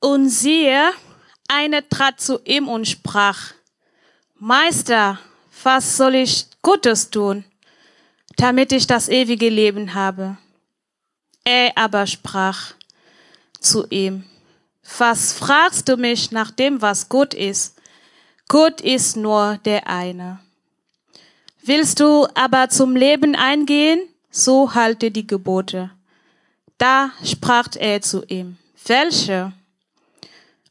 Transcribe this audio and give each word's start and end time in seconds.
Und 0.00 0.28
siehe, 0.30 0.92
einer 1.48 1.86
trat 1.88 2.20
zu 2.20 2.40
ihm 2.44 2.68
und 2.68 2.88
sprach, 2.88 3.52
Meister, 4.38 5.18
was 5.62 5.96
soll 5.96 6.14
ich 6.14 6.46
Gutes 6.62 7.10
tun, 7.10 7.44
damit 8.36 8.72
ich 8.72 8.86
das 8.86 9.08
ewige 9.08 9.50
Leben 9.50 9.94
habe? 9.94 10.38
Er 11.44 11.76
aber 11.76 12.06
sprach 12.06 12.72
zu 13.60 13.86
ihm, 13.90 14.24
was 14.98 15.32
fragst 15.32 15.88
du 15.88 15.96
mich 15.96 16.30
nach 16.32 16.50
dem, 16.50 16.80
was 16.80 17.08
gut 17.08 17.34
ist? 17.34 17.76
Gut 18.48 18.80
ist 18.80 19.16
nur 19.16 19.58
der 19.64 19.86
eine. 19.86 20.40
Willst 21.62 22.00
du 22.00 22.26
aber 22.34 22.68
zum 22.68 22.96
Leben 22.96 23.34
eingehen, 23.36 24.00
so 24.30 24.74
halte 24.74 25.10
die 25.10 25.26
Gebote. 25.26 25.90
Da 26.78 27.10
sprach 27.22 27.68
er 27.76 28.00
zu 28.00 28.24
ihm, 28.24 28.56
welche? 28.86 29.52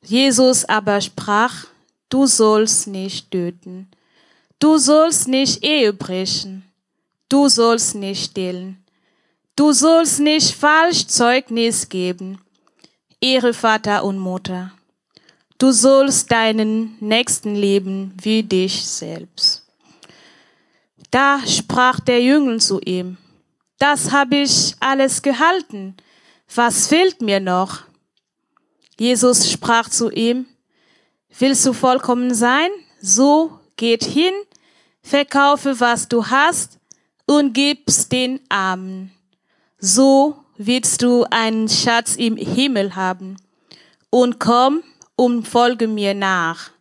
Jesus 0.01 0.65
aber 0.65 1.01
sprach, 1.01 1.65
du 2.09 2.25
sollst 2.25 2.87
nicht 2.87 3.31
töten, 3.31 3.89
du 4.59 4.77
sollst 4.77 5.27
nicht 5.27 5.63
Ehe 5.63 5.93
brechen, 5.93 6.63
du 7.27 7.49
sollst 7.49 7.95
nicht 7.95 8.31
stehlen, 8.31 8.83
du 9.55 9.71
sollst 9.71 10.19
nicht 10.19 10.55
falsch 10.55 11.05
Zeugnis 11.07 11.89
geben, 11.89 12.39
Ehre 13.21 13.53
Vater 13.53 14.05
und 14.05 14.17
Mutter. 14.17 14.71
Du 15.57 15.73
sollst 15.73 16.31
deinen 16.31 16.95
Nächsten 17.01 17.53
lieben 17.53 18.13
wie 18.21 18.43
dich 18.43 18.85
selbst. 18.85 19.65
Da 21.11 21.45
sprach 21.45 21.99
der 21.99 22.23
Jüngling 22.23 22.61
zu 22.61 22.79
ihm, 22.79 23.17
das 23.77 24.11
habe 24.11 24.37
ich 24.37 24.75
alles 24.79 25.21
gehalten. 25.21 25.97
Was 26.55 26.87
fehlt 26.87 27.21
mir 27.21 27.41
noch? 27.41 27.88
Jesus 28.99 29.49
sprach 29.49 29.89
zu 29.89 30.11
ihm, 30.11 30.45
willst 31.37 31.65
du 31.65 31.73
vollkommen 31.73 32.33
sein? 32.33 32.69
So 33.01 33.59
geht 33.77 34.03
hin, 34.03 34.33
verkaufe, 35.01 35.79
was 35.79 36.09
du 36.09 36.27
hast 36.27 36.79
und 37.25 37.53
gib's 37.53 38.09
den 38.09 38.41
Armen. 38.49 39.11
So 39.77 40.43
willst 40.57 41.01
du 41.01 41.25
einen 41.31 41.69
Schatz 41.69 42.17
im 42.17 42.35
Himmel 42.35 42.95
haben. 42.95 43.37
Und 44.09 44.39
komm 44.39 44.83
und 45.15 45.47
folge 45.47 45.87
mir 45.87 46.13
nach. 46.13 46.71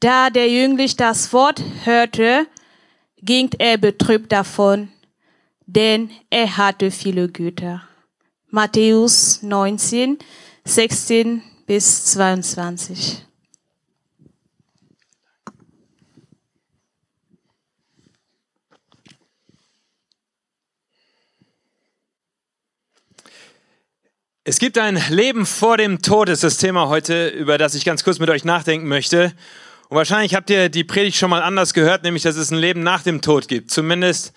Da 0.00 0.30
der 0.30 0.50
Jüngling 0.50 0.96
das 0.96 1.32
Wort 1.32 1.62
hörte, 1.84 2.46
ging 3.20 3.50
er 3.58 3.76
betrübt 3.76 4.32
davon, 4.32 4.88
denn 5.66 6.10
er 6.30 6.56
hatte 6.56 6.90
viele 6.90 7.28
Güter. 7.28 7.82
Matthäus 8.50 9.42
19, 9.42 10.18
16 10.66 11.42
bis 11.66 12.06
22. 12.06 13.22
Es 24.46 24.58
gibt 24.58 24.78
ein 24.78 25.02
Leben 25.10 25.46
vor 25.46 25.76
dem 25.76 26.00
Tod, 26.00 26.28
ist 26.28 26.42
das 26.44 26.56
Thema 26.56 26.88
heute, 26.88 27.28
über 27.28 27.58
das 27.58 27.74
ich 27.74 27.84
ganz 27.84 28.02
kurz 28.02 28.18
mit 28.18 28.30
euch 28.30 28.44
nachdenken 28.44 28.88
möchte. 28.88 29.34
Und 29.88 29.96
wahrscheinlich 29.98 30.34
habt 30.34 30.48
ihr 30.48 30.70
die 30.70 30.84
Predigt 30.84 31.18
schon 31.18 31.30
mal 31.30 31.42
anders 31.42 31.74
gehört, 31.74 32.02
nämlich, 32.04 32.22
dass 32.22 32.36
es 32.36 32.50
ein 32.50 32.58
Leben 32.58 32.82
nach 32.82 33.02
dem 33.02 33.20
Tod 33.20 33.48
gibt. 33.48 33.70
Zumindest, 33.70 34.32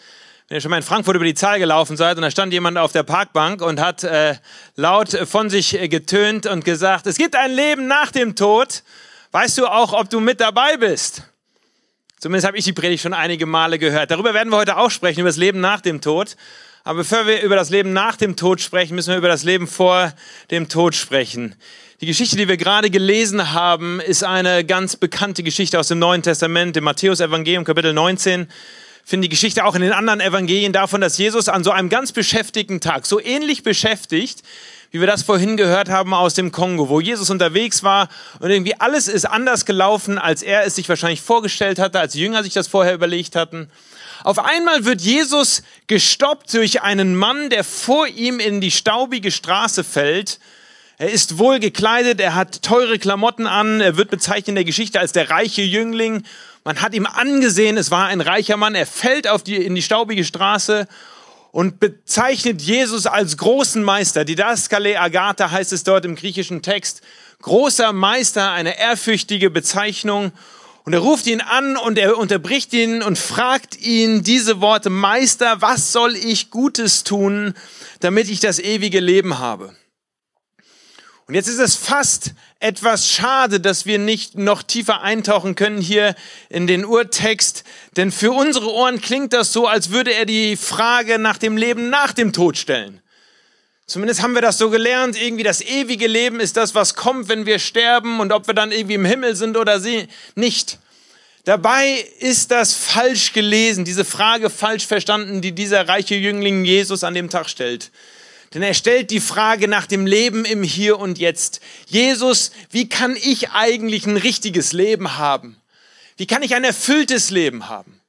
wenn 0.47 0.57
ihr 0.57 0.61
schon 0.61 0.71
mal 0.71 0.77
in 0.77 0.83
Frankfurt 0.83 1.15
über 1.15 1.25
die 1.25 1.33
Zahl 1.33 1.59
gelaufen 1.59 1.97
seid 1.97 2.15
und 2.15 2.21
da 2.21 2.31
stand 2.31 2.53
jemand 2.53 2.77
auf 2.77 2.93
der 2.93 3.03
Parkbank 3.03 3.61
und 3.61 3.81
hat 3.81 4.05
äh, 4.05 4.35
laut 4.77 5.09
von 5.09 5.49
sich 5.49 5.77
getönt 5.89 6.45
und 6.45 6.63
gesagt, 6.63 7.05
es 7.05 7.17
gibt 7.17 7.35
ein 7.35 7.51
Leben 7.51 7.87
nach 7.87 8.11
dem 8.11 8.33
Tod. 8.35 8.83
Weißt 9.31 9.57
du 9.57 9.67
auch, 9.67 9.91
ob 9.91 10.09
du 10.09 10.21
mit 10.21 10.39
dabei 10.39 10.77
bist? 10.77 11.23
Zumindest 12.19 12.47
habe 12.47 12.57
ich 12.57 12.63
die 12.63 12.71
Predigt 12.71 13.03
schon 13.03 13.13
einige 13.13 13.45
Male 13.45 13.77
gehört. 13.77 14.09
Darüber 14.09 14.33
werden 14.33 14.49
wir 14.49 14.55
heute 14.55 14.77
auch 14.77 14.89
sprechen, 14.89 15.19
über 15.19 15.29
das 15.29 15.35
Leben 15.35 15.59
nach 15.59 15.81
dem 15.81 15.99
Tod. 15.99 16.37
Aber 16.85 16.99
bevor 16.99 17.27
wir 17.27 17.41
über 17.41 17.57
das 17.57 17.69
Leben 17.69 17.91
nach 17.91 18.15
dem 18.15 18.37
Tod 18.37 18.61
sprechen, 18.61 18.95
müssen 18.95 19.09
wir 19.09 19.17
über 19.17 19.27
das 19.27 19.43
Leben 19.43 19.67
vor 19.67 20.13
dem 20.49 20.69
Tod 20.69 20.95
sprechen. 20.95 21.55
Die 21.99 22.05
Geschichte, 22.05 22.37
die 22.37 22.47
wir 22.47 22.55
gerade 22.55 22.89
gelesen 22.89 23.51
haben, 23.51 23.99
ist 23.99 24.23
eine 24.23 24.63
ganz 24.63 24.95
bekannte 24.95 25.43
Geschichte 25.43 25.77
aus 25.77 25.89
dem 25.89 25.99
Neuen 25.99 26.23
Testament, 26.23 26.77
dem 26.77 26.85
Matthäus-Evangelium, 26.85 27.65
Kapitel 27.65 27.91
19. 27.91 28.47
Finden 29.09 29.21
die 29.21 29.29
Geschichte 29.29 29.63
auch 29.63 29.73
in 29.73 29.81
den 29.81 29.93
anderen 29.93 30.19
Evangelien 30.19 30.73
davon, 30.73 30.99
dass 30.99 31.17
Jesus 31.17 31.47
an 31.47 31.63
so 31.63 31.71
einem 31.71 31.87
ganz 31.87 32.11
beschäftigten 32.11 32.81
Tag, 32.81 33.05
so 33.05 33.21
ähnlich 33.21 33.63
beschäftigt, 33.63 34.41
wie 34.91 34.99
wir 34.99 35.07
das 35.07 35.23
vorhin 35.23 35.55
gehört 35.55 35.87
haben 35.87 36.13
aus 36.13 36.33
dem 36.33 36.51
Kongo, 36.51 36.89
wo 36.89 36.99
Jesus 36.99 37.29
unterwegs 37.29 37.83
war 37.83 38.09
und 38.41 38.49
irgendwie 38.49 38.77
alles 38.77 39.07
ist 39.07 39.23
anders 39.23 39.65
gelaufen, 39.65 40.17
als 40.17 40.43
er 40.43 40.65
es 40.65 40.75
sich 40.75 40.89
wahrscheinlich 40.89 41.21
vorgestellt 41.21 41.79
hatte, 41.79 42.01
als 42.01 42.15
Jünger 42.15 42.43
sich 42.43 42.51
das 42.51 42.67
vorher 42.67 42.93
überlegt 42.93 43.37
hatten. 43.37 43.69
Auf 44.25 44.39
einmal 44.39 44.83
wird 44.83 44.99
Jesus 44.99 45.63
gestoppt 45.87 46.53
durch 46.53 46.81
einen 46.81 47.15
Mann, 47.15 47.49
der 47.49 47.63
vor 47.63 48.07
ihm 48.07 48.41
in 48.41 48.59
die 48.59 48.71
staubige 48.71 49.31
Straße 49.31 49.85
fällt. 49.85 50.37
Er 50.97 51.11
ist 51.11 51.37
wohl 51.37 51.59
gekleidet, 51.59 52.19
er 52.19 52.35
hat 52.35 52.61
teure 52.61 52.99
Klamotten 52.99 53.47
an, 53.47 53.79
er 53.79 53.95
wird 53.95 54.09
bezeichnet 54.09 54.49
in 54.49 54.55
der 54.55 54.63
Geschichte 54.65 54.99
als 54.99 55.13
der 55.13 55.29
reiche 55.29 55.61
Jüngling. 55.61 56.23
Man 56.67 56.81
hat 56.81 56.93
ihm 56.93 57.05
angesehen, 57.05 57.77
es 57.77 57.91
war 57.91 58.07
ein 58.07 58.19
reicher 58.19 58.57
Mann, 58.57 58.75
er 58.75 58.85
fällt 58.85 59.25
auf 59.25 59.41
die, 59.41 59.55
in 59.55 59.73
die 59.73 59.81
staubige 59.81 60.25
Straße 60.25 60.85
und 61.53 61.79
bezeichnet 61.79 62.61
Jesus 62.61 63.05
als 63.05 63.37
großen 63.37 63.81
Meister. 63.81 64.25
Didaskale 64.25 64.99
Agatha 64.99 65.49
heißt 65.49 65.71
es 65.71 65.85
dort 65.85 66.03
im 66.03 66.17
griechischen 66.17 66.61
Text. 66.61 66.99
Großer 67.41 67.93
Meister, 67.93 68.51
eine 68.51 68.77
ehrfürchtige 68.77 69.49
Bezeichnung. 69.49 70.33
Und 70.83 70.91
er 70.91 70.99
ruft 70.99 71.27
ihn 71.27 71.39
an 71.39 71.77
und 71.77 71.97
er 71.97 72.17
unterbricht 72.17 72.73
ihn 72.73 73.01
und 73.01 73.17
fragt 73.17 73.79
ihn 73.79 74.23
diese 74.23 74.59
Worte, 74.59 74.89
Meister, 74.89 75.61
was 75.61 75.93
soll 75.93 76.17
ich 76.17 76.51
Gutes 76.51 77.05
tun, 77.05 77.53
damit 78.01 78.29
ich 78.29 78.41
das 78.41 78.59
ewige 78.59 78.99
Leben 78.99 79.39
habe? 79.39 79.73
Und 81.27 81.33
jetzt 81.33 81.49
ist 81.49 81.59
es 81.59 81.75
fast 81.75 82.31
etwas 82.61 83.09
schade, 83.09 83.59
dass 83.59 83.85
wir 83.85 83.99
nicht 83.99 84.37
noch 84.37 84.63
tiefer 84.63 85.01
eintauchen 85.01 85.55
können 85.55 85.81
hier 85.81 86.15
in 86.47 86.67
den 86.67 86.85
Urtext, 86.85 87.65
denn 87.97 88.13
für 88.13 88.31
unsere 88.31 88.71
Ohren 88.71 89.01
klingt 89.01 89.33
das 89.33 89.51
so, 89.51 89.67
als 89.67 89.89
würde 89.89 90.13
er 90.13 90.25
die 90.25 90.55
Frage 90.55 91.19
nach 91.19 91.37
dem 91.37 91.57
Leben 91.57 91.89
nach 91.89 92.13
dem 92.13 92.31
Tod 92.31 92.57
stellen. 92.57 93.01
Zumindest 93.87 94.21
haben 94.21 94.35
wir 94.35 94.41
das 94.41 94.57
so 94.57 94.69
gelernt, 94.69 95.21
irgendwie 95.21 95.43
das 95.43 95.59
ewige 95.59 96.07
Leben 96.07 96.39
ist 96.39 96.55
das, 96.55 96.75
was 96.75 96.95
kommt, 96.95 97.27
wenn 97.27 97.45
wir 97.45 97.59
sterben 97.59 98.21
und 98.21 98.31
ob 98.31 98.47
wir 98.47 98.53
dann 98.53 98.71
irgendwie 98.71 98.95
im 98.95 99.05
Himmel 99.05 99.35
sind 99.35 99.57
oder 99.57 99.81
sie 99.81 100.07
nicht. 100.35 100.79
Dabei 101.43 102.05
ist 102.19 102.51
das 102.51 102.73
falsch 102.73 103.33
gelesen, 103.33 103.83
diese 103.83 104.05
Frage 104.05 104.49
falsch 104.49 104.85
verstanden, 104.85 105.41
die 105.41 105.51
dieser 105.51 105.89
reiche 105.89 106.15
Jüngling 106.15 106.63
Jesus 106.63 107.03
an 107.03 107.13
dem 107.13 107.29
Tag 107.29 107.49
stellt. 107.49 107.91
Denn 108.53 108.61
er 108.61 108.73
stellt 108.73 109.11
die 109.11 109.19
Frage 109.19 109.67
nach 109.67 109.87
dem 109.87 110.05
Leben 110.05 110.45
im 110.45 110.63
Hier 110.63 110.99
und 110.99 111.17
Jetzt. 111.17 111.59
Jesus, 111.87 112.51
wie 112.71 112.87
kann 112.87 113.15
ich 113.15 113.51
eigentlich 113.51 114.05
ein 114.05 114.17
richtiges 114.17 114.73
Leben 114.73 115.17
haben? 115.17 115.57
Wie 116.15 116.27
kann 116.27 116.43
ich 116.43 116.55
ein 116.55 116.63
erfülltes 116.63 117.29
Leben 117.29 117.69
haben? 117.69 118.01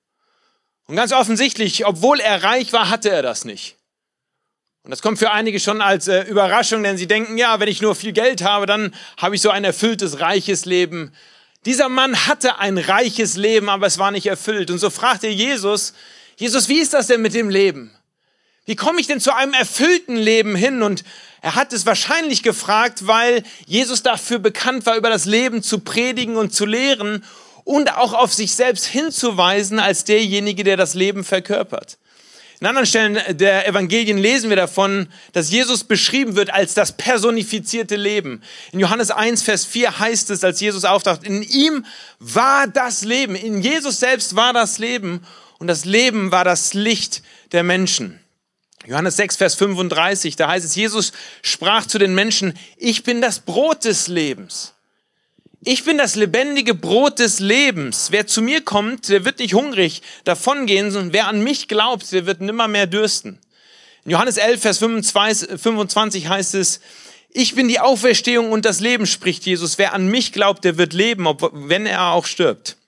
Und 0.86 0.96
ganz 0.96 1.12
offensichtlich, 1.12 1.86
obwohl 1.86 2.20
er 2.20 2.42
reich 2.42 2.72
war, 2.72 2.88
hatte 2.88 3.10
er 3.10 3.22
das 3.22 3.44
nicht. 3.44 3.76
Und 4.84 4.90
das 4.90 5.02
kommt 5.02 5.18
für 5.18 5.32
einige 5.32 5.60
schon 5.60 5.82
als 5.82 6.08
äh, 6.08 6.22
Überraschung, 6.22 6.82
denn 6.82 6.96
sie 6.96 7.06
denken, 7.06 7.36
ja, 7.36 7.60
wenn 7.60 7.68
ich 7.68 7.82
nur 7.82 7.94
viel 7.94 8.12
Geld 8.12 8.42
habe, 8.42 8.64
dann 8.64 8.94
habe 9.18 9.34
ich 9.34 9.42
so 9.42 9.50
ein 9.50 9.64
erfülltes, 9.64 10.20
reiches 10.20 10.64
Leben. 10.64 11.12
Dieser 11.66 11.90
Mann 11.90 12.26
hatte 12.26 12.58
ein 12.58 12.78
reiches 12.78 13.36
Leben, 13.36 13.68
aber 13.68 13.86
es 13.86 13.98
war 13.98 14.10
nicht 14.10 14.26
erfüllt. 14.26 14.70
Und 14.70 14.78
so 14.78 14.88
fragte 14.88 15.28
Jesus, 15.28 15.92
Jesus, 16.36 16.70
wie 16.70 16.78
ist 16.78 16.94
das 16.94 17.08
denn 17.08 17.20
mit 17.20 17.34
dem 17.34 17.50
Leben? 17.50 17.97
Wie 18.68 18.76
komme 18.76 19.00
ich 19.00 19.06
denn 19.06 19.18
zu 19.18 19.34
einem 19.34 19.54
erfüllten 19.54 20.14
Leben 20.14 20.54
hin? 20.54 20.82
Und 20.82 21.02
er 21.40 21.54
hat 21.54 21.72
es 21.72 21.86
wahrscheinlich 21.86 22.42
gefragt, 22.42 23.06
weil 23.06 23.42
Jesus 23.64 24.02
dafür 24.02 24.40
bekannt 24.40 24.84
war, 24.84 24.98
über 24.98 25.08
das 25.08 25.24
Leben 25.24 25.62
zu 25.62 25.78
predigen 25.78 26.36
und 26.36 26.52
zu 26.52 26.66
lehren 26.66 27.24
und 27.64 27.96
auch 27.96 28.12
auf 28.12 28.34
sich 28.34 28.54
selbst 28.54 28.84
hinzuweisen 28.84 29.78
als 29.78 30.04
derjenige, 30.04 30.64
der 30.64 30.76
das 30.76 30.92
Leben 30.92 31.24
verkörpert. 31.24 31.96
In 32.60 32.66
anderen 32.66 32.84
Stellen 32.84 33.18
der 33.38 33.66
Evangelien 33.66 34.18
lesen 34.18 34.50
wir 34.50 34.56
davon, 34.56 35.08
dass 35.32 35.50
Jesus 35.50 35.84
beschrieben 35.84 36.36
wird 36.36 36.52
als 36.52 36.74
das 36.74 36.92
personifizierte 36.92 37.96
Leben. 37.96 38.42
In 38.72 38.80
Johannes 38.80 39.10
1, 39.10 39.44
Vers 39.44 39.64
4 39.64 39.98
heißt 39.98 40.28
es, 40.28 40.44
als 40.44 40.60
Jesus 40.60 40.84
auftaucht, 40.84 41.24
in 41.24 41.42
ihm 41.42 41.86
war 42.18 42.66
das 42.66 43.02
Leben. 43.02 43.34
In 43.34 43.62
Jesus 43.62 43.98
selbst 43.98 44.36
war 44.36 44.52
das 44.52 44.78
Leben 44.78 45.22
und 45.58 45.68
das 45.68 45.86
Leben 45.86 46.32
war 46.32 46.44
das 46.44 46.74
Licht 46.74 47.22
der 47.52 47.62
Menschen. 47.62 48.20
Johannes 48.88 49.16
6, 49.16 49.36
Vers 49.36 49.54
35, 49.56 50.36
da 50.36 50.48
heißt 50.48 50.64
es, 50.64 50.74
Jesus 50.74 51.12
sprach 51.42 51.84
zu 51.84 51.98
den 51.98 52.14
Menschen, 52.14 52.54
ich 52.78 53.02
bin 53.02 53.20
das 53.20 53.40
Brot 53.40 53.84
des 53.84 54.08
Lebens. 54.08 54.72
Ich 55.62 55.84
bin 55.84 55.98
das 55.98 56.14
lebendige 56.14 56.74
Brot 56.74 57.18
des 57.18 57.38
Lebens. 57.38 58.08
Wer 58.12 58.26
zu 58.26 58.40
mir 58.40 58.62
kommt, 58.62 59.10
der 59.10 59.26
wird 59.26 59.40
nicht 59.40 59.52
hungrig 59.52 60.00
davongehen, 60.24 60.90
sondern 60.90 61.12
wer 61.12 61.28
an 61.28 61.44
mich 61.44 61.68
glaubt, 61.68 62.10
der 62.12 62.24
wird 62.24 62.40
nimmer 62.40 62.66
mehr 62.66 62.86
dürsten. 62.86 63.38
In 64.06 64.12
Johannes 64.12 64.38
11, 64.38 64.62
Vers 64.62 64.78
25, 64.78 65.60
25 65.60 66.28
heißt 66.28 66.54
es, 66.54 66.80
Ich 67.28 67.54
bin 67.54 67.68
die 67.68 67.80
Auferstehung 67.80 68.52
und 68.52 68.64
das 68.64 68.80
Leben, 68.80 69.04
spricht 69.04 69.44
Jesus. 69.44 69.76
Wer 69.76 69.92
an 69.92 70.08
mich 70.08 70.32
glaubt, 70.32 70.64
der 70.64 70.78
wird 70.78 70.94
leben, 70.94 71.26
wenn 71.52 71.84
er 71.84 72.12
auch 72.12 72.24
stirbt. 72.24 72.78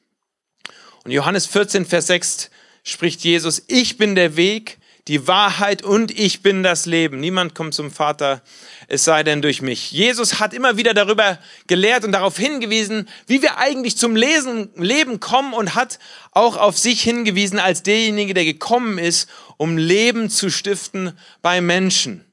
Und 1.05 1.11
Johannes 1.11 1.45
14, 1.45 1.85
Vers 1.85 2.07
6 2.07 2.49
spricht 2.85 3.21
Jesus, 3.21 3.65
ich 3.67 3.99
bin 3.99 4.15
der 4.15 4.37
Weg, 4.37 4.80
die 5.11 5.27
Wahrheit 5.27 5.83
und 5.83 6.17
ich 6.17 6.41
bin 6.41 6.63
das 6.63 6.87
Leben. 6.87 7.19
Niemand 7.19 7.57
kommt 7.57 7.75
zum 7.75 7.91
Vater, 7.91 8.43
es 8.87 9.03
sei 9.03 9.25
denn 9.25 9.43
durch 9.43 9.61
mich. 9.61 9.91
Jesus 9.91 10.39
hat 10.39 10.55
immer 10.55 10.77
wieder 10.77 10.95
darüber 10.95 11.41
gelehrt 11.67 12.05
und 12.05 12.13
darauf 12.13 12.37
hingewiesen, 12.37 13.09
wie 13.27 13.43
wir 13.43 13.59
eigentlich 13.59 13.97
zum 13.97 14.15
Lesen, 14.15 14.71
Leben 14.77 15.19
kommen 15.19 15.53
und 15.53 15.75
hat 15.75 15.99
auch 16.31 16.57
auf 16.57 16.79
sich 16.79 17.03
hingewiesen 17.03 17.59
als 17.59 17.83
derjenige, 17.83 18.35
der 18.35 18.45
gekommen 18.45 18.99
ist, 18.99 19.29
um 19.57 19.77
Leben 19.77 20.31
zu 20.31 20.49
stiften 20.49 21.19
bei 21.43 21.61
Menschen. 21.61 22.25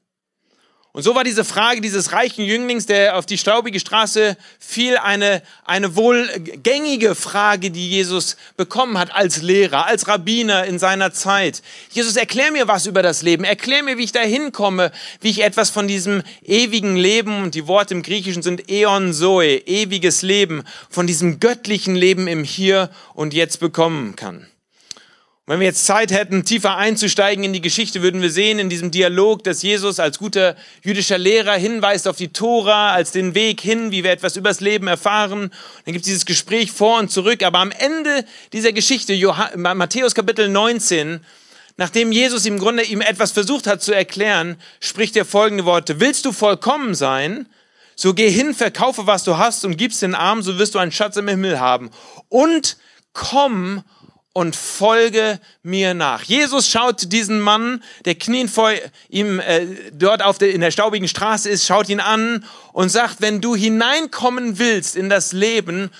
Und 0.98 1.04
so 1.04 1.14
war 1.14 1.22
diese 1.22 1.44
Frage 1.44 1.80
dieses 1.80 2.10
reichen 2.10 2.44
Jünglings, 2.44 2.86
der 2.86 3.16
auf 3.16 3.24
die 3.24 3.38
staubige 3.38 3.78
Straße 3.78 4.36
fiel, 4.58 4.96
eine, 4.96 5.42
eine 5.64 5.94
wohl 5.94 6.28
gängige 6.64 7.14
Frage, 7.14 7.70
die 7.70 7.88
Jesus 7.88 8.36
bekommen 8.56 8.98
hat 8.98 9.14
als 9.14 9.40
Lehrer, 9.40 9.86
als 9.86 10.08
Rabbiner 10.08 10.64
in 10.64 10.80
seiner 10.80 11.12
Zeit. 11.12 11.62
Jesus, 11.92 12.16
erklär 12.16 12.50
mir 12.50 12.66
was 12.66 12.86
über 12.86 13.00
das 13.00 13.22
Leben. 13.22 13.44
Erklär 13.44 13.84
mir, 13.84 13.96
wie 13.96 14.02
ich 14.02 14.10
da 14.10 14.22
hinkomme, 14.22 14.90
wie 15.20 15.30
ich 15.30 15.44
etwas 15.44 15.70
von 15.70 15.86
diesem 15.86 16.24
ewigen 16.42 16.96
Leben, 16.96 17.44
und 17.44 17.54
die 17.54 17.68
Worte 17.68 17.94
im 17.94 18.02
Griechischen 18.02 18.42
sind 18.42 18.68
Eon 18.68 19.12
Zoe, 19.12 19.58
ewiges 19.66 20.22
Leben, 20.22 20.64
von 20.90 21.06
diesem 21.06 21.38
göttlichen 21.38 21.94
Leben 21.94 22.26
im 22.26 22.42
Hier 22.42 22.90
und 23.14 23.34
Jetzt 23.34 23.60
bekommen 23.60 24.16
kann. 24.16 24.48
Wenn 25.48 25.60
wir 25.60 25.66
jetzt 25.66 25.86
Zeit 25.86 26.12
hätten, 26.12 26.44
tiefer 26.44 26.76
einzusteigen 26.76 27.42
in 27.42 27.54
die 27.54 27.62
Geschichte, 27.62 28.02
würden 28.02 28.20
wir 28.20 28.30
sehen 28.30 28.58
in 28.58 28.68
diesem 28.68 28.90
Dialog, 28.90 29.42
dass 29.44 29.62
Jesus 29.62 29.98
als 29.98 30.18
guter 30.18 30.56
jüdischer 30.84 31.16
Lehrer 31.16 31.54
hinweist 31.54 32.06
auf 32.06 32.16
die 32.16 32.34
Tora, 32.34 32.92
als 32.92 33.12
den 33.12 33.34
Weg 33.34 33.62
hin, 33.62 33.90
wie 33.90 34.04
wir 34.04 34.10
etwas 34.10 34.36
übers 34.36 34.60
Leben 34.60 34.88
erfahren. 34.88 35.50
Dann 35.86 35.94
gibt 35.94 36.04
es 36.04 36.08
dieses 36.10 36.26
Gespräch 36.26 36.70
vor 36.70 36.98
und 36.98 37.10
zurück. 37.10 37.42
Aber 37.42 37.60
am 37.60 37.70
Ende 37.70 38.26
dieser 38.52 38.72
Geschichte, 38.72 39.18
Matthäus 39.56 40.14
Kapitel 40.14 40.50
19, 40.50 41.20
nachdem 41.78 42.12
Jesus 42.12 42.44
im 42.44 42.58
Grunde 42.58 42.82
ihm 42.82 43.00
etwas 43.00 43.32
versucht 43.32 43.66
hat 43.66 43.80
zu 43.80 43.94
erklären, 43.94 44.56
spricht 44.80 45.16
er 45.16 45.24
folgende 45.24 45.64
Worte. 45.64 45.98
Willst 45.98 46.26
du 46.26 46.32
vollkommen 46.32 46.94
sein? 46.94 47.48
So 47.96 48.12
geh 48.12 48.28
hin, 48.28 48.52
verkaufe, 48.52 49.06
was 49.06 49.24
du 49.24 49.38
hast 49.38 49.64
und 49.64 49.78
gib's 49.78 50.00
den 50.00 50.14
Armen, 50.14 50.42
so 50.42 50.58
wirst 50.58 50.74
du 50.74 50.78
einen 50.78 50.92
Schatz 50.92 51.16
im 51.16 51.26
Himmel 51.26 51.58
haben. 51.58 51.88
Und 52.28 52.76
komm 53.14 53.82
und 54.38 54.54
folge 54.54 55.40
mir 55.64 55.94
nach. 55.94 56.22
Jesus 56.22 56.68
schaut 56.68 57.10
diesen 57.10 57.40
Mann, 57.40 57.82
der 58.04 58.14
knien 58.14 58.48
vor 58.48 58.70
ihm 59.08 59.40
äh, 59.40 59.66
dort 59.92 60.22
auf 60.22 60.38
der, 60.38 60.52
in 60.52 60.60
der 60.60 60.70
staubigen 60.70 61.08
Straße 61.08 61.50
ist, 61.50 61.66
schaut 61.66 61.88
ihn 61.88 61.98
an 61.98 62.44
und 62.72 62.88
sagt, 62.88 63.20
wenn 63.20 63.40
du 63.40 63.56
hineinkommen 63.56 64.60
willst 64.60 64.94
in 64.94 65.08
das 65.08 65.32
Leben, 65.32 65.90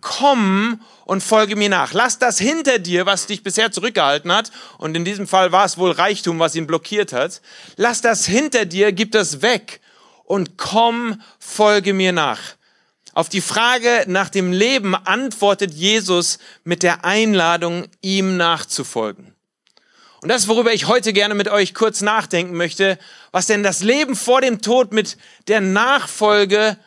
komm 0.00 0.80
und 1.04 1.22
folge 1.22 1.54
mir 1.54 1.68
nach. 1.68 1.92
Lass 1.92 2.18
das 2.18 2.38
hinter 2.38 2.78
dir, 2.78 3.04
was 3.04 3.26
dich 3.26 3.42
bisher 3.42 3.70
zurückgehalten 3.72 4.32
hat. 4.32 4.52
Und 4.78 4.96
in 4.96 5.04
diesem 5.04 5.26
Fall 5.26 5.52
war 5.52 5.66
es 5.66 5.76
wohl 5.76 5.90
Reichtum, 5.90 6.38
was 6.38 6.54
ihn 6.54 6.66
blockiert 6.66 7.12
hat. 7.12 7.42
Lass 7.76 8.00
das 8.00 8.24
hinter 8.24 8.64
dir, 8.64 8.92
gib 8.92 9.12
das 9.12 9.42
weg 9.42 9.82
und 10.24 10.56
komm, 10.56 11.20
folge 11.38 11.92
mir 11.92 12.12
nach. 12.12 12.40
Auf 13.14 13.28
die 13.28 13.40
Frage 13.40 14.04
nach 14.06 14.30
dem 14.30 14.52
Leben 14.52 14.94
antwortet 14.94 15.74
Jesus 15.74 16.38
mit 16.64 16.82
der 16.82 17.04
Einladung, 17.04 17.86
ihm 18.00 18.36
nachzufolgen. 18.36 19.34
Und 20.22 20.28
das 20.28 20.48
worüber 20.48 20.72
ich 20.72 20.86
heute 20.86 21.12
gerne 21.12 21.34
mit 21.34 21.48
euch 21.48 21.74
kurz 21.74 22.00
nachdenken 22.00 22.56
möchte, 22.56 22.98
was 23.32 23.46
denn 23.46 23.62
das 23.62 23.82
Leben 23.82 24.14
vor 24.14 24.40
dem 24.40 24.62
Tod 24.62 24.92
mit 24.92 25.18
der 25.48 25.60
Nachfolge 25.60 26.78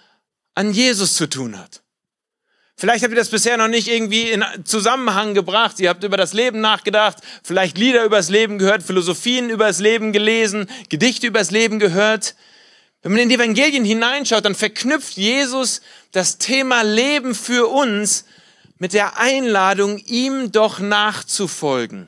an 0.55 0.71
Jesus 0.71 1.15
zu 1.15 1.27
tun 1.27 1.59
hat. 1.59 1.81
Vielleicht 2.77 3.03
habt 3.03 3.13
ihr 3.13 3.19
das 3.19 3.29
bisher 3.29 3.57
noch 3.57 3.67
nicht 3.67 3.87
irgendwie 3.87 4.31
in 4.31 4.43
Zusammenhang 4.65 5.33
gebracht. 5.33 5.79
Ihr 5.79 5.89
habt 5.89 6.03
über 6.03 6.17
das 6.17 6.33
Leben 6.33 6.59
nachgedacht, 6.59 7.17
vielleicht 7.43 7.77
Lieder 7.77 8.03
übers 8.03 8.29
Leben 8.29 8.57
gehört, 8.57 8.83
Philosophien 8.83 9.49
übers 9.49 9.79
Leben 9.79 10.11
gelesen, 10.11 10.67
Gedichte 10.89 11.27
übers 11.27 11.51
Leben 11.51 11.79
gehört. 11.79 12.35
Wenn 13.05 13.11
man 13.11 13.21
in 13.21 13.29
die 13.29 13.35
Evangelien 13.35 13.85
hineinschaut, 13.85 14.45
dann 14.45 14.55
verknüpft 14.55 15.15
Jesus 15.15 15.81
das 16.11 16.39
Thema 16.39 16.81
Leben 16.81 17.35
für 17.35 17.67
uns 17.67 18.25
mit 18.79 18.93
der 18.93 19.19
Einladung, 19.19 19.99
ihm 19.99 20.51
doch 20.51 20.79
nachzufolgen. 20.79 22.07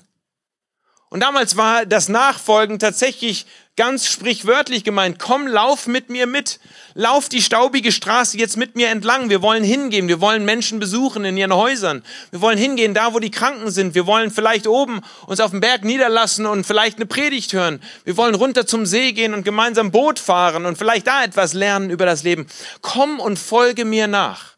Und 1.09 1.21
damals 1.21 1.55
war 1.55 1.85
das 1.85 2.09
Nachfolgen 2.09 2.79
tatsächlich 2.79 3.45
ganz 3.77 4.07
sprichwörtlich 4.07 4.83
gemeint. 4.83 5.19
Komm, 5.19 5.47
lauf 5.47 5.87
mit 5.87 6.09
mir 6.09 6.27
mit. 6.27 6.59
Lauf 6.95 7.29
die 7.29 7.41
staubige 7.41 7.93
Straße 7.93 8.37
jetzt 8.37 8.57
mit 8.57 8.75
mir 8.75 8.89
entlang. 8.89 9.29
Wir 9.29 9.41
wollen 9.41 9.63
hingehen. 9.63 10.09
Wir 10.09 10.19
wollen 10.19 10.43
Menschen 10.43 10.79
besuchen 10.79 11.23
in 11.23 11.37
ihren 11.37 11.53
Häusern. 11.53 12.03
Wir 12.31 12.41
wollen 12.41 12.57
hingehen, 12.57 12.93
da 12.93 13.13
wo 13.13 13.19
die 13.19 13.31
Kranken 13.31 13.71
sind. 13.71 13.95
Wir 13.95 14.05
wollen 14.05 14.31
vielleicht 14.31 14.67
oben 14.67 15.01
uns 15.27 15.39
auf 15.39 15.51
dem 15.51 15.61
Berg 15.61 15.85
niederlassen 15.85 16.45
und 16.45 16.65
vielleicht 16.65 16.97
eine 16.97 17.05
Predigt 17.05 17.53
hören. 17.53 17.81
Wir 18.03 18.17
wollen 18.17 18.35
runter 18.35 18.65
zum 18.65 18.85
See 18.85 19.13
gehen 19.13 19.33
und 19.33 19.43
gemeinsam 19.43 19.91
Boot 19.91 20.19
fahren 20.19 20.65
und 20.65 20.77
vielleicht 20.77 21.07
da 21.07 21.23
etwas 21.23 21.53
lernen 21.53 21.89
über 21.89 22.05
das 22.05 22.23
Leben. 22.23 22.47
Komm 22.81 23.21
und 23.21 23.39
folge 23.39 23.85
mir 23.85 24.07
nach. 24.07 24.56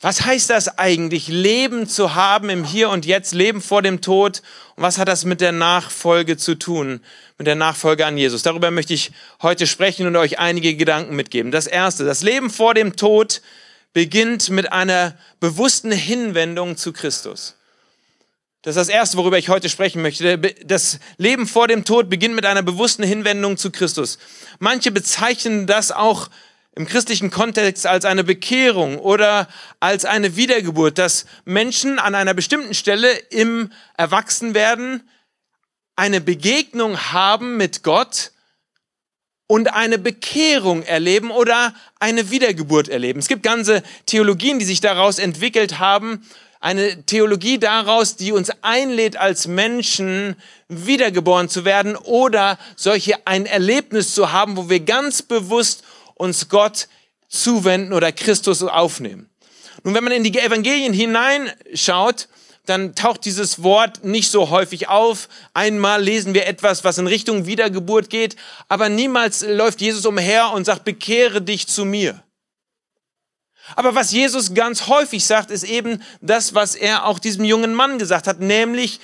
Was 0.00 0.24
heißt 0.24 0.50
das 0.50 0.78
eigentlich, 0.78 1.26
Leben 1.26 1.88
zu 1.88 2.14
haben 2.14 2.50
im 2.50 2.62
Hier 2.62 2.88
und 2.88 3.04
Jetzt, 3.04 3.34
Leben 3.34 3.60
vor 3.60 3.82
dem 3.82 4.00
Tod? 4.00 4.42
Und 4.76 4.84
was 4.84 4.96
hat 4.96 5.08
das 5.08 5.24
mit 5.24 5.40
der 5.40 5.50
Nachfolge 5.50 6.36
zu 6.36 6.54
tun, 6.54 7.00
mit 7.36 7.48
der 7.48 7.56
Nachfolge 7.56 8.06
an 8.06 8.16
Jesus? 8.16 8.44
Darüber 8.44 8.70
möchte 8.70 8.94
ich 8.94 9.10
heute 9.42 9.66
sprechen 9.66 10.06
und 10.06 10.14
euch 10.14 10.38
einige 10.38 10.76
Gedanken 10.76 11.16
mitgeben. 11.16 11.50
Das 11.50 11.66
erste, 11.66 12.04
das 12.04 12.22
Leben 12.22 12.48
vor 12.48 12.74
dem 12.74 12.94
Tod 12.94 13.42
beginnt 13.92 14.50
mit 14.50 14.70
einer 14.70 15.16
bewussten 15.40 15.90
Hinwendung 15.90 16.76
zu 16.76 16.92
Christus. 16.92 17.56
Das 18.62 18.76
ist 18.76 18.88
das 18.88 18.88
Erste, 18.88 19.16
worüber 19.16 19.38
ich 19.38 19.48
heute 19.48 19.68
sprechen 19.68 20.02
möchte. 20.02 20.38
Das 20.64 21.00
Leben 21.16 21.48
vor 21.48 21.66
dem 21.66 21.84
Tod 21.84 22.08
beginnt 22.08 22.36
mit 22.36 22.46
einer 22.46 22.62
bewussten 22.62 23.02
Hinwendung 23.02 23.56
zu 23.56 23.72
Christus. 23.72 24.18
Manche 24.60 24.92
bezeichnen 24.92 25.66
das 25.66 25.90
auch 25.90 26.28
im 26.78 26.86
christlichen 26.86 27.30
Kontext 27.30 27.88
als 27.88 28.04
eine 28.04 28.22
Bekehrung 28.22 28.98
oder 28.98 29.48
als 29.80 30.04
eine 30.04 30.36
Wiedergeburt, 30.36 30.96
dass 30.96 31.26
Menschen 31.44 31.98
an 31.98 32.14
einer 32.14 32.34
bestimmten 32.34 32.72
Stelle 32.72 33.10
im 33.30 33.72
Erwachsenwerden 33.96 35.02
eine 35.96 36.20
Begegnung 36.20 36.96
haben 36.96 37.56
mit 37.56 37.82
Gott 37.82 38.30
und 39.48 39.74
eine 39.74 39.98
Bekehrung 39.98 40.84
erleben 40.84 41.32
oder 41.32 41.74
eine 41.98 42.30
Wiedergeburt 42.30 42.88
erleben. 42.88 43.18
Es 43.18 43.26
gibt 43.26 43.42
ganze 43.42 43.82
Theologien, 44.06 44.60
die 44.60 44.64
sich 44.64 44.80
daraus 44.80 45.18
entwickelt 45.18 45.80
haben. 45.80 46.24
Eine 46.60 47.04
Theologie 47.06 47.58
daraus, 47.58 48.14
die 48.14 48.30
uns 48.30 48.52
einlädt, 48.62 49.16
als 49.16 49.48
Menschen 49.48 50.36
wiedergeboren 50.68 51.48
zu 51.48 51.64
werden 51.64 51.96
oder 51.96 52.56
solche 52.76 53.26
ein 53.26 53.46
Erlebnis 53.46 54.14
zu 54.14 54.30
haben, 54.30 54.56
wo 54.56 54.70
wir 54.70 54.80
ganz 54.80 55.22
bewusst 55.22 55.82
uns 56.18 56.48
Gott 56.48 56.88
zuwenden 57.28 57.92
oder 57.92 58.12
Christus 58.12 58.62
aufnehmen. 58.62 59.30
Nun, 59.82 59.94
wenn 59.94 60.04
man 60.04 60.12
in 60.12 60.24
die 60.24 60.38
Evangelien 60.38 60.92
hineinschaut, 60.92 62.28
dann 62.66 62.94
taucht 62.94 63.24
dieses 63.24 63.62
Wort 63.62 64.04
nicht 64.04 64.30
so 64.30 64.50
häufig 64.50 64.88
auf. 64.88 65.28
Einmal 65.54 66.02
lesen 66.02 66.34
wir 66.34 66.46
etwas, 66.46 66.84
was 66.84 66.98
in 66.98 67.06
Richtung 67.06 67.46
Wiedergeburt 67.46 68.10
geht, 68.10 68.36
aber 68.68 68.88
niemals 68.88 69.42
läuft 69.42 69.80
Jesus 69.80 70.04
umher 70.04 70.52
und 70.52 70.64
sagt, 70.64 70.84
bekehre 70.84 71.40
dich 71.40 71.66
zu 71.66 71.84
mir. 71.84 72.22
Aber 73.76 73.94
was 73.94 74.12
Jesus 74.12 74.54
ganz 74.54 74.86
häufig 74.86 75.24
sagt, 75.26 75.50
ist 75.50 75.64
eben 75.64 76.02
das, 76.20 76.54
was 76.54 76.74
er 76.74 77.04
auch 77.04 77.18
diesem 77.18 77.44
jungen 77.44 77.74
Mann 77.74 77.98
gesagt 77.98 78.26
hat, 78.26 78.40
nämlich, 78.40 79.00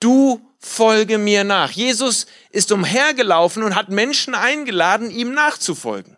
du 0.00 0.40
folge 0.58 1.18
mir 1.18 1.44
nach. 1.44 1.70
Jesus 1.70 2.26
ist 2.50 2.72
umhergelaufen 2.72 3.62
und 3.62 3.74
hat 3.74 3.88
Menschen 3.88 4.34
eingeladen, 4.34 5.10
ihm 5.10 5.34
nachzufolgen. 5.34 6.16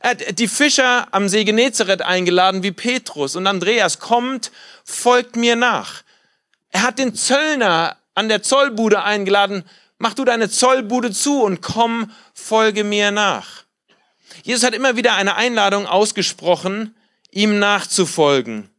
Er 0.00 0.10
hat 0.10 0.38
die 0.38 0.48
Fischer 0.48 1.08
am 1.12 1.28
See 1.28 1.44
Genezareth 1.44 2.02
eingeladen, 2.02 2.62
wie 2.62 2.72
Petrus 2.72 3.36
und 3.36 3.46
Andreas, 3.46 3.98
kommt, 3.98 4.52
folgt 4.84 5.36
mir 5.36 5.56
nach. 5.56 6.02
Er 6.70 6.82
hat 6.82 6.98
den 6.98 7.14
Zöllner 7.14 7.96
an 8.14 8.28
der 8.28 8.42
Zollbude 8.42 9.02
eingeladen, 9.02 9.64
mach 9.98 10.14
du 10.14 10.24
deine 10.24 10.50
Zollbude 10.50 11.10
zu 11.10 11.42
und 11.42 11.62
komm, 11.62 12.10
folge 12.34 12.84
mir 12.84 13.10
nach. 13.10 13.64
Jesus 14.42 14.64
hat 14.64 14.74
immer 14.74 14.96
wieder 14.96 15.14
eine 15.14 15.36
Einladung 15.36 15.86
ausgesprochen, 15.86 16.94
ihm 17.30 17.58
nachzufolgen 17.58 18.70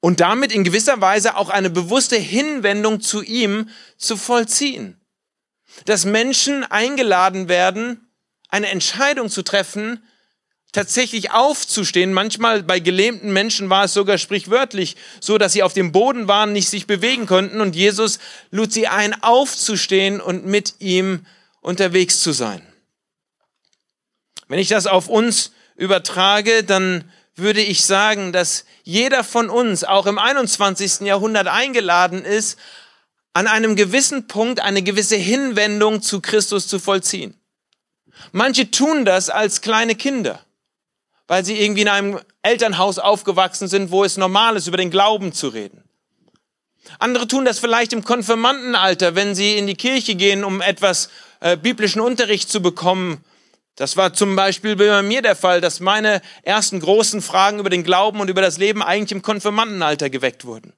und 0.00 0.20
damit 0.20 0.52
in 0.52 0.64
gewisser 0.64 1.00
Weise 1.00 1.36
auch 1.36 1.50
eine 1.50 1.70
bewusste 1.70 2.16
Hinwendung 2.16 3.00
zu 3.00 3.22
ihm 3.22 3.68
zu 3.96 4.16
vollziehen. 4.16 4.98
Dass 5.84 6.04
Menschen 6.04 6.64
eingeladen 6.64 7.48
werden, 7.48 8.09
eine 8.50 8.68
Entscheidung 8.68 9.28
zu 9.28 9.42
treffen, 9.42 10.02
tatsächlich 10.72 11.32
aufzustehen. 11.32 12.12
Manchmal 12.12 12.62
bei 12.62 12.80
gelähmten 12.80 13.32
Menschen 13.32 13.70
war 13.70 13.84
es 13.84 13.94
sogar 13.94 14.18
sprichwörtlich 14.18 14.96
so, 15.20 15.38
dass 15.38 15.52
sie 15.52 15.62
auf 15.62 15.72
dem 15.72 15.92
Boden 15.92 16.28
waren, 16.28 16.52
nicht 16.52 16.68
sich 16.68 16.86
bewegen 16.86 17.26
konnten 17.26 17.60
und 17.60 17.74
Jesus 17.74 18.18
lud 18.50 18.72
sie 18.72 18.86
ein, 18.86 19.22
aufzustehen 19.22 20.20
und 20.20 20.46
mit 20.46 20.74
ihm 20.78 21.26
unterwegs 21.60 22.20
zu 22.20 22.32
sein. 22.32 22.62
Wenn 24.48 24.58
ich 24.58 24.68
das 24.68 24.86
auf 24.86 25.08
uns 25.08 25.52
übertrage, 25.76 26.64
dann 26.64 27.10
würde 27.36 27.62
ich 27.62 27.84
sagen, 27.84 28.32
dass 28.32 28.64
jeder 28.82 29.24
von 29.24 29.48
uns 29.48 29.84
auch 29.84 30.06
im 30.06 30.18
21. 30.18 31.00
Jahrhundert 31.00 31.46
eingeladen 31.46 32.24
ist, 32.24 32.58
an 33.32 33.46
einem 33.46 33.76
gewissen 33.76 34.26
Punkt 34.26 34.60
eine 34.60 34.82
gewisse 34.82 35.16
Hinwendung 35.16 36.02
zu 36.02 36.20
Christus 36.20 36.66
zu 36.66 36.78
vollziehen. 36.78 37.39
Manche 38.32 38.70
tun 38.70 39.04
das 39.04 39.30
als 39.30 39.60
kleine 39.60 39.94
Kinder, 39.94 40.40
weil 41.26 41.44
sie 41.44 41.60
irgendwie 41.60 41.82
in 41.82 41.88
einem 41.88 42.20
Elternhaus 42.42 42.98
aufgewachsen 42.98 43.68
sind, 43.68 43.90
wo 43.90 44.04
es 44.04 44.16
normal 44.16 44.56
ist, 44.56 44.66
über 44.66 44.76
den 44.76 44.90
Glauben 44.90 45.32
zu 45.32 45.48
reden. 45.48 45.84
Andere 46.98 47.28
tun 47.28 47.44
das 47.44 47.58
vielleicht 47.58 47.92
im 47.92 48.04
Konfirmandenalter, 48.04 49.14
wenn 49.14 49.34
sie 49.34 49.56
in 49.56 49.66
die 49.66 49.74
Kirche 49.74 50.14
gehen, 50.14 50.44
um 50.44 50.60
etwas 50.60 51.10
äh, 51.40 51.56
biblischen 51.56 52.00
Unterricht 52.00 52.50
zu 52.50 52.60
bekommen. 52.60 53.22
Das 53.76 53.96
war 53.96 54.12
zum 54.12 54.36
Beispiel 54.36 54.76
bei 54.76 55.02
mir 55.02 55.22
der 55.22 55.36
Fall, 55.36 55.60
dass 55.60 55.80
meine 55.80 56.20
ersten 56.42 56.80
großen 56.80 57.22
Fragen 57.22 57.58
über 57.60 57.70
den 57.70 57.84
Glauben 57.84 58.20
und 58.20 58.28
über 58.28 58.42
das 58.42 58.58
Leben 58.58 58.82
eigentlich 58.82 59.12
im 59.12 59.22
Konfirmandenalter 59.22 60.10
geweckt 60.10 60.44
wurden. 60.44 60.72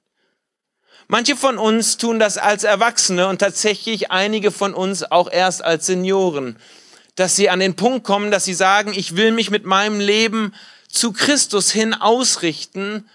Manche 1.07 1.35
von 1.35 1.57
uns 1.57 1.97
tun 1.97 2.19
das 2.19 2.37
als 2.37 2.63
Erwachsene 2.63 3.27
und 3.27 3.39
tatsächlich 3.39 4.11
einige 4.11 4.51
von 4.51 4.73
uns 4.73 5.03
auch 5.03 5.29
erst 5.29 5.63
als 5.63 5.85
Senioren, 5.85 6.57
dass 7.15 7.35
sie 7.35 7.49
an 7.49 7.59
den 7.59 7.75
Punkt 7.75 8.03
kommen, 8.03 8.31
dass 8.31 8.45
sie 8.45 8.53
sagen, 8.53 8.93
ich 8.95 9.15
will 9.15 9.31
mich 9.31 9.51
mit 9.51 9.65
meinem 9.65 9.99
Leben 9.99 10.53
zu 10.89 11.11
Christus 11.11 11.71
hin 11.71 11.93
ausrichten 11.93 13.07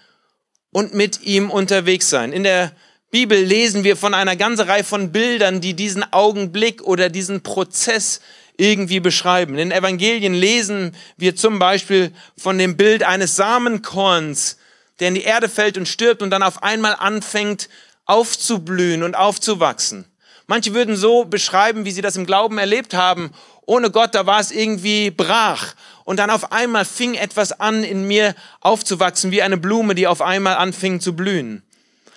und 0.71 0.93
mit 0.93 1.21
ihm 1.23 1.49
unterwegs 1.49 2.09
sein. 2.09 2.31
In 2.31 2.43
der 2.43 2.71
Bibel 3.11 3.39
lesen 3.39 3.83
wir 3.83 3.97
von 3.97 4.13
einer 4.13 4.35
ganzen 4.35 4.69
Reihe 4.69 4.83
von 4.83 5.11
Bildern, 5.11 5.61
die 5.61 5.73
diesen 5.73 6.03
Augenblick 6.13 6.83
oder 6.83 7.09
diesen 7.09 7.41
Prozess 7.41 8.21
irgendwie 8.55 8.99
beschreiben. 8.99 9.57
In 9.57 9.71
Evangelien 9.71 10.33
lesen 10.33 10.95
wir 11.17 11.35
zum 11.35 11.59
Beispiel 11.59 12.11
von 12.37 12.57
dem 12.57 12.77
Bild 12.77 13.03
eines 13.03 13.35
Samenkorns, 13.35 14.57
der 14.99 15.07
in 15.07 15.15
die 15.15 15.23
Erde 15.23 15.49
fällt 15.49 15.77
und 15.77 15.87
stirbt 15.87 16.21
und 16.21 16.29
dann 16.29 16.43
auf 16.43 16.61
einmal 16.61 16.95
anfängt 16.99 17.69
aufzublühen 18.05 19.03
und 19.03 19.15
aufzuwachsen. 19.15 20.05
Manche 20.45 20.73
würden 20.73 20.95
so 20.95 21.25
beschreiben, 21.25 21.85
wie 21.85 21.91
sie 21.91 22.01
das 22.01 22.15
im 22.15 22.25
Glauben 22.25 22.57
erlebt 22.57 22.95
haben. 22.95 23.31
Ohne 23.69 23.91
Gott, 23.91 24.15
da 24.15 24.25
war 24.25 24.39
es 24.39 24.49
irgendwie 24.49 25.11
brach. 25.11 25.75
Und 26.03 26.17
dann 26.17 26.31
auf 26.31 26.51
einmal 26.51 26.85
fing 26.85 27.13
etwas 27.13 27.51
an, 27.51 27.83
in 27.83 28.07
mir 28.07 28.33
aufzuwachsen, 28.61 29.29
wie 29.29 29.43
eine 29.43 29.57
Blume, 29.57 29.93
die 29.93 30.07
auf 30.07 30.23
einmal 30.23 30.55
anfing 30.55 30.99
zu 30.99 31.15
blühen. 31.15 31.61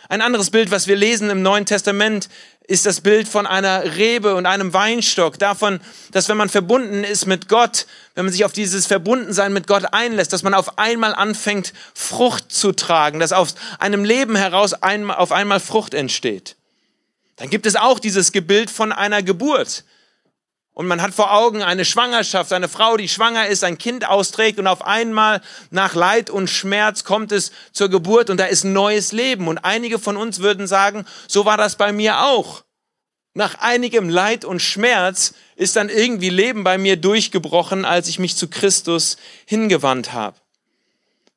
Ein 0.09 0.23
anderes 0.23 0.49
Bild, 0.49 0.71
was 0.71 0.87
wir 0.87 0.97
lesen 0.97 1.29
im 1.29 1.43
Neuen 1.43 1.67
Testament, 1.67 2.31
ist 2.67 2.87
das 2.87 3.03
Bild 3.03 3.29
von 3.29 3.47
einer 3.47 3.97
Rebe 3.97 4.35
und 4.35 4.47
einem 4.47 4.73
Weinstock. 4.73 5.39
Davon, 5.39 5.81
dass 6.13 6.31
wenn 6.31 6.39
man 6.39 6.49
verbunden 6.49 7.05
ist 7.05 7.27
mit 7.27 7.51
Gott, 7.51 7.85
wenn 8.15 8.25
man 8.25 8.33
sich 8.33 8.47
auf 8.47 8.53
dieses 8.53 8.87
Verbundensein 8.87 9.53
mit 9.53 9.67
Gott 9.67 9.93
einlässt, 9.93 10.33
dass 10.33 10.43
man 10.43 10.55
auf 10.55 10.79
einmal 10.79 11.15
anfängt, 11.15 11.75
Frucht 11.93 12.51
zu 12.51 12.73
tragen, 12.73 13.21
dass 13.21 13.33
aus 13.33 13.57
einem 13.79 14.07
Leben 14.07 14.37
heraus 14.37 14.73
auf 14.73 15.33
einmal 15.33 15.61
Frucht 15.61 15.93
entsteht. 15.93 16.57
Dann 17.37 17.51
gibt 17.51 17.67
es 17.67 17.77
auch 17.77 17.99
dieses 17.99 18.33
Gebild 18.33 18.71
von 18.71 18.91
einer 18.91 19.23
Geburt. 19.23 19.85
Und 20.75 20.87
man 20.87 21.03
hat 21.03 21.13
vor 21.13 21.33
Augen 21.33 21.63
eine 21.63 21.85
Schwangerschaft, 21.85 22.53
eine 22.53 22.69
Frau, 22.69 22.97
die 22.97 23.09
schwanger 23.09 23.47
ist, 23.47 23.63
ein 23.63 23.77
Kind 23.77 24.09
austrägt 24.09 24.59
und 24.59 24.67
auf 24.67 24.87
einmal 24.87 25.43
nach 25.71 25.95
Leid 25.95 26.31
und 26.31 26.49
Schmerz 26.49 27.05
kommt 27.05 27.31
es 27.31 27.53
zur 27.73 27.91
Geburt 27.91 28.31
und 28.31 28.39
da 28.39 28.47
ist 28.47 28.65
neues 28.65 29.13
Leben. 29.13 29.49
Und 29.49 29.59
einige 29.59 29.99
von 29.99 30.17
uns 30.17 30.41
würden 30.41 30.67
sagen, 30.67 31.05
so 31.29 31.45
war 31.45 31.59
das 31.59 31.77
bei 31.77 31.93
mir 31.93 32.23
auch. 32.23 32.65
Nach 33.35 33.61
einigem 33.61 34.09
Leid 34.09 34.45
und 34.45 34.61
Schmerz 34.61 35.35
ist 35.57 35.77
dann 35.77 35.91
irgendwie 35.91 36.31
Leben 36.31 36.65
bei 36.65 36.79
mir 36.79 36.97
durchgebrochen, 36.97 37.85
als 37.85 38.09
ich 38.09 38.19
mich 38.19 38.37
zu 38.37 38.49
Christus 38.49 39.19
hingewandt 39.47 40.13
habe. 40.13 40.37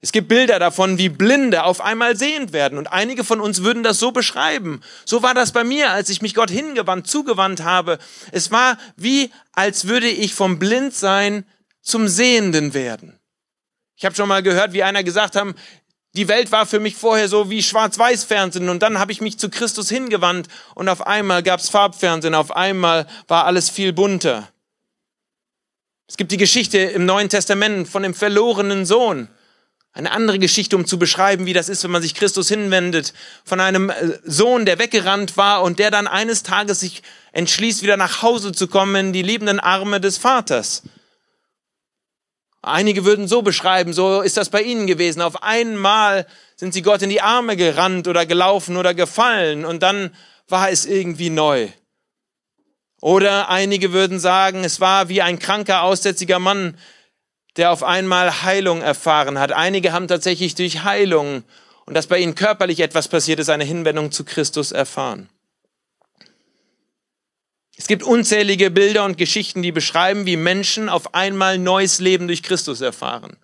Es 0.06 0.12
gibt 0.12 0.28
Bilder 0.28 0.60
davon, 0.60 1.00
wie 1.00 1.10
Blinde 1.10 1.64
auf 1.64 1.82
einmal 1.82 2.16
sehend 2.16 2.54
werden. 2.54 2.78
Und 2.78 2.86
einige 2.94 3.24
von 3.24 3.42
uns 3.42 3.64
würden 3.64 3.82
das 3.82 3.98
so 3.98 4.12
beschreiben. 4.12 4.82
So 5.04 5.24
war 5.24 5.34
das 5.34 5.52
bei 5.52 5.64
mir, 5.64 5.90
als 5.90 6.12
ich 6.12 6.22
mich 6.22 6.36
Gott 6.36 6.52
hingewandt, 6.52 7.08
zugewandt 7.08 7.64
habe. 7.64 7.98
Es 8.32 8.52
war 8.52 8.78
wie, 8.98 9.32
als 9.54 9.88
würde 9.88 10.08
ich 10.08 10.36
vom 10.36 10.60
Blindsein 10.60 11.44
zum 11.82 12.08
Sehenden 12.08 12.76
werden. 12.76 13.20
Ich 13.96 14.06
habe 14.06 14.14
schon 14.14 14.30
mal 14.30 14.44
gehört, 14.44 14.74
wie 14.74 14.84
einer 14.84 15.04
gesagt 15.04 15.36
haben, 15.36 15.56
die 16.14 16.28
Welt 16.28 16.52
war 16.52 16.68
für 16.68 16.80
mich 16.80 16.96
vorher 16.96 17.28
so 17.28 17.50
wie 17.50 17.64
Schwarz-Weiß-Fernsehen 17.64 18.70
und 18.70 18.84
dann 18.84 19.00
habe 19.00 19.12
ich 19.12 19.22
mich 19.22 19.40
zu 19.40 19.50
Christus 19.50 19.90
hingewandt 19.90 20.50
und 20.76 20.88
auf 20.88 21.08
einmal 21.08 21.42
gab 21.42 21.62
es 21.62 21.70
Farbfernsehen, 21.70 22.36
auf 22.36 22.56
einmal 22.56 23.08
war 23.28 23.46
alles 23.46 23.72
viel 23.72 23.92
bunter. 23.92 24.50
Es 26.08 26.16
gibt 26.16 26.32
die 26.32 26.38
Geschichte 26.38 26.78
im 26.78 27.08
Neuen 27.08 27.30
Testament 27.30 27.88
von 27.88 28.04
dem 28.04 28.14
verlorenen 28.14 28.86
Sohn. 28.86 29.30
Eine 29.96 30.12
andere 30.12 30.40
Geschichte, 30.40 30.76
um 30.76 30.86
zu 30.86 31.00
beschreiben, 31.00 31.46
wie 31.46 31.54
das 31.54 31.70
ist, 31.70 31.86
wenn 31.86 31.92
man 31.92 32.02
sich 32.02 32.16
Christus 32.16 32.50
hinwendet, 32.50 33.14
von 33.46 33.62
einem 33.62 33.90
äh, 33.90 34.20
Sohn, 34.26 34.66
der 34.66 34.78
weggerannt 34.78 35.38
war 35.38 35.64
und 35.64 35.80
der 35.80 35.90
dann 35.90 36.06
eines 36.06 36.44
Tages 36.44 36.82
sich 36.82 37.02
entschließt, 37.32 37.82
wieder 37.82 37.96
nach 37.96 38.22
Hause 38.22 38.52
zu 38.52 38.68
kommen 38.68 38.94
in 38.98 39.14
die 39.14 39.22
liebenden 39.22 39.62
Arme 39.62 40.02
des 40.02 40.18
Vaters. 40.18 40.84
Einige 42.62 43.06
würden 43.06 43.30
so 43.30 43.42
beschreiben, 43.42 43.94
so 43.94 44.20
ist 44.20 44.36
das 44.36 44.50
bei 44.50 44.64
ihnen 44.64 44.86
gewesen. 44.86 45.22
Auf 45.22 45.44
einmal 45.44 46.28
sind 46.58 46.74
sie 46.74 46.82
Gott 46.82 47.02
in 47.02 47.10
die 47.10 47.22
Arme 47.22 47.56
gerannt 47.56 48.10
oder 48.10 48.26
gelaufen 48.26 48.76
oder 48.76 48.94
gefallen 48.94 49.64
und 49.64 49.82
dann 49.82 50.14
war 50.50 50.70
es 50.70 50.86
irgendwie 50.86 51.30
neu. 51.30 51.70
Oder 53.00 53.48
einige 53.48 53.94
würden 53.94 54.20
sagen, 54.20 54.66
es 54.66 54.82
war 54.82 55.08
wie 55.08 55.22
ein 55.22 55.40
kranker, 55.40 55.84
aussätziger 55.84 56.40
Mann, 56.40 56.76
der 57.58 57.72
auf 57.72 57.84
einmal 57.84 58.44
Heilung 58.44 58.82
erfahren 58.82 59.40
hat. 59.40 59.52
Einige 59.52 59.94
haben 59.94 60.08
tatsächlich 60.08 60.56
durch 60.56 60.84
Heilung 60.84 61.44
und 61.86 61.94
dass 61.94 62.08
bei 62.08 62.20
ihnen 62.20 62.36
körperlich 62.36 62.80
etwas 62.80 63.08
passiert 63.08 63.40
ist, 63.40 63.50
eine 63.50 63.64
Hinwendung 63.64 64.12
zu 64.12 64.26
Christus 64.26 64.72
erfahren. 64.72 65.30
Es 67.78 67.88
gibt 67.88 68.04
unzählige 68.04 68.72
Bilder 68.72 69.04
und 69.04 69.18
Geschichten, 69.18 69.62
die 69.62 69.72
beschreiben, 69.72 70.26
wie 70.26 70.38
Menschen 70.38 70.90
auf 70.90 71.14
einmal 71.14 71.58
neues 71.58 72.00
Leben 72.00 72.28
durch 72.28 72.42
Christus 72.42 72.82
erfahren. 72.82 73.38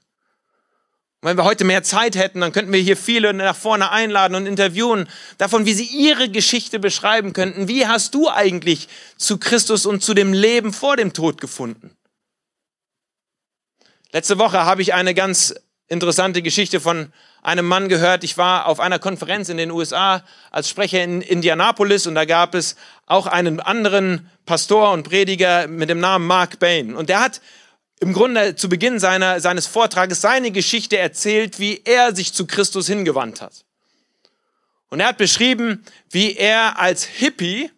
Und 1.21 1.29
wenn 1.29 1.37
wir 1.37 1.43
heute 1.43 1.65
mehr 1.65 1.83
Zeit 1.83 2.15
hätten, 2.15 2.41
dann 2.41 2.51
könnten 2.51 2.73
wir 2.73 2.79
hier 2.79 2.97
viele 2.97 3.33
nach 3.33 3.55
vorne 3.55 3.91
einladen 3.91 4.33
und 4.35 4.47
interviewen, 4.47 5.07
davon, 5.37 5.65
wie 5.65 5.73
sie 5.73 5.85
ihre 5.85 6.29
Geschichte 6.29 6.79
beschreiben 6.79 7.33
könnten. 7.33 7.67
Wie 7.67 7.85
hast 7.85 8.15
du 8.15 8.29
eigentlich 8.29 8.87
zu 9.17 9.37
Christus 9.37 9.85
und 9.85 10.01
zu 10.01 10.13
dem 10.13 10.33
Leben 10.33 10.73
vor 10.73 10.97
dem 10.97 11.13
Tod 11.13 11.39
gefunden? 11.39 11.95
Letzte 14.13 14.37
Woche 14.37 14.65
habe 14.65 14.81
ich 14.81 14.93
eine 14.93 15.13
ganz 15.13 15.55
interessante 15.87 16.41
Geschichte 16.41 16.81
von 16.81 17.13
einem 17.41 17.65
Mann 17.65 17.87
gehört. 17.87 18.25
Ich 18.25 18.37
war 18.37 18.65
auf 18.65 18.81
einer 18.81 18.99
Konferenz 18.99 19.47
in 19.47 19.55
den 19.55 19.71
USA 19.71 20.23
als 20.51 20.69
Sprecher 20.69 21.01
in 21.01 21.21
Indianapolis 21.21 22.07
und 22.07 22.15
da 22.15 22.25
gab 22.25 22.53
es 22.53 22.75
auch 23.05 23.25
einen 23.25 23.61
anderen 23.61 24.29
Pastor 24.45 24.91
und 24.91 25.03
Prediger 25.03 25.67
mit 25.67 25.89
dem 25.89 26.01
Namen 26.01 26.27
Mark 26.27 26.59
Bain. 26.59 26.93
Und 26.93 27.07
der 27.07 27.21
hat 27.21 27.41
im 28.01 28.11
Grunde 28.11 28.55
zu 28.55 28.67
Beginn 28.67 28.99
seiner, 28.99 29.39
seines 29.39 29.67
Vortrages 29.67 30.19
seine 30.19 30.51
Geschichte 30.51 30.97
erzählt, 30.97 31.59
wie 31.59 31.81
er 31.85 32.13
sich 32.13 32.33
zu 32.33 32.45
Christus 32.45 32.87
hingewandt 32.87 33.39
hat. 33.41 33.63
Und 34.89 34.99
er 34.99 35.07
hat 35.07 35.17
beschrieben, 35.17 35.85
wie 36.09 36.35
er 36.35 36.79
als 36.79 37.05
Hippie 37.05 37.71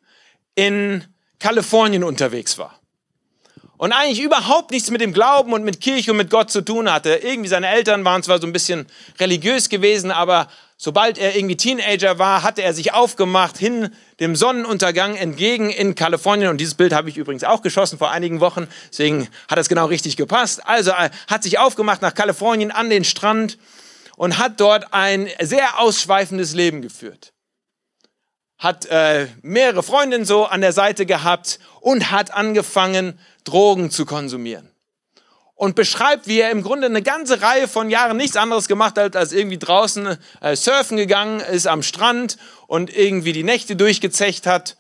in 0.56 1.04
Kalifornien 1.38 2.04
unterwegs 2.04 2.58
war 2.58 2.80
und 3.78 3.92
eigentlich 3.92 4.22
überhaupt 4.22 4.72
nichts 4.72 4.92
mit 4.92 5.02
dem 5.02 5.14
Glauben 5.14 5.54
und 5.54 5.64
mit 5.64 5.82
Kirche 5.82 6.12
und 6.12 6.18
mit 6.18 6.30
Gott 6.30 6.52
zu 6.52 6.62
tun 6.62 6.92
hatte. 6.92 7.16
Irgendwie 7.16 7.50
seine 7.50 7.68
Eltern 7.68 8.06
waren 8.06 8.24
zwar 8.24 8.40
so 8.40 8.48
ein 8.48 8.54
bisschen 8.54 8.86
religiös 9.20 9.70
gewesen, 9.70 10.12
aber 10.12 10.48
sobald 10.78 11.18
er 11.18 11.36
irgendwie 11.36 11.58
Teenager 11.58 12.20
war, 12.20 12.44
hatte 12.44 12.62
er 12.62 12.74
sich 12.74 12.94
aufgemacht 12.94 13.58
hin 13.58 13.90
dem 14.20 14.36
Sonnenuntergang 14.36 15.16
entgegen 15.16 15.70
in 15.70 15.96
Kalifornien. 15.96 16.50
Und 16.50 16.60
dieses 16.60 16.76
Bild 16.76 16.94
habe 16.94 17.10
ich 17.10 17.18
übrigens 17.18 17.44
auch 17.44 17.62
geschossen 17.62 17.98
vor 17.98 18.12
einigen 18.12 18.40
Wochen, 18.40 18.68
deswegen 18.92 19.28
hat 19.50 19.58
es 19.58 19.70
genau 19.70 19.88
richtig 19.88 20.18
gepasst. 20.18 20.66
Also 20.66 20.92
er 20.92 21.10
hat 21.28 21.44
sich 21.44 21.58
aufgemacht 21.58 22.02
nach 22.02 22.14
Kalifornien 22.14 22.72
an 22.72 22.90
den 22.90 23.04
Strand 23.04 23.58
und 24.16 24.38
hat 24.38 24.60
dort 24.60 24.94
ein 24.94 25.28
sehr 25.42 25.80
ausschweifendes 25.80 26.54
Leben 26.54 26.82
geführt 26.82 27.34
hat 28.64 28.86
äh, 28.86 29.28
mehrere 29.42 29.84
Freundinnen 29.84 30.24
so 30.24 30.46
an 30.46 30.62
der 30.62 30.72
Seite 30.72 31.06
gehabt 31.06 31.60
und 31.82 32.12
hat 32.12 32.34
angefangen, 32.34 33.20
Drogen 33.44 33.92
zu 33.92 34.06
konsumieren. 34.06 34.70
Und 35.56 35.76
beschreibt, 35.76 36.28
wie 36.28 36.40
er 36.40 36.52
im 36.52 36.64
Grunde 36.64 36.88
eine 36.88 37.04
ganze 37.04 37.42
Reihe 37.42 37.68
von 37.68 37.90
Jahren 37.90 38.18
nichts 38.18 38.36
anderes 38.36 38.68
gemacht 38.68 38.98
hat, 38.98 39.16
als 39.16 39.32
irgendwie 39.32 39.60
draußen 39.60 40.18
äh, 40.42 40.56
surfen 40.56 40.98
gegangen 40.98 41.40
ist 41.40 41.68
am 41.68 41.84
Strand 41.84 42.38
und 42.68 42.96
irgendwie 42.96 43.34
die 43.34 43.44
Nächte 43.44 43.76
durchgezecht 43.76 44.46
hat, 44.46 44.78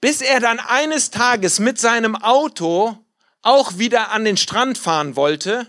bis 0.00 0.20
er 0.20 0.40
dann 0.40 0.58
eines 0.58 1.10
Tages 1.10 1.58
mit 1.58 1.78
seinem 1.78 2.16
Auto 2.16 2.98
auch 3.42 3.78
wieder 3.78 4.10
an 4.10 4.24
den 4.24 4.36
Strand 4.36 4.78
fahren 4.78 5.16
wollte, 5.16 5.66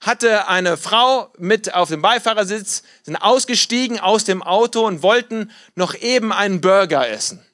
hatte 0.00 0.48
eine 0.48 0.76
Frau 0.76 1.32
mit 1.38 1.74
auf 1.74 1.88
dem 1.88 2.02
Beifahrersitz, 2.02 2.82
sind 3.02 3.16
ausgestiegen 3.16 3.98
aus 3.98 4.24
dem 4.24 4.42
Auto 4.42 4.86
und 4.86 5.02
wollten 5.02 5.50
noch 5.74 5.94
eben 5.94 6.32
einen 6.32 6.60
Burger 6.60 7.08
essen. 7.08 7.44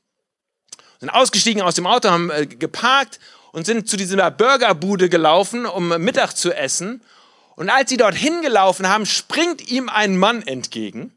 Sind 0.98 1.10
ausgestiegen 1.10 1.62
aus 1.62 1.74
dem 1.74 1.86
Auto, 1.86 2.10
haben 2.10 2.30
äh, 2.30 2.46
geparkt 2.46 3.20
und 3.52 3.66
sind 3.66 3.88
zu 3.88 3.96
dieser 3.96 4.30
Burgerbude 4.30 5.08
gelaufen, 5.08 5.66
um 5.66 5.88
Mittag 5.88 6.34
zu 6.34 6.52
essen. 6.52 7.02
Und 7.56 7.70
als 7.70 7.90
sie 7.90 7.96
dorthin 7.96 8.42
gelaufen 8.42 8.88
haben, 8.88 9.06
springt 9.06 9.70
ihm 9.70 9.88
ein 9.88 10.16
Mann 10.16 10.42
entgegen 10.42 11.12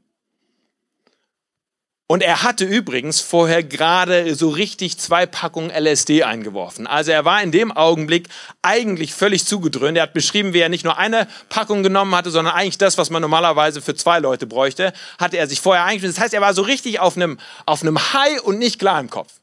und 2.14 2.22
er 2.22 2.44
hatte 2.44 2.66
übrigens 2.66 3.22
vorher 3.22 3.64
gerade 3.64 4.36
so 4.36 4.50
richtig 4.50 5.00
zwei 5.00 5.26
Packungen 5.26 5.72
LSD 5.72 6.24
eingeworfen. 6.24 6.86
Also 6.86 7.12
er 7.12 7.26
war 7.26 7.42
in 7.42 7.52
dem 7.52 7.72
Augenblick 7.72 8.28
eigentlich 8.62 9.16
völlig 9.16 9.46
zugedröhnt. 9.46 9.98
Er 9.98 10.04
hat 10.04 10.14
beschrieben, 10.14 10.54
wie 10.54 10.60
er 10.60 10.70
nicht 10.70 10.84
nur 10.84 10.98
eine 10.98 11.28
Packung 11.50 11.82
genommen 11.82 12.14
hatte, 12.14 12.30
sondern 12.30 12.54
eigentlich 12.54 12.78
das, 12.78 13.00
was 13.00 13.10
man 13.10 13.24
normalerweise 13.24 13.82
für 13.82 13.96
zwei 13.96 14.20
Leute 14.20 14.46
bräuchte, 14.46 14.94
hatte 15.18 15.38
er 15.38 15.48
sich 15.48 15.60
vorher 15.60 15.86
eingeschmissen. 15.86 16.16
Das 16.16 16.24
heißt, 16.24 16.34
er 16.34 16.42
war 16.42 16.54
so 16.54 16.62
richtig 16.62 17.00
auf 17.00 17.16
einem, 17.16 17.40
auf 17.66 17.82
einem 17.82 17.98
High 17.98 18.42
und 18.42 18.60
nicht 18.60 18.78
klar 18.78 19.00
im 19.00 19.10
Kopf. 19.10 19.34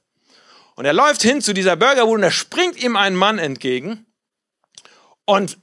Und 0.80 0.86
er 0.86 0.94
läuft 0.94 1.20
hin 1.20 1.42
zu 1.42 1.52
dieser 1.52 1.76
Burgerbude 1.76 2.14
und 2.14 2.22
da 2.22 2.30
springt 2.30 2.82
ihm 2.82 2.96
ein 2.96 3.14
Mann 3.14 3.38
entgegen 3.38 4.06
und 5.26 5.58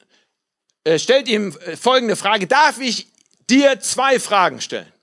äh, 0.83 0.99
stellt 0.99 1.27
ihm 1.27 1.57
folgende 1.75 2.15
Frage. 2.15 2.45
Darf 2.45 2.79
ich 2.79 3.07
dir 3.49 3.79
zwei 3.79 4.19
Fragen 4.19 4.61
stellen? 4.61 4.93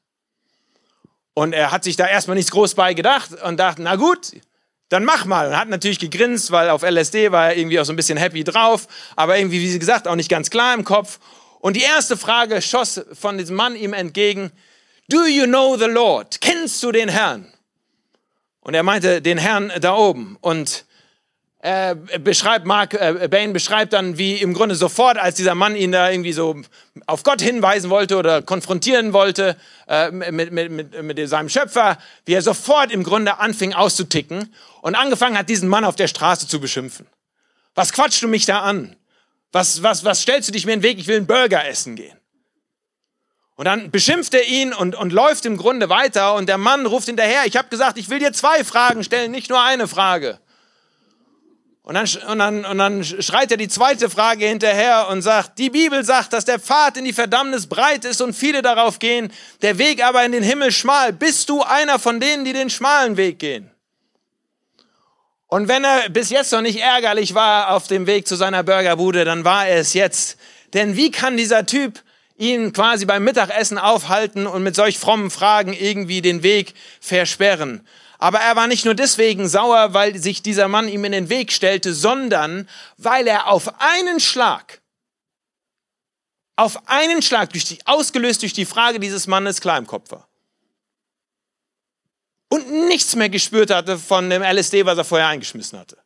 Und 1.34 1.52
er 1.52 1.72
hat 1.72 1.82
sich 1.82 1.96
da 1.96 2.06
erstmal 2.06 2.36
nichts 2.36 2.52
groß 2.52 2.76
bei 2.76 2.94
gedacht 2.94 3.42
und 3.42 3.58
dachte, 3.58 3.82
na 3.82 3.96
gut, 3.96 4.36
dann 4.88 5.04
mach 5.04 5.24
mal. 5.24 5.48
Und 5.48 5.58
hat 5.58 5.68
natürlich 5.68 5.98
gegrinst, 5.98 6.52
weil 6.52 6.70
auf 6.70 6.84
LSD 6.84 7.32
war 7.32 7.48
er 7.48 7.56
irgendwie 7.56 7.80
auch 7.80 7.84
so 7.84 7.92
ein 7.92 7.96
bisschen 7.96 8.16
happy 8.16 8.44
drauf, 8.44 8.86
aber 9.16 9.36
irgendwie, 9.36 9.60
wie 9.62 9.70
sie 9.72 9.80
gesagt, 9.80 10.06
auch 10.06 10.14
nicht 10.14 10.30
ganz 10.30 10.48
klar 10.48 10.74
im 10.74 10.84
Kopf. 10.84 11.18
Und 11.58 11.74
die 11.74 11.82
erste 11.82 12.16
Frage 12.16 12.62
schoss 12.62 13.04
von 13.14 13.36
diesem 13.36 13.56
Mann 13.56 13.74
ihm 13.74 13.92
entgegen, 13.92 14.52
Do 15.08 15.26
you 15.26 15.46
know 15.46 15.76
the 15.76 15.86
Lord? 15.86 16.40
Kennst 16.40 16.84
du 16.84 16.92
den 16.92 17.08
Herrn? 17.08 17.52
Und 18.64 18.74
er 18.74 18.82
meinte 18.82 19.22
den 19.22 19.38
Herrn 19.38 19.70
da 19.80 19.94
oben. 19.94 20.36
Und 20.40 20.84
äh, 21.60 21.94
beschreibt 22.18 22.66
Mark 22.66 22.92
äh, 22.92 23.28
Bain 23.30 23.52
beschreibt 23.52 23.94
dann, 23.94 24.18
wie 24.18 24.36
im 24.36 24.52
Grunde 24.52 24.74
sofort, 24.74 25.16
als 25.16 25.36
dieser 25.36 25.54
Mann 25.54 25.76
ihn 25.76 25.92
da 25.92 26.10
irgendwie 26.10 26.32
so 26.32 26.60
auf 27.06 27.22
Gott 27.22 27.40
hinweisen 27.40 27.88
wollte 27.88 28.18
oder 28.18 28.42
konfrontieren 28.42 29.14
wollte 29.14 29.56
äh, 29.88 30.10
mit, 30.10 30.52
mit, 30.52 30.70
mit, 30.70 31.02
mit 31.02 31.28
seinem 31.28 31.48
Schöpfer, 31.48 31.96
wie 32.26 32.34
er 32.34 32.42
sofort 32.42 32.90
im 32.90 33.02
Grunde 33.02 33.38
anfing 33.38 33.72
auszuticken 33.72 34.54
und 34.82 34.94
angefangen 34.94 35.38
hat, 35.38 35.48
diesen 35.48 35.68
Mann 35.68 35.84
auf 35.84 35.96
der 35.96 36.08
Straße 36.08 36.48
zu 36.48 36.60
beschimpfen. 36.60 37.06
Was 37.74 37.92
quatschst 37.92 38.22
du 38.22 38.28
mich 38.28 38.44
da 38.44 38.60
an? 38.60 38.96
Was, 39.52 39.82
was, 39.82 40.04
was 40.04 40.20
stellst 40.20 40.48
du 40.48 40.52
dich 40.52 40.66
mir 40.66 40.72
in 40.72 40.80
den 40.80 40.90
Weg? 40.90 40.98
Ich 40.98 41.06
will 41.06 41.16
einen 41.16 41.26
Burger 41.26 41.66
essen 41.66 41.96
gehen. 41.96 42.18
Und 43.56 43.66
dann 43.66 43.90
beschimpft 43.90 44.34
er 44.34 44.46
ihn 44.46 44.72
und, 44.72 44.96
und 44.96 45.12
läuft 45.12 45.46
im 45.46 45.56
Grunde 45.56 45.88
weiter 45.88 46.34
und 46.34 46.48
der 46.48 46.58
Mann 46.58 46.86
ruft 46.86 47.06
hinterher, 47.06 47.42
ich 47.46 47.56
habe 47.56 47.68
gesagt, 47.68 47.98
ich 47.98 48.08
will 48.10 48.18
dir 48.18 48.32
zwei 48.32 48.64
Fragen 48.64 49.04
stellen, 49.04 49.30
nicht 49.30 49.48
nur 49.48 49.62
eine 49.62 49.86
Frage. 49.86 50.40
Und 51.82 51.94
dann, 51.94 52.08
und, 52.30 52.38
dann, 52.38 52.64
und 52.64 52.78
dann 52.78 53.04
schreit 53.04 53.50
er 53.50 53.58
die 53.58 53.68
zweite 53.68 54.08
Frage 54.08 54.46
hinterher 54.46 55.08
und 55.08 55.20
sagt, 55.20 55.58
die 55.58 55.68
Bibel 55.68 56.02
sagt, 56.02 56.32
dass 56.32 56.46
der 56.46 56.58
Pfad 56.58 56.96
in 56.96 57.04
die 57.04 57.12
Verdammnis 57.12 57.66
breit 57.66 58.06
ist 58.06 58.22
und 58.22 58.32
viele 58.32 58.62
darauf 58.62 58.98
gehen, 58.98 59.30
der 59.60 59.76
Weg 59.76 60.02
aber 60.02 60.24
in 60.24 60.32
den 60.32 60.42
Himmel 60.42 60.72
schmal. 60.72 61.12
Bist 61.12 61.50
du 61.50 61.62
einer 61.62 61.98
von 61.98 62.20
denen, 62.20 62.46
die 62.46 62.54
den 62.54 62.70
schmalen 62.70 63.18
Weg 63.18 63.38
gehen? 63.38 63.70
Und 65.46 65.68
wenn 65.68 65.84
er 65.84 66.08
bis 66.08 66.30
jetzt 66.30 66.52
noch 66.52 66.62
nicht 66.62 66.80
ärgerlich 66.80 67.34
war 67.34 67.70
auf 67.70 67.86
dem 67.86 68.06
Weg 68.06 68.26
zu 68.26 68.34
seiner 68.34 68.62
Burgerbude, 68.62 69.26
dann 69.26 69.44
war 69.44 69.68
er 69.68 69.78
es 69.78 69.92
jetzt. 69.92 70.38
Denn 70.72 70.96
wie 70.96 71.10
kann 71.10 71.36
dieser 71.36 71.66
Typ 71.66 72.02
ihn 72.36 72.72
quasi 72.72 73.06
beim 73.06 73.24
Mittagessen 73.24 73.78
aufhalten 73.78 74.46
und 74.46 74.62
mit 74.62 74.74
solch 74.74 74.98
frommen 74.98 75.30
Fragen 75.30 75.72
irgendwie 75.72 76.22
den 76.22 76.42
Weg 76.42 76.74
versperren? 77.00 77.86
Aber 78.18 78.38
er 78.38 78.56
war 78.56 78.66
nicht 78.66 78.84
nur 78.84 78.94
deswegen 78.94 79.48
sauer, 79.48 79.92
weil 79.92 80.16
sich 80.16 80.42
dieser 80.42 80.68
Mann 80.68 80.88
ihm 80.88 81.04
in 81.04 81.12
den 81.12 81.28
Weg 81.28 81.52
stellte, 81.52 81.92
sondern 81.92 82.68
weil 82.96 83.26
er 83.26 83.48
auf 83.48 83.80
einen 83.80 84.20
Schlag, 84.20 84.80
auf 86.56 86.88
einen 86.88 87.22
Schlag, 87.22 87.50
durch 87.50 87.64
die, 87.64 87.78
ausgelöst 87.84 88.42
durch 88.42 88.52
die 88.52 88.64
Frage 88.64 89.00
dieses 89.00 89.26
Mannes, 89.26 89.60
klar 89.60 89.78
im 89.78 89.86
Kopf 89.86 90.10
war. 90.10 90.28
Und 92.48 92.70
nichts 92.88 93.16
mehr 93.16 93.28
gespürt 93.28 93.70
hatte 93.70 93.98
von 93.98 94.30
dem 94.30 94.42
LSD, 94.42 94.86
was 94.86 94.96
er 94.96 95.04
vorher 95.04 95.26
eingeschmissen 95.26 95.78
hatte. 95.78 96.03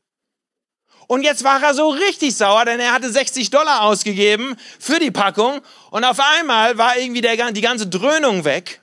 Und 1.08 1.22
jetzt 1.22 1.42
war 1.42 1.60
er 1.60 1.74
so 1.74 1.88
richtig 1.88 2.36
sauer, 2.36 2.64
denn 2.64 2.78
er 2.78 2.92
hatte 2.92 3.10
60 3.10 3.50
Dollar 3.50 3.82
ausgegeben 3.82 4.54
für 4.78 5.00
die 5.00 5.10
Packung 5.10 5.60
und 5.90 6.04
auf 6.04 6.20
einmal 6.20 6.78
war 6.78 6.96
irgendwie 6.96 7.22
der, 7.22 7.50
die 7.50 7.60
ganze 7.60 7.88
Dröhnung 7.88 8.44
weg 8.44 8.80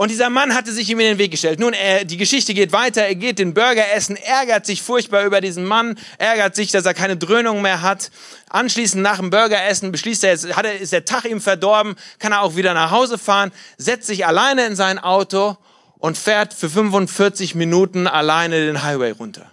und 0.00 0.10
dieser 0.10 0.30
Mann 0.30 0.54
hatte 0.54 0.72
sich 0.72 0.88
ihm 0.88 0.98
in 0.98 1.06
den 1.06 1.18
Weg 1.18 1.30
gestellt. 1.30 1.60
Nun, 1.60 1.74
er, 1.74 2.06
die 2.06 2.16
Geschichte 2.16 2.54
geht 2.54 2.72
weiter. 2.72 3.02
Er 3.02 3.16
geht 3.16 3.38
den 3.38 3.52
Burger 3.52 3.84
essen, 3.92 4.16
ärgert 4.16 4.64
sich 4.64 4.80
furchtbar 4.80 5.24
über 5.24 5.42
diesen 5.42 5.66
Mann, 5.66 5.98
ärgert 6.16 6.56
sich, 6.56 6.70
dass 6.70 6.86
er 6.86 6.94
keine 6.94 7.18
Dröhnung 7.18 7.60
mehr 7.60 7.82
hat. 7.82 8.10
Anschließend 8.48 9.02
nach 9.02 9.18
dem 9.18 9.28
Burger 9.28 9.62
essen 9.62 9.92
beschließt 9.92 10.24
er, 10.24 10.30
jetzt 10.30 10.56
hat 10.56 10.64
er, 10.64 10.80
ist 10.80 10.94
der 10.94 11.04
Tag 11.04 11.26
ihm 11.26 11.42
verdorben, 11.42 11.96
kann 12.18 12.32
er 12.32 12.40
auch 12.40 12.56
wieder 12.56 12.72
nach 12.72 12.92
Hause 12.92 13.18
fahren, 13.18 13.52
setzt 13.76 14.06
sich 14.06 14.26
alleine 14.26 14.64
in 14.64 14.74
sein 14.74 14.98
Auto 14.98 15.58
und 15.98 16.16
fährt 16.16 16.54
für 16.54 16.70
45 16.70 17.54
Minuten 17.54 18.06
alleine 18.06 18.64
den 18.64 18.82
Highway 18.82 19.10
runter. 19.10 19.52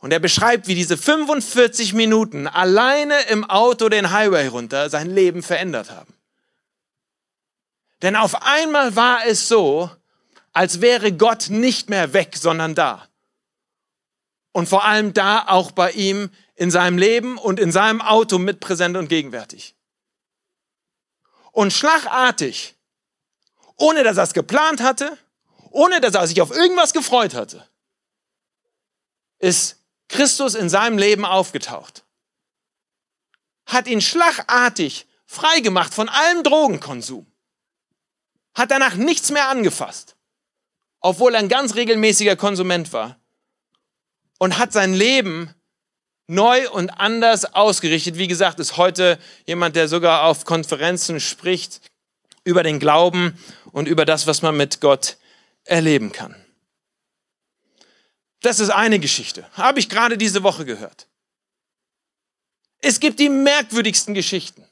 Und 0.00 0.12
er 0.12 0.18
beschreibt, 0.18 0.66
wie 0.66 0.74
diese 0.74 0.96
45 0.96 1.92
Minuten 1.92 2.46
alleine 2.46 3.20
im 3.28 3.44
Auto 3.44 3.88
den 3.88 4.10
Highway 4.10 4.46
runter 4.46 4.88
sein 4.88 5.10
Leben 5.10 5.42
verändert 5.42 5.90
haben. 5.90 6.14
Denn 8.02 8.16
auf 8.16 8.42
einmal 8.42 8.96
war 8.96 9.26
es 9.26 9.46
so, 9.46 9.90
als 10.52 10.80
wäre 10.80 11.12
Gott 11.12 11.50
nicht 11.50 11.90
mehr 11.90 12.14
weg, 12.14 12.36
sondern 12.36 12.74
da. 12.74 13.06
Und 14.52 14.68
vor 14.68 14.84
allem 14.84 15.12
da 15.12 15.46
auch 15.46 15.70
bei 15.70 15.92
ihm 15.92 16.30
in 16.54 16.70
seinem 16.70 16.98
Leben 16.98 17.38
und 17.38 17.60
in 17.60 17.70
seinem 17.70 18.00
Auto 18.00 18.38
mit 18.38 18.58
präsent 18.58 18.96
und 18.96 19.08
gegenwärtig. 19.08 19.76
Und 21.52 21.72
schlagartig, 21.72 22.74
ohne 23.76 24.02
dass 24.02 24.16
er 24.16 24.24
es 24.24 24.32
geplant 24.32 24.80
hatte, 24.80 25.16
ohne 25.70 26.00
dass 26.00 26.14
er 26.14 26.26
sich 26.26 26.40
auf 26.40 26.50
irgendwas 26.50 26.92
gefreut 26.92 27.34
hatte, 27.34 27.66
ist 29.38 29.79
Christus 30.10 30.54
in 30.54 30.68
seinem 30.68 30.98
Leben 30.98 31.24
aufgetaucht. 31.24 32.04
Hat 33.66 33.86
ihn 33.86 34.00
schlagartig 34.00 35.06
freigemacht 35.26 35.94
von 35.94 36.08
allem 36.08 36.42
Drogenkonsum 36.42 37.30
hat 38.54 38.70
danach 38.70 38.94
nichts 38.94 39.30
mehr 39.30 39.48
angefasst, 39.48 40.16
obwohl 41.00 41.34
er 41.34 41.40
ein 41.40 41.48
ganz 41.48 41.74
regelmäßiger 41.74 42.36
Konsument 42.36 42.92
war 42.92 43.18
und 44.38 44.58
hat 44.58 44.72
sein 44.72 44.94
Leben 44.94 45.54
neu 46.26 46.68
und 46.70 46.90
anders 46.90 47.54
ausgerichtet. 47.54 48.16
Wie 48.16 48.28
gesagt, 48.28 48.60
ist 48.60 48.76
heute 48.76 49.18
jemand, 49.46 49.76
der 49.76 49.88
sogar 49.88 50.24
auf 50.24 50.44
Konferenzen 50.44 51.20
spricht 51.20 51.80
über 52.44 52.62
den 52.62 52.78
Glauben 52.78 53.38
und 53.72 53.86
über 53.86 54.04
das, 54.04 54.26
was 54.26 54.42
man 54.42 54.56
mit 54.56 54.80
Gott 54.80 55.16
erleben 55.64 56.12
kann. 56.12 56.34
Das 58.40 58.58
ist 58.60 58.70
eine 58.70 58.98
Geschichte. 58.98 59.48
Habe 59.52 59.78
ich 59.78 59.88
gerade 59.88 60.16
diese 60.16 60.42
Woche 60.42 60.64
gehört. 60.64 61.06
Es 62.78 63.00
gibt 63.00 63.18
die 63.20 63.28
merkwürdigsten 63.28 64.14
Geschichten. 64.14 64.66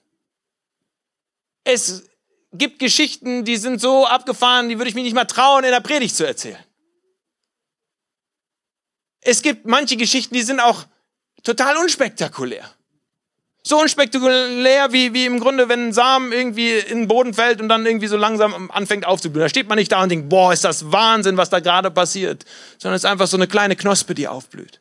Es 1.65 2.05
gibt 2.53 2.79
Geschichten, 2.79 3.45
die 3.45 3.59
sind 3.59 3.81
so 3.81 4.07
abgefahren, 4.07 4.71
die 4.71 4.79
würde 4.79 4.89
ich 4.89 4.95
mich 4.95 5.05
nicht 5.05 5.15
mal 5.15 5.27
trauen, 5.27 5.65
in 5.65 5.71
der 5.71 5.81
Predigt 5.81 6.17
zu 6.17 6.27
erzählen. 6.27 6.65
Es 9.21 9.43
gibt 9.43 9.67
manche 9.67 9.97
Geschichten, 9.97 10.35
die 10.35 10.43
sind 10.43 10.61
auch 10.61 10.87
total 11.43 11.77
unspektakulär. 11.77 12.75
So 13.69 13.79
unspektakulär 13.83 14.95
wie, 14.95 15.13
wie 15.13 15.27
im 15.27 15.41
Grunde, 15.41 15.69
wenn 15.69 15.89
ein 15.89 15.93
Samen 15.93 16.33
irgendwie 16.33 16.79
in 16.79 17.01
den 17.01 17.07
Boden 17.07 17.35
fällt 17.35 17.61
und 17.61 17.69
dann 17.69 17.85
irgendwie 17.85 18.07
so 18.07 18.17
langsam 18.17 18.71
anfängt 18.71 19.05
aufzublühen. 19.05 19.45
Da 19.45 19.51
steht 19.51 19.69
man 19.69 19.77
nicht 19.77 19.93
da 19.93 20.03
und 20.03 20.09
denkt, 20.09 20.31
boah, 20.31 20.55
ist 20.55 20.65
das 20.65 20.91
Wahnsinn, 20.91 21.37
was 21.37 21.51
da 21.51 21.61
gerade 21.61 21.91
passiert. 21.91 22.47
Sondern 22.79 22.97
es 22.97 23.05
ist 23.05 23.11
einfach 23.11 23.27
so 23.27 23.37
eine 23.37 23.47
kleine 23.47 23.77
Knospe, 23.77 24.15
die 24.15 24.27
aufblüht. 24.27 24.81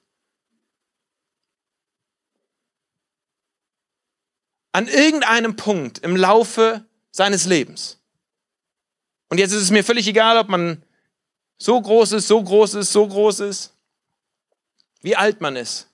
An 4.72 4.88
irgendeinem 4.88 5.58
Punkt 5.58 5.98
im 6.00 6.16
Laufe 6.16 6.86
seines 7.12 7.46
Lebens. 7.46 8.00
Und 9.28 9.38
jetzt 9.38 9.52
ist 9.52 9.64
es 9.64 9.70
mir 9.70 9.84
völlig 9.84 10.08
egal, 10.08 10.38
ob 10.38 10.48
man 10.48 10.82
so 11.58 11.82
groß 11.82 12.14
ist, 12.14 12.30
so 12.30 12.42
groß 12.42 12.76
ist, 12.76 12.94
so 12.94 13.06
groß 13.06 13.42
ist, 13.42 13.74
wie 15.02 15.18
alt 15.18 15.42
man 15.42 15.58
ist. 15.58 15.87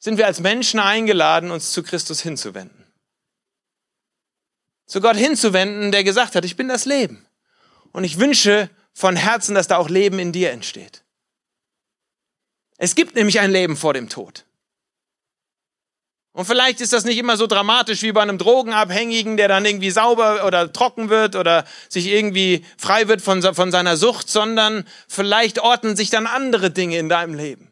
Sind 0.00 0.16
wir 0.16 0.26
als 0.26 0.40
Menschen 0.40 0.80
eingeladen, 0.80 1.50
uns 1.50 1.72
zu 1.72 1.82
Christus 1.82 2.20
hinzuwenden. 2.20 2.86
Zu 4.86 5.00
Gott 5.00 5.16
hinzuwenden, 5.16 5.92
der 5.92 6.02
gesagt 6.02 6.34
hat, 6.34 6.44
ich 6.44 6.56
bin 6.56 6.66
das 6.66 6.84
Leben. 6.86 7.24
Und 7.92 8.02
ich 8.04 8.18
wünsche 8.18 8.70
von 8.92 9.14
Herzen, 9.14 9.54
dass 9.54 9.68
da 9.68 9.76
auch 9.76 9.88
Leben 9.88 10.18
in 10.18 10.32
dir 10.32 10.50
entsteht. 10.50 11.04
Es 12.78 12.94
gibt 12.94 13.14
nämlich 13.14 13.40
ein 13.40 13.52
Leben 13.52 13.76
vor 13.76 13.94
dem 13.94 14.08
Tod. 14.08 14.46
Und 16.32 16.46
vielleicht 16.46 16.80
ist 16.80 16.92
das 16.92 17.04
nicht 17.04 17.18
immer 17.18 17.36
so 17.36 17.46
dramatisch 17.46 18.02
wie 18.02 18.12
bei 18.12 18.22
einem 18.22 18.38
Drogenabhängigen, 18.38 19.36
der 19.36 19.48
dann 19.48 19.64
irgendwie 19.64 19.90
sauber 19.90 20.46
oder 20.46 20.72
trocken 20.72 21.10
wird 21.10 21.36
oder 21.36 21.66
sich 21.88 22.06
irgendwie 22.06 22.64
frei 22.78 23.08
wird 23.08 23.20
von, 23.20 23.42
von 23.42 23.70
seiner 23.70 23.96
Sucht, 23.96 24.30
sondern 24.30 24.86
vielleicht 25.08 25.58
ordnen 25.58 25.96
sich 25.96 26.08
dann 26.08 26.26
andere 26.26 26.70
Dinge 26.70 26.98
in 26.98 27.08
deinem 27.08 27.34
Leben. 27.34 27.69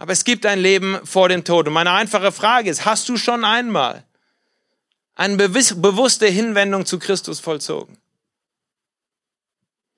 Aber 0.00 0.14
es 0.14 0.24
gibt 0.24 0.46
ein 0.46 0.58
Leben 0.58 0.98
vor 1.04 1.28
dem 1.28 1.44
Tod. 1.44 1.66
Und 1.66 1.74
meine 1.74 1.92
einfache 1.92 2.32
Frage 2.32 2.70
ist, 2.70 2.86
hast 2.86 3.06
du 3.10 3.18
schon 3.18 3.44
einmal 3.44 4.02
eine 5.14 5.36
bewusste 5.36 6.26
Hinwendung 6.26 6.86
zu 6.86 6.98
Christus 6.98 7.38
vollzogen? 7.38 7.98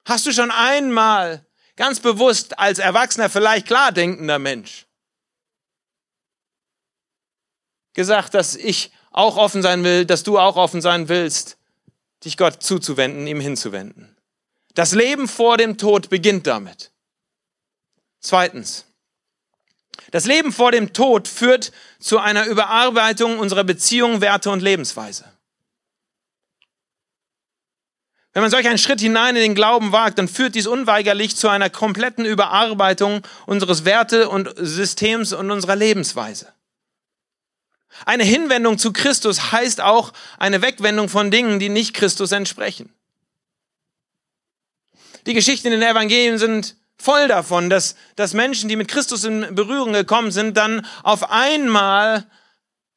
Hast 0.04 0.26
du 0.26 0.32
schon 0.32 0.50
einmal 0.50 1.46
ganz 1.76 2.00
bewusst 2.00 2.58
als 2.58 2.80
erwachsener, 2.80 3.30
vielleicht 3.30 3.68
klar 3.68 3.92
denkender 3.92 4.40
Mensch 4.40 4.86
gesagt, 7.92 8.34
dass 8.34 8.56
ich 8.56 8.90
auch 9.12 9.36
offen 9.36 9.62
sein 9.62 9.84
will, 9.84 10.04
dass 10.04 10.24
du 10.24 10.36
auch 10.36 10.56
offen 10.56 10.80
sein 10.80 11.08
willst, 11.08 11.58
dich 12.24 12.36
Gott 12.36 12.60
zuzuwenden, 12.60 13.28
ihm 13.28 13.38
hinzuwenden. 13.38 14.16
Das 14.74 14.90
Leben 14.94 15.28
vor 15.28 15.58
dem 15.58 15.78
Tod 15.78 16.10
beginnt 16.10 16.48
damit. 16.48 16.90
Zweitens. 18.18 18.86
Das 20.12 20.26
Leben 20.26 20.52
vor 20.52 20.70
dem 20.72 20.92
Tod 20.92 21.26
führt 21.26 21.72
zu 21.98 22.18
einer 22.18 22.46
Überarbeitung 22.46 23.38
unserer 23.38 23.64
Beziehungen, 23.64 24.20
Werte 24.20 24.50
und 24.50 24.60
Lebensweise. 24.60 25.24
Wenn 28.34 28.42
man 28.42 28.50
solch 28.50 28.68
einen 28.68 28.78
Schritt 28.78 29.00
hinein 29.00 29.36
in 29.36 29.42
den 29.42 29.54
Glauben 29.54 29.90
wagt, 29.90 30.18
dann 30.18 30.28
führt 30.28 30.54
dies 30.54 30.66
unweigerlich 30.66 31.36
zu 31.36 31.48
einer 31.48 31.70
kompletten 31.70 32.26
Überarbeitung 32.26 33.26
unseres 33.46 33.84
Werte- 33.86 34.28
und 34.28 34.54
Systems 34.56 35.32
und 35.32 35.50
unserer 35.50 35.76
Lebensweise. 35.76 36.52
Eine 38.04 38.24
Hinwendung 38.24 38.76
zu 38.78 38.92
Christus 38.92 39.52
heißt 39.52 39.80
auch 39.80 40.12
eine 40.38 40.60
Wegwendung 40.60 41.08
von 41.08 41.30
Dingen, 41.30 41.58
die 41.58 41.68
nicht 41.70 41.94
Christus 41.94 42.32
entsprechen. 42.32 42.92
Die 45.24 45.34
Geschichten 45.34 45.68
in 45.68 45.80
den 45.80 45.82
Evangelien 45.82 46.36
sind 46.36 46.76
voll 46.98 47.28
davon, 47.28 47.70
dass, 47.70 47.96
dass 48.16 48.34
Menschen, 48.34 48.68
die 48.68 48.76
mit 48.76 48.88
Christus 48.88 49.24
in 49.24 49.54
Berührung 49.54 49.92
gekommen 49.92 50.30
sind, 50.30 50.56
dann 50.56 50.86
auf 51.02 51.30
einmal 51.30 52.26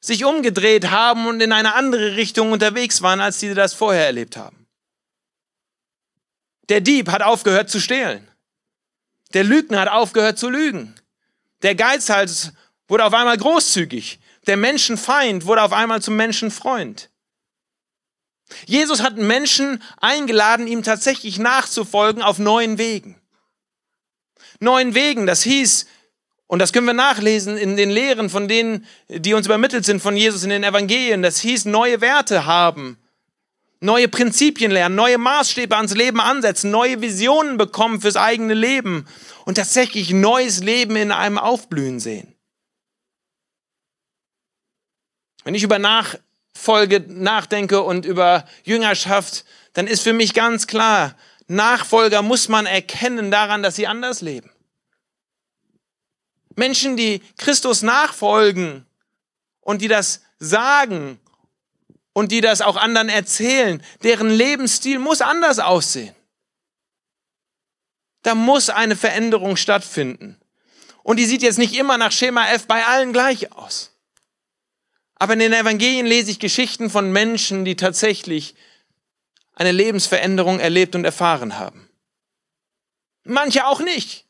sich 0.00 0.24
umgedreht 0.24 0.90
haben 0.90 1.26
und 1.26 1.40
in 1.40 1.52
eine 1.52 1.74
andere 1.74 2.16
Richtung 2.16 2.52
unterwegs 2.52 3.02
waren, 3.02 3.20
als 3.20 3.40
sie 3.40 3.54
das 3.54 3.74
vorher 3.74 4.06
erlebt 4.06 4.36
haben. 4.36 4.66
Der 6.68 6.80
Dieb 6.80 7.10
hat 7.10 7.22
aufgehört 7.22 7.70
zu 7.70 7.80
stehlen. 7.80 8.28
Der 9.34 9.44
Lügner 9.44 9.80
hat 9.80 9.88
aufgehört 9.88 10.38
zu 10.38 10.48
lügen. 10.48 10.94
Der 11.62 11.74
Geizhals 11.74 12.52
wurde 12.88 13.04
auf 13.04 13.14
einmal 13.14 13.36
großzügig. 13.36 14.20
Der 14.46 14.56
Menschenfeind 14.56 15.46
wurde 15.46 15.62
auf 15.62 15.72
einmal 15.72 16.02
zum 16.02 16.16
Menschenfreund. 16.16 17.10
Jesus 18.64 19.02
hat 19.02 19.16
Menschen 19.16 19.82
eingeladen, 20.00 20.68
ihm 20.68 20.84
tatsächlich 20.84 21.38
nachzufolgen 21.38 22.22
auf 22.22 22.38
neuen 22.38 22.78
Wegen. 22.78 23.20
Neuen 24.60 24.94
Wegen, 24.94 25.26
das 25.26 25.42
hieß, 25.42 25.86
und 26.46 26.60
das 26.60 26.72
können 26.72 26.86
wir 26.86 26.94
nachlesen 26.94 27.56
in 27.56 27.76
den 27.76 27.90
Lehren 27.90 28.30
von 28.30 28.48
denen, 28.48 28.86
die 29.08 29.34
uns 29.34 29.46
übermittelt 29.46 29.84
sind 29.84 30.00
von 30.00 30.16
Jesus 30.16 30.44
in 30.44 30.50
den 30.50 30.64
Evangelien, 30.64 31.22
das 31.22 31.40
hieß 31.40 31.64
neue 31.64 32.00
Werte 32.00 32.46
haben, 32.46 32.98
neue 33.80 34.08
Prinzipien 34.08 34.70
lernen, 34.70 34.94
neue 34.94 35.18
Maßstäbe 35.18 35.76
ans 35.76 35.94
Leben 35.94 36.20
ansetzen, 36.20 36.70
neue 36.70 37.00
Visionen 37.00 37.56
bekommen 37.56 38.00
fürs 38.00 38.16
eigene 38.16 38.54
Leben 38.54 39.06
und 39.44 39.56
tatsächlich 39.56 40.10
neues 40.10 40.62
Leben 40.62 40.96
in 40.96 41.12
einem 41.12 41.38
Aufblühen 41.38 42.00
sehen. 42.00 42.34
Wenn 45.44 45.54
ich 45.54 45.62
über 45.62 45.78
Nachfolge 45.78 47.04
nachdenke 47.06 47.82
und 47.82 48.04
über 48.04 48.46
Jüngerschaft, 48.64 49.44
dann 49.74 49.86
ist 49.86 50.02
für 50.02 50.12
mich 50.12 50.34
ganz 50.34 50.66
klar, 50.66 51.16
Nachfolger 51.48 52.22
muss 52.22 52.48
man 52.48 52.66
erkennen 52.66 53.30
daran, 53.30 53.62
dass 53.62 53.76
sie 53.76 53.86
anders 53.86 54.20
leben. 54.20 54.50
Menschen, 56.56 56.96
die 56.96 57.20
Christus 57.36 57.82
nachfolgen 57.82 58.86
und 59.60 59.82
die 59.82 59.88
das 59.88 60.22
sagen 60.38 61.20
und 62.12 62.32
die 62.32 62.40
das 62.40 62.62
auch 62.62 62.76
anderen 62.76 63.08
erzählen, 63.08 63.82
deren 64.02 64.30
Lebensstil 64.30 64.98
muss 64.98 65.20
anders 65.20 65.58
aussehen. 65.58 66.14
Da 68.22 68.34
muss 68.34 68.70
eine 68.70 68.96
Veränderung 68.96 69.56
stattfinden. 69.56 70.40
Und 71.02 71.18
die 71.18 71.26
sieht 71.26 71.42
jetzt 71.42 71.58
nicht 71.58 71.76
immer 71.76 71.98
nach 71.98 72.10
Schema 72.10 72.48
F 72.48 72.66
bei 72.66 72.84
allen 72.84 73.12
gleich 73.12 73.52
aus. 73.52 73.92
Aber 75.14 75.34
in 75.34 75.38
den 75.38 75.52
Evangelien 75.52 76.06
lese 76.06 76.32
ich 76.32 76.40
Geschichten 76.40 76.90
von 76.90 77.12
Menschen, 77.12 77.64
die 77.64 77.76
tatsächlich 77.76 78.56
eine 79.56 79.72
Lebensveränderung 79.72 80.60
erlebt 80.60 80.94
und 80.94 81.04
erfahren 81.04 81.58
haben. 81.58 81.88
Manche 83.24 83.66
auch 83.66 83.80
nicht. 83.80 84.24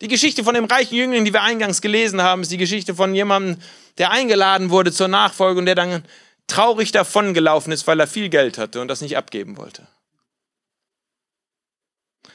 Die 0.00 0.08
Geschichte 0.08 0.42
von 0.42 0.54
dem 0.54 0.64
reichen 0.64 0.96
Jüngling, 0.96 1.24
die 1.24 1.32
wir 1.32 1.42
eingangs 1.42 1.82
gelesen 1.82 2.22
haben, 2.22 2.42
ist 2.42 2.50
die 2.50 2.56
Geschichte 2.56 2.94
von 2.94 3.14
jemandem, 3.14 3.62
der 3.98 4.10
eingeladen 4.10 4.70
wurde 4.70 4.90
zur 4.90 5.08
Nachfolge 5.08 5.60
und 5.60 5.66
der 5.66 5.74
dann 5.74 6.04
traurig 6.46 6.92
davongelaufen 6.92 7.72
ist, 7.72 7.86
weil 7.86 8.00
er 8.00 8.06
viel 8.06 8.28
Geld 8.28 8.58
hatte 8.58 8.80
und 8.80 8.88
das 8.88 9.00
nicht 9.00 9.16
abgeben 9.16 9.56
wollte. 9.56 9.86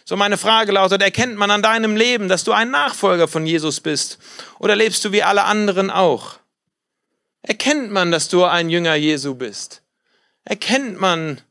So 0.05 0.15
meine 0.15 0.37
Frage 0.37 0.71
lautet, 0.71 1.01
erkennt 1.01 1.35
man 1.35 1.51
an 1.51 1.61
deinem 1.61 1.97
Leben, 1.97 2.29
dass 2.29 2.45
du 2.45 2.53
ein 2.53 2.71
Nachfolger 2.71 3.27
von 3.27 3.45
Jesus 3.45 3.81
bist 3.81 4.19
oder 4.59 4.75
lebst 4.75 5.03
du 5.03 5.11
wie 5.11 5.23
alle 5.23 5.43
anderen 5.43 5.89
auch? 5.89 6.37
Erkennt 7.41 7.91
man, 7.91 8.11
dass 8.11 8.29
du 8.29 8.45
ein 8.45 8.69
Jünger 8.69 8.95
Jesu 8.95 9.35
bist? 9.35 9.81
Erkennt 10.45 10.99
man, 10.99 11.41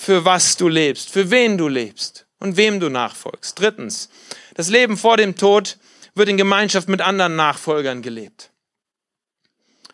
für 0.00 0.24
was 0.24 0.56
du 0.56 0.66
lebst, 0.66 1.10
für 1.10 1.30
wen 1.30 1.58
du 1.58 1.68
lebst 1.68 2.24
und 2.38 2.56
wem 2.56 2.80
du 2.80 2.88
nachfolgst? 2.88 3.58
Drittens, 3.58 4.08
das 4.54 4.70
Leben 4.70 4.96
vor 4.96 5.18
dem 5.18 5.36
Tod 5.36 5.76
wird 6.14 6.30
in 6.30 6.38
Gemeinschaft 6.38 6.88
mit 6.88 7.02
anderen 7.02 7.36
Nachfolgern 7.36 8.00
gelebt. 8.00 8.50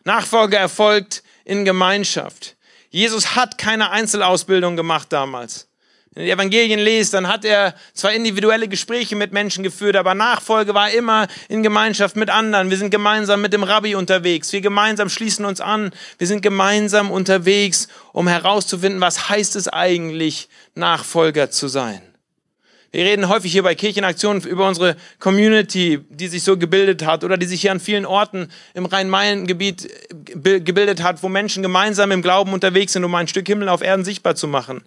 Nachfolge 0.04 0.56
erfolgt 0.56 1.24
in 1.44 1.64
Gemeinschaft. 1.64 2.56
Jesus 2.88 3.34
hat 3.34 3.58
keine 3.58 3.90
Einzelausbildung 3.90 4.76
gemacht 4.76 5.12
damals 5.12 5.68
den 6.16 6.26
Evangelien 6.26 6.80
lest, 6.80 7.12
dann 7.14 7.28
hat 7.28 7.44
er 7.44 7.74
zwar 7.92 8.12
individuelle 8.12 8.68
Gespräche 8.68 9.14
mit 9.14 9.32
Menschen 9.32 9.62
geführt, 9.62 9.96
aber 9.96 10.14
Nachfolge 10.14 10.74
war 10.74 10.90
immer 10.90 11.28
in 11.48 11.62
Gemeinschaft 11.62 12.16
mit 12.16 12.30
anderen. 12.30 12.70
Wir 12.70 12.78
sind 12.78 12.90
gemeinsam 12.90 13.42
mit 13.42 13.52
dem 13.52 13.62
Rabbi 13.62 13.94
unterwegs. 13.94 14.52
Wir 14.52 14.62
gemeinsam 14.62 15.10
schließen 15.10 15.44
uns 15.44 15.60
an. 15.60 15.90
Wir 16.16 16.26
sind 16.26 16.40
gemeinsam 16.40 17.10
unterwegs, 17.10 17.88
um 18.12 18.28
herauszufinden, 18.28 19.00
was 19.00 19.28
heißt 19.28 19.56
es 19.56 19.68
eigentlich, 19.68 20.48
Nachfolger 20.74 21.50
zu 21.50 21.68
sein. 21.68 22.00
Wir 22.92 23.04
reden 23.04 23.28
häufig 23.28 23.52
hier 23.52 23.62
bei 23.62 23.74
Kirchenaktionen 23.74 24.42
über 24.44 24.66
unsere 24.66 24.96
Community, 25.18 26.00
die 26.08 26.28
sich 26.28 26.42
so 26.42 26.56
gebildet 26.56 27.04
hat 27.04 27.24
oder 27.24 27.36
die 27.36 27.44
sich 27.44 27.60
hier 27.60 27.72
an 27.72 27.80
vielen 27.80 28.06
Orten 28.06 28.48
im 28.72 28.86
Rhein-Main-Gebiet 28.86 29.86
gebildet 30.24 31.02
hat, 31.02 31.22
wo 31.22 31.28
Menschen 31.28 31.62
gemeinsam 31.62 32.10
im 32.10 32.22
Glauben 32.22 32.54
unterwegs 32.54 32.94
sind, 32.94 33.04
um 33.04 33.14
ein 33.14 33.28
Stück 33.28 33.46
Himmel 33.48 33.68
auf 33.68 33.82
Erden 33.82 34.04
sichtbar 34.04 34.34
zu 34.34 34.48
machen. 34.48 34.82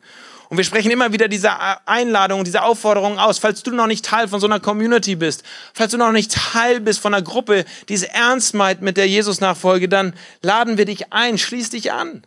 Und 0.50 0.58
wir 0.58 0.64
sprechen 0.64 0.90
immer 0.90 1.14
wieder 1.14 1.28
diese 1.28 1.52
Einladung, 1.86 2.44
diese 2.44 2.64
Aufforderung 2.64 3.20
aus, 3.20 3.38
falls 3.38 3.62
du 3.62 3.72
noch 3.72 3.86
nicht 3.86 4.04
Teil 4.04 4.28
von 4.28 4.40
so 4.40 4.48
einer 4.48 4.60
Community 4.60 5.16
bist, 5.16 5.44
falls 5.76 5.92
du 5.92 5.98
noch 5.98 6.12
nicht 6.12 6.34
Teil 6.34 6.80
bist 6.80 7.00
von 7.00 7.14
einer 7.14 7.24
Gruppe, 7.24 7.66
die 7.88 7.94
es 7.94 8.02
ernst 8.02 8.56
meint 8.56 8.82
mit 8.82 8.98
der 8.98 9.08
Jesus-Nachfolge, 9.08 9.88
dann 9.88 10.14
laden 10.42 10.80
wir 10.80 10.86
dich 10.86 11.14
ein, 11.14 11.38
schließ 11.38 11.70
dich 11.70 11.92
an. 11.92 12.24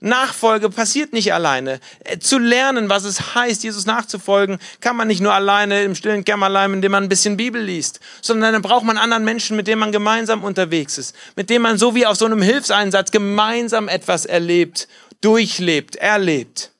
Nachfolge 0.00 0.68
passiert 0.68 1.12
nicht 1.12 1.32
alleine. 1.32 1.80
Äh, 2.04 2.18
zu 2.18 2.38
lernen, 2.38 2.88
was 2.88 3.04
es 3.04 3.34
heißt, 3.34 3.64
Jesus 3.64 3.86
nachzufolgen, 3.86 4.58
kann 4.80 4.96
man 4.96 5.08
nicht 5.08 5.22
nur 5.22 5.32
alleine 5.32 5.82
im 5.82 5.94
stillen 5.94 6.24
Kämmerlein, 6.24 6.74
indem 6.74 6.92
man 6.92 7.04
ein 7.04 7.08
bisschen 7.08 7.36
Bibel 7.36 7.62
liest, 7.62 8.00
sondern 8.20 8.52
dann 8.52 8.62
braucht 8.62 8.84
man 8.84 8.98
anderen 8.98 9.24
Menschen, 9.24 9.56
mit 9.56 9.66
denen 9.66 9.80
man 9.80 9.92
gemeinsam 9.92 10.44
unterwegs 10.44 10.98
ist, 10.98 11.14
mit 11.34 11.48
denen 11.48 11.62
man 11.62 11.78
so 11.78 11.94
wie 11.94 12.06
auf 12.06 12.16
so 12.16 12.26
einem 12.26 12.42
Hilfseinsatz 12.42 13.10
gemeinsam 13.10 13.88
etwas 13.88 14.26
erlebt 14.26 14.86
durchlebt, 15.26 15.96
erlebt. 15.96 16.70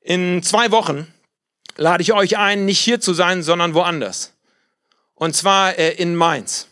In 0.00 0.42
zwei 0.42 0.70
Wochen 0.70 1.12
lade 1.76 2.02
ich 2.02 2.14
euch 2.14 2.38
ein, 2.38 2.64
nicht 2.64 2.80
hier 2.80 2.98
zu 2.98 3.12
sein, 3.12 3.42
sondern 3.42 3.74
woanders. 3.74 4.32
Und 5.14 5.36
zwar 5.36 5.78
äh, 5.78 5.92
in 5.96 6.16
Mainz. 6.16 6.68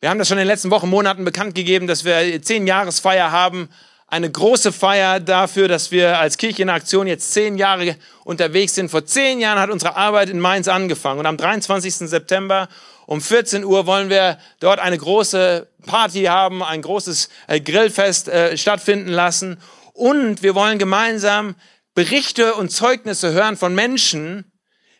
Wir 0.00 0.08
haben 0.08 0.18
das 0.18 0.28
schon 0.28 0.38
in 0.38 0.44
den 0.44 0.48
letzten 0.48 0.70
Wochen, 0.70 0.88
Monaten 0.88 1.26
bekannt 1.26 1.54
gegeben, 1.54 1.86
dass 1.86 2.06
wir 2.06 2.40
zehn 2.40 2.66
Jahresfeier 2.66 3.30
haben. 3.30 3.68
Eine 4.06 4.30
große 4.30 4.72
Feier 4.72 5.20
dafür, 5.20 5.68
dass 5.68 5.90
wir 5.90 6.18
als 6.18 6.38
Kirche 6.38 6.62
in 6.62 6.70
Aktion 6.70 7.06
jetzt 7.06 7.30
zehn 7.34 7.58
Jahre 7.58 7.96
unterwegs 8.24 8.74
sind. 8.74 8.90
Vor 8.90 9.04
zehn 9.04 9.38
Jahren 9.38 9.58
hat 9.58 9.68
unsere 9.68 9.96
Arbeit 9.96 10.30
in 10.30 10.40
Mainz 10.40 10.66
angefangen. 10.66 11.20
Und 11.20 11.26
am 11.26 11.36
23. 11.36 11.94
September 12.08 12.70
um 13.10 13.20
14 13.20 13.64
Uhr 13.64 13.86
wollen 13.86 14.08
wir 14.08 14.38
dort 14.60 14.78
eine 14.78 14.96
große 14.96 15.66
Party 15.84 16.26
haben, 16.26 16.62
ein 16.62 16.80
großes 16.80 17.28
äh, 17.48 17.60
Grillfest 17.60 18.28
äh, 18.28 18.56
stattfinden 18.56 19.10
lassen. 19.10 19.58
Und 19.94 20.44
wir 20.44 20.54
wollen 20.54 20.78
gemeinsam 20.78 21.56
Berichte 21.92 22.54
und 22.54 22.70
Zeugnisse 22.70 23.32
hören 23.32 23.56
von 23.56 23.74
Menschen, 23.74 24.52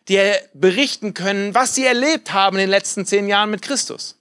dir 0.09 0.37
berichten 0.53 1.13
können, 1.13 1.55
was 1.55 1.73
sie 1.73 1.85
erlebt 1.85 2.33
haben 2.33 2.57
in 2.57 2.63
den 2.63 2.69
letzten 2.69 3.05
zehn 3.05 3.29
Jahren 3.29 3.49
mit 3.49 3.61
Christus. 3.61 4.19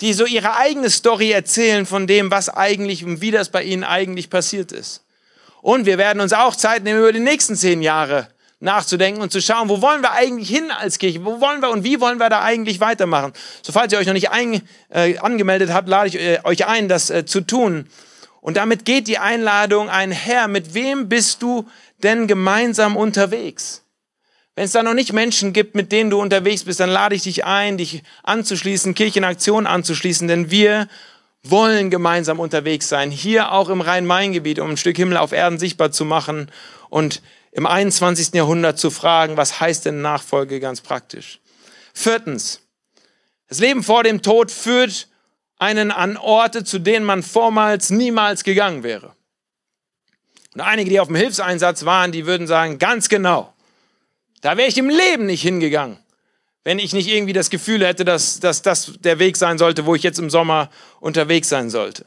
Die 0.00 0.12
so 0.12 0.24
ihre 0.24 0.54
eigene 0.54 0.88
Story 0.88 1.32
erzählen 1.32 1.84
von 1.84 2.06
dem, 2.06 2.30
was 2.30 2.48
eigentlich 2.48 3.04
und 3.04 3.20
wie 3.20 3.32
das 3.32 3.48
bei 3.48 3.64
ihnen 3.64 3.82
eigentlich 3.82 4.30
passiert 4.30 4.70
ist. 4.70 5.04
Und 5.62 5.84
wir 5.84 5.98
werden 5.98 6.20
uns 6.20 6.32
auch 6.32 6.54
Zeit 6.54 6.84
nehmen, 6.84 7.00
über 7.00 7.12
die 7.12 7.18
nächsten 7.18 7.56
zehn 7.56 7.82
Jahre 7.82 8.28
nachzudenken 8.60 9.20
und 9.20 9.30
zu 9.30 9.40
schauen, 9.40 9.68
wo 9.68 9.82
wollen 9.82 10.02
wir 10.02 10.12
eigentlich 10.12 10.48
hin 10.48 10.70
als 10.70 10.98
Kirche? 10.98 11.24
Wo 11.24 11.40
wollen 11.40 11.60
wir 11.60 11.70
und 11.70 11.84
wie 11.84 12.00
wollen 12.00 12.18
wir 12.18 12.30
da 12.30 12.42
eigentlich 12.42 12.80
weitermachen? 12.80 13.32
So, 13.62 13.72
falls 13.72 13.92
ihr 13.92 13.98
euch 13.98 14.06
noch 14.06 14.14
nicht 14.14 14.30
ein, 14.30 14.62
äh, 14.88 15.18
angemeldet 15.18 15.72
habt, 15.72 15.88
lade 15.88 16.08
ich 16.08 16.16
äh, 16.16 16.40
euch 16.44 16.66
ein, 16.66 16.88
das 16.88 17.10
äh, 17.10 17.26
zu 17.26 17.42
tun. 17.42 17.86
Und 18.40 18.56
damit 18.56 18.84
geht 18.84 19.08
die 19.08 19.18
Einladung 19.18 19.90
einher. 19.90 20.48
Mit 20.48 20.72
wem 20.72 21.08
bist 21.08 21.42
du 21.42 21.68
denn 22.02 22.26
gemeinsam 22.26 22.96
unterwegs? 22.96 23.82
Wenn 24.54 24.64
es 24.64 24.72
da 24.72 24.82
noch 24.82 24.94
nicht 24.94 25.12
Menschen 25.12 25.52
gibt, 25.52 25.74
mit 25.74 25.92
denen 25.92 26.08
du 26.08 26.18
unterwegs 26.18 26.64
bist, 26.64 26.80
dann 26.80 26.88
lade 26.88 27.14
ich 27.14 27.24
dich 27.24 27.44
ein, 27.44 27.76
dich 27.76 28.02
anzuschließen, 28.22 28.94
Kirchenaktion 28.94 29.66
anzuschließen, 29.66 30.28
denn 30.28 30.50
wir 30.50 30.88
wollen 31.42 31.90
gemeinsam 31.90 32.40
unterwegs 32.40 32.88
sein, 32.88 33.10
hier 33.10 33.52
auch 33.52 33.68
im 33.68 33.82
Rhein-Main-Gebiet, 33.82 34.58
um 34.58 34.70
ein 34.70 34.76
Stück 34.78 34.96
Himmel 34.96 35.18
auf 35.18 35.32
Erden 35.32 35.58
sichtbar 35.58 35.92
zu 35.92 36.06
machen 36.06 36.50
und 36.88 37.20
im 37.56 37.64
21. 37.64 38.34
Jahrhundert 38.34 38.78
zu 38.78 38.90
fragen, 38.90 39.38
was 39.38 39.60
heißt 39.60 39.86
denn 39.86 40.02
Nachfolge 40.02 40.60
ganz 40.60 40.82
praktisch? 40.82 41.40
Viertens, 41.94 42.60
das 43.48 43.60
Leben 43.60 43.82
vor 43.82 44.02
dem 44.02 44.20
Tod 44.20 44.50
führt 44.50 45.08
einen 45.56 45.90
an 45.90 46.18
Orte, 46.18 46.64
zu 46.64 46.78
denen 46.78 47.06
man 47.06 47.22
vormals 47.22 47.88
niemals 47.88 48.44
gegangen 48.44 48.82
wäre. 48.82 49.14
Und 50.52 50.60
einige, 50.60 50.90
die 50.90 51.00
auf 51.00 51.06
dem 51.06 51.16
Hilfseinsatz 51.16 51.86
waren, 51.86 52.12
die 52.12 52.26
würden 52.26 52.46
sagen, 52.46 52.78
ganz 52.78 53.08
genau, 53.08 53.54
da 54.42 54.58
wäre 54.58 54.68
ich 54.68 54.76
im 54.76 54.90
Leben 54.90 55.24
nicht 55.24 55.40
hingegangen, 55.40 55.96
wenn 56.62 56.78
ich 56.78 56.92
nicht 56.92 57.08
irgendwie 57.08 57.32
das 57.32 57.48
Gefühl 57.48 57.86
hätte, 57.86 58.04
dass, 58.04 58.38
dass 58.38 58.60
das 58.60 58.92
der 59.00 59.18
Weg 59.18 59.38
sein 59.38 59.56
sollte, 59.56 59.86
wo 59.86 59.94
ich 59.94 60.02
jetzt 60.02 60.18
im 60.18 60.28
Sommer 60.28 60.68
unterwegs 61.00 61.48
sein 61.48 61.70
sollte. 61.70 62.04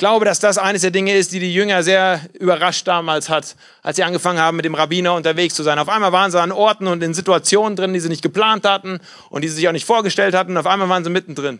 Ich 0.00 0.02
glaube, 0.02 0.24
dass 0.24 0.40
das 0.40 0.56
eines 0.56 0.80
der 0.80 0.92
Dinge 0.92 1.14
ist, 1.14 1.30
die 1.30 1.40
die 1.40 1.52
Jünger 1.52 1.82
sehr 1.82 2.22
überrascht 2.32 2.88
damals 2.88 3.28
hat, 3.28 3.54
als 3.82 3.96
sie 3.96 4.02
angefangen 4.02 4.38
haben, 4.38 4.56
mit 4.56 4.64
dem 4.64 4.74
Rabbiner 4.74 5.12
unterwegs 5.12 5.54
zu 5.54 5.62
sein. 5.62 5.78
Auf 5.78 5.90
einmal 5.90 6.10
waren 6.10 6.30
sie 6.30 6.40
an 6.40 6.52
Orten 6.52 6.86
und 6.86 7.02
in 7.02 7.12
Situationen 7.12 7.76
drin, 7.76 7.92
die 7.92 8.00
sie 8.00 8.08
nicht 8.08 8.22
geplant 8.22 8.64
hatten 8.64 9.00
und 9.28 9.42
die 9.42 9.48
sie 9.48 9.56
sich 9.56 9.68
auch 9.68 9.72
nicht 9.72 9.84
vorgestellt 9.84 10.34
hatten. 10.34 10.56
Auf 10.56 10.66
einmal 10.66 10.88
waren 10.88 11.04
sie 11.04 11.10
mittendrin. 11.10 11.58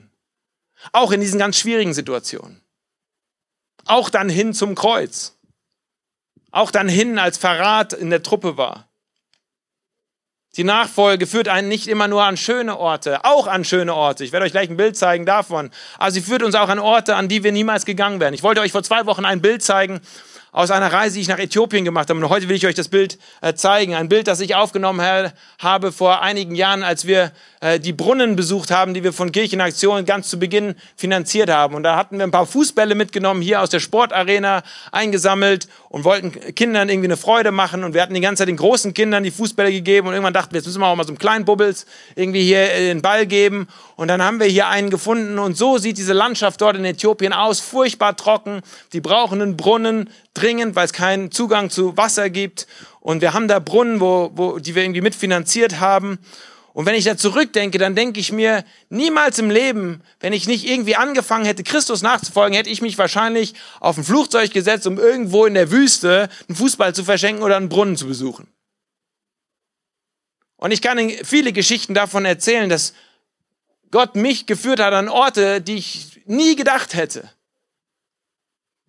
Auch 0.93 1.13
in 1.13 1.21
diesen 1.21 1.39
ganz 1.39 1.59
schwierigen 1.59 1.93
Situationen. 1.93 2.63
Auch 3.85 4.09
dann 4.09 4.31
hin 4.31 4.55
zum 4.55 4.75
Kreuz 4.75 5.37
auch 6.51 6.71
dann 6.71 6.89
hin 6.89 7.19
als 7.19 7.39
Verrat 7.39 7.93
in 7.93 8.11
der 8.11 8.23
Truppe 8.23 8.57
war. 8.57 8.90
Die 10.57 10.65
Nachfolge 10.65 11.29
führt 11.29 11.47
einen 11.47 11.69
nicht 11.69 11.87
immer 11.87 12.09
nur 12.09 12.25
an 12.25 12.37
schöne 12.37 12.77
Orte, 12.77 13.25
auch 13.25 13.47
an 13.47 13.65
schöne 13.65 13.95
Orte. 13.95 14.25
Ich 14.25 14.33
werde 14.33 14.47
euch 14.47 14.53
gleich 14.53 14.69
ein 14.69 14.77
Bild 14.77 14.97
zeigen 14.97 15.25
davon. 15.25 15.71
Aber 15.97 16.11
sie 16.11 16.21
führt 16.21 16.43
uns 16.43 16.57
auch 16.57 16.69
an 16.69 16.81
Orte, 16.81 17.15
an 17.15 17.29
die 17.29 17.45
wir 17.45 17.53
niemals 17.53 17.85
gegangen 17.85 18.19
wären. 18.19 18.35
Ich 18.35 18.43
wollte 18.43 18.61
euch 18.61 18.73
vor 18.73 18.83
zwei 18.83 19.07
Wochen 19.07 19.25
ein 19.25 19.41
Bild 19.41 19.63
zeigen 19.63 20.01
aus 20.53 20.71
einer 20.71 20.93
Reise, 20.93 21.15
die 21.15 21.21
ich 21.21 21.29
nach 21.29 21.39
Äthiopien 21.39 21.85
gemacht 21.85 22.11
habe. 22.11 22.21
Und 22.21 22.29
heute 22.29 22.49
will 22.49 22.57
ich 22.57 22.67
euch 22.67 22.75
das 22.75 22.89
Bild 22.89 23.19
äh, 23.41 23.55
zeigen. 23.55 23.95
Ein 23.95 24.09
Bild, 24.09 24.27
das 24.27 24.41
ich 24.41 24.55
aufgenommen 24.55 25.01
habe 25.59 25.93
vor 25.93 26.23
einigen 26.23 26.55
Jahren, 26.55 26.83
als 26.83 27.07
wir 27.07 27.33
äh, 27.61 27.79
die 27.79 27.93
Brunnen 27.93 28.37
besucht 28.37 28.71
haben, 28.71 28.95
die 28.95 29.05
wir 29.05 29.13
von 29.13 29.33
Kirchenaktionen 29.33 30.05
ganz 30.07 30.29
zu 30.29 30.39
Beginn 30.39 30.75
finanziert 30.97 31.51
haben. 31.51 31.75
Und 31.75 31.83
da 31.83 31.97
hatten 31.97 32.19
wir 32.19 32.25
ein 32.25 32.31
paar 32.31 32.47
Fußbälle 32.47 32.95
mitgenommen, 32.95 33.43
hier 33.43 33.61
aus 33.61 33.71
der 33.71 33.81
Sportarena 33.81 34.63
eingesammelt 34.93 35.69
und 35.89 36.05
wollten 36.05 36.33
Kindern 36.55 36.89
irgendwie 36.89 37.09
eine 37.09 37.17
Freude 37.17 37.53
machen. 37.53 37.85
Und 37.85 37.95
wir 37.95 38.03
hatten 38.03 38.15
die 38.15 38.21
ganze 38.21 38.41
Zeit 38.41 38.49
den 38.49 38.57
großen 38.57 38.95
Kindern 38.95 39.23
die 39.23 39.31
Fußbälle 39.31 39.71
gegeben. 39.71 40.09
Und 40.09 40.15
irgendwann 40.15 40.35
dachten 40.35 40.53
wir, 40.53 40.59
jetzt 40.59 40.67
müssen 40.67 40.81
wir 40.81 40.87
auch 40.87 40.97
mal 40.97 41.05
so 41.05 41.11
einen 41.11 41.19
kleinen 41.19 41.45
Bubbles 41.45 41.87
irgendwie 42.15 42.43
hier 42.43 42.73
äh, 42.73 42.89
den 42.89 43.03
Ball 43.03 43.27
geben. 43.27 43.69
Und 44.01 44.09
dann 44.09 44.23
haben 44.23 44.41
wir 44.41 44.47
hier 44.47 44.67
einen 44.67 44.89
gefunden. 44.89 45.39
Und 45.39 45.59
so 45.59 45.77
sieht 45.77 45.99
diese 45.99 46.15
Landschaft 46.15 46.63
dort 46.63 46.75
in 46.75 46.87
Äthiopien 46.87 47.35
aus. 47.35 47.61
Furchtbar 47.61 48.17
trocken. 48.17 48.63
Die 48.95 49.01
brauchen 49.03 49.43
einen 49.43 49.59
Brunnen 49.59 50.09
dringend, 50.33 50.75
weil 50.75 50.87
es 50.87 50.95
keinen 50.95 51.31
Zugang 51.31 51.69
zu 51.69 51.99
Wasser 51.99 52.31
gibt. 52.31 52.67
Und 53.01 53.21
wir 53.21 53.35
haben 53.35 53.47
da 53.47 53.59
Brunnen, 53.59 54.01
wo, 54.01 54.31
wo, 54.33 54.59
die 54.59 54.75
wir 54.75 54.85
irgendwie 54.85 55.03
mitfinanziert 55.03 55.81
haben. 55.81 56.19
Und 56.73 56.87
wenn 56.87 56.95
ich 56.95 57.05
da 57.05 57.19
zurückdenke, 57.19 57.77
dann 57.77 57.95
denke 57.95 58.21
ich 58.21 58.33
mir, 58.33 58.65
niemals 58.89 59.39
im 59.39 59.51
Leben, 59.51 60.01
wenn 60.21 60.33
ich 60.33 60.49
nicht 60.49 60.67
irgendwie 60.67 60.97
angefangen 60.97 61.45
hätte, 61.45 61.63
Christus 61.63 62.01
nachzufolgen, 62.01 62.57
hätte 62.57 62.71
ich 62.71 62.81
mich 62.81 62.97
wahrscheinlich 62.97 63.53
auf 63.81 63.99
ein 63.99 64.05
Flugzeug 64.05 64.51
gesetzt, 64.51 64.87
um 64.87 64.97
irgendwo 64.97 65.45
in 65.45 65.53
der 65.53 65.71
Wüste 65.71 66.31
einen 66.49 66.57
Fußball 66.57 66.95
zu 66.95 67.05
verschenken 67.05 67.43
oder 67.43 67.59
einen 67.59 67.69
Brunnen 67.69 67.99
zu 67.99 68.07
besuchen. 68.07 68.49
Und 70.57 70.71
ich 70.71 70.81
kann 70.81 70.99
Ihnen 70.99 71.23
viele 71.23 71.53
Geschichten 71.53 71.93
davon 71.93 72.25
erzählen, 72.25 72.71
dass 72.71 72.95
Gott 73.91 74.15
mich 74.17 74.47
geführt 74.47 74.81
hat 74.81 74.93
an 74.93 75.09
Orte, 75.09 75.61
die 75.61 75.77
ich 75.77 76.23
nie 76.27 76.57
gedacht 76.57 76.95
hätte 76.95 77.29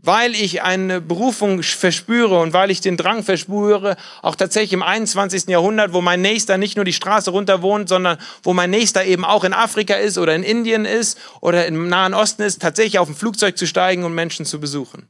weil 0.03 0.33
ich 0.33 0.63
eine 0.63 0.99
Berufung 0.99 1.61
verspüre 1.61 2.39
und 2.39 2.53
weil 2.53 2.71
ich 2.71 2.81
den 2.81 2.97
Drang 2.97 3.23
verspüre, 3.23 3.95
auch 4.21 4.35
tatsächlich 4.35 4.73
im 4.73 4.83
21. 4.83 5.47
Jahrhundert, 5.47 5.93
wo 5.93 6.01
mein 6.01 6.21
Nächster 6.21 6.57
nicht 6.57 6.75
nur 6.75 6.85
die 6.85 6.93
Straße 6.93 7.29
runter 7.29 7.61
wohnt, 7.61 7.87
sondern 7.87 8.17
wo 8.43 8.53
mein 8.53 8.71
Nächster 8.71 9.05
eben 9.05 9.25
auch 9.25 9.43
in 9.43 9.53
Afrika 9.53 9.93
ist 9.93 10.17
oder 10.17 10.33
in 10.35 10.43
Indien 10.43 10.85
ist 10.85 11.19
oder 11.39 11.67
im 11.67 11.87
Nahen 11.87 12.13
Osten 12.13 12.41
ist, 12.41 12.61
tatsächlich 12.61 12.99
auf 12.99 13.09
ein 13.09 13.15
Flugzeug 13.15 13.57
zu 13.57 13.67
steigen 13.67 14.03
und 14.03 14.13
Menschen 14.13 14.45
zu 14.45 14.59
besuchen. 14.59 15.07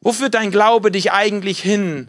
Wo 0.00 0.12
führt 0.12 0.34
dein 0.34 0.50
Glaube 0.50 0.90
dich 0.90 1.12
eigentlich 1.12 1.60
hin? 1.60 2.08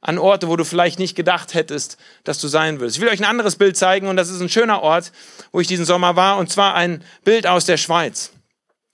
An 0.00 0.18
Orte, 0.18 0.48
wo 0.48 0.56
du 0.56 0.64
vielleicht 0.64 0.98
nicht 0.98 1.16
gedacht 1.16 1.54
hättest, 1.54 1.98
dass 2.24 2.40
du 2.40 2.48
sein 2.48 2.78
würdest. 2.78 2.96
Ich 2.96 3.02
will 3.02 3.08
euch 3.08 3.20
ein 3.20 3.24
anderes 3.24 3.56
Bild 3.56 3.76
zeigen 3.76 4.06
und 4.06 4.16
das 4.16 4.30
ist 4.30 4.40
ein 4.40 4.48
schöner 4.48 4.82
Ort, 4.82 5.12
wo 5.50 5.60
ich 5.60 5.66
diesen 5.66 5.84
Sommer 5.84 6.14
war 6.14 6.38
und 6.38 6.50
zwar 6.50 6.74
ein 6.74 7.02
Bild 7.24 7.46
aus 7.46 7.64
der 7.64 7.76
Schweiz. 7.78 8.30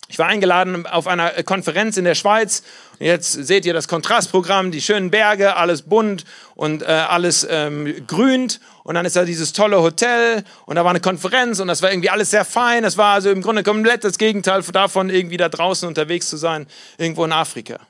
Ich 0.09 0.19
war 0.19 0.27
eingeladen 0.27 0.87
auf 0.87 1.07
einer 1.07 1.31
Konferenz 1.45 1.97
in 1.97 2.05
der 2.05 2.15
Schweiz. 2.15 2.63
Jetzt 2.99 3.33
seht 3.33 3.65
ihr 3.65 3.73
das 3.73 3.89
Kontrastprogramm, 3.89 4.71
die 4.71 4.83
schönen 4.83 5.11
Berge, 5.11 5.57
alles 5.57 5.83
bunt 5.83 6.25
und 6.55 6.83
äh, 6.83 6.87
alles 6.87 7.47
ähm, 7.49 8.07
grünt. 8.07 8.61
Und 8.85 8.95
dann 8.97 9.07
ist 9.07 9.17
da 9.17 9.25
dieses 9.25 9.55
tolle 9.55 9.81
Hotel 9.81 10.45
und 10.67 10.77
da 10.77 10.85
war 10.85 10.91
eine 10.91 11.01
Konferenz 11.01 11.59
und 11.59 11.69
das 11.69 11.81
war 11.81 11.91
irgendwie 11.91 12.11
alles 12.11 12.31
sehr 12.31 12.45
fein. 12.45 12.83
Das 12.83 12.99
war 12.99 13.15
also 13.15 13.31
im 13.31 13.41
Grunde 13.41 13.63
komplett 13.63 14.05
das 14.05 14.19
Gegenteil 14.19 14.63
davon, 14.63 15.09
irgendwie 15.09 15.39
da 15.39 15.49
draußen 15.49 15.89
unterwegs 15.89 16.29
zu 16.29 16.37
sein, 16.37 16.67
irgendwo 16.99 17.25
in 17.25 17.33
Afrika. 17.33 17.81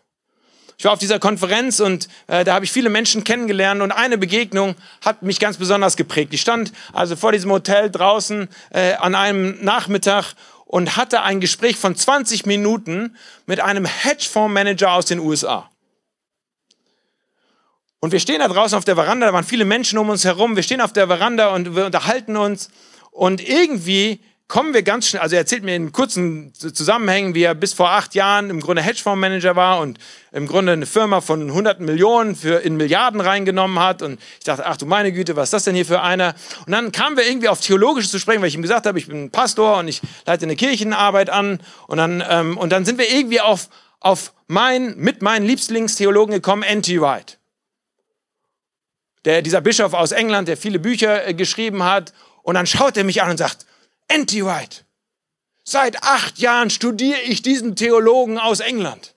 Ich 0.76 0.84
war 0.84 0.92
auf 0.92 0.98
dieser 0.98 1.18
Konferenz 1.18 1.80
und 1.80 2.08
äh, 2.26 2.44
da 2.44 2.54
habe 2.54 2.64
ich 2.64 2.72
viele 2.72 2.90
Menschen 2.90 3.24
kennengelernt 3.24 3.80
und 3.80 3.92
eine 3.92 4.18
Begegnung 4.18 4.74
hat 5.04 5.22
mich 5.22 5.38
ganz 5.38 5.56
besonders 5.56 5.96
geprägt. 5.96 6.34
Ich 6.34 6.40
stand 6.40 6.72
also 6.92 7.16
vor 7.16 7.32
diesem 7.32 7.50
Hotel 7.50 7.90
draußen 7.90 8.48
äh, 8.70 8.94
an 8.94 9.14
einem 9.14 9.62
Nachmittag 9.64 10.34
und 10.66 10.96
hatte 10.96 11.22
ein 11.22 11.40
Gespräch 11.40 11.76
von 11.76 11.94
20 11.94 12.46
Minuten 12.46 13.16
mit 13.46 13.60
einem 13.60 13.84
Hedgefondsmanager 13.84 14.92
aus 14.92 15.06
den 15.06 15.20
USA. 15.20 15.70
Und 18.00 18.12
wir 18.12 18.20
stehen 18.20 18.40
da 18.40 18.48
draußen 18.48 18.76
auf 18.76 18.84
der 18.84 18.96
Veranda, 18.96 19.28
da 19.28 19.32
waren 19.32 19.44
viele 19.44 19.64
Menschen 19.64 19.98
um 19.98 20.10
uns 20.10 20.24
herum, 20.24 20.56
wir 20.56 20.62
stehen 20.62 20.80
auf 20.80 20.92
der 20.92 21.06
Veranda 21.06 21.54
und 21.54 21.74
wir 21.74 21.86
unterhalten 21.86 22.36
uns 22.36 22.68
und 23.12 23.40
irgendwie 23.48 24.20
kommen 24.46 24.74
wir 24.74 24.82
ganz 24.82 25.08
schnell, 25.08 25.22
also 25.22 25.36
er 25.36 25.40
erzählt 25.40 25.64
mir 25.64 25.74
in 25.74 25.90
kurzen 25.90 26.52
Zusammenhängen, 26.54 27.34
wie 27.34 27.42
er 27.42 27.54
bis 27.54 27.72
vor 27.72 27.90
acht 27.90 28.14
Jahren 28.14 28.50
im 28.50 28.60
Grunde 28.60 28.82
Hedgefondsmanager 28.82 29.56
war 29.56 29.80
und 29.80 29.98
im 30.32 30.46
Grunde 30.46 30.72
eine 30.72 30.86
Firma 30.86 31.22
von 31.22 31.50
hunderten 31.52 31.86
Millionen 31.86 32.36
für 32.36 32.58
in 32.58 32.76
Milliarden 32.76 33.20
reingenommen 33.20 33.78
hat. 33.78 34.02
Und 34.02 34.20
ich 34.38 34.44
dachte, 34.44 34.66
ach 34.66 34.76
du 34.76 34.84
meine 34.84 35.12
Güte, 35.12 35.34
was 35.36 35.44
ist 35.44 35.52
das 35.54 35.64
denn 35.64 35.74
hier 35.74 35.86
für 35.86 36.02
einer? 36.02 36.34
Und 36.66 36.72
dann 36.72 36.92
kamen 36.92 37.16
wir 37.16 37.26
irgendwie 37.26 37.48
auf 37.48 37.60
Theologisches 37.60 38.10
zu 38.10 38.18
sprechen, 38.18 38.42
weil 38.42 38.48
ich 38.48 38.54
ihm 38.54 38.62
gesagt 38.62 38.84
habe, 38.86 38.98
ich 38.98 39.06
bin 39.06 39.30
Pastor 39.30 39.78
und 39.78 39.88
ich 39.88 40.02
leite 40.26 40.44
eine 40.44 40.56
Kirchenarbeit 40.56 41.30
an. 41.30 41.60
Und 41.86 41.96
dann, 41.96 42.22
ähm, 42.28 42.58
und 42.58 42.70
dann 42.70 42.84
sind 42.84 42.98
wir 42.98 43.10
irgendwie 43.10 43.40
auf, 43.40 43.70
auf 44.00 44.34
mein, 44.46 44.94
mit 44.98 45.22
meinen 45.22 45.46
Lieblingstheologen 45.46 46.34
gekommen, 46.34 46.62
N.T. 46.62 47.00
Wright. 47.00 47.38
Der, 49.24 49.40
dieser 49.40 49.62
Bischof 49.62 49.94
aus 49.94 50.12
England, 50.12 50.48
der 50.48 50.58
viele 50.58 50.78
Bücher 50.78 51.26
äh, 51.26 51.32
geschrieben 51.32 51.82
hat. 51.82 52.12
Und 52.42 52.56
dann 52.56 52.66
schaut 52.66 52.98
er 52.98 53.04
mich 53.04 53.22
an 53.22 53.30
und 53.30 53.38
sagt, 53.38 53.64
Anti-White. 54.08 54.84
Seit 55.64 56.02
acht 56.02 56.38
Jahren 56.38 56.70
studiere 56.70 57.20
ich 57.20 57.42
diesen 57.42 57.74
Theologen 57.74 58.38
aus 58.38 58.60
England 58.60 59.14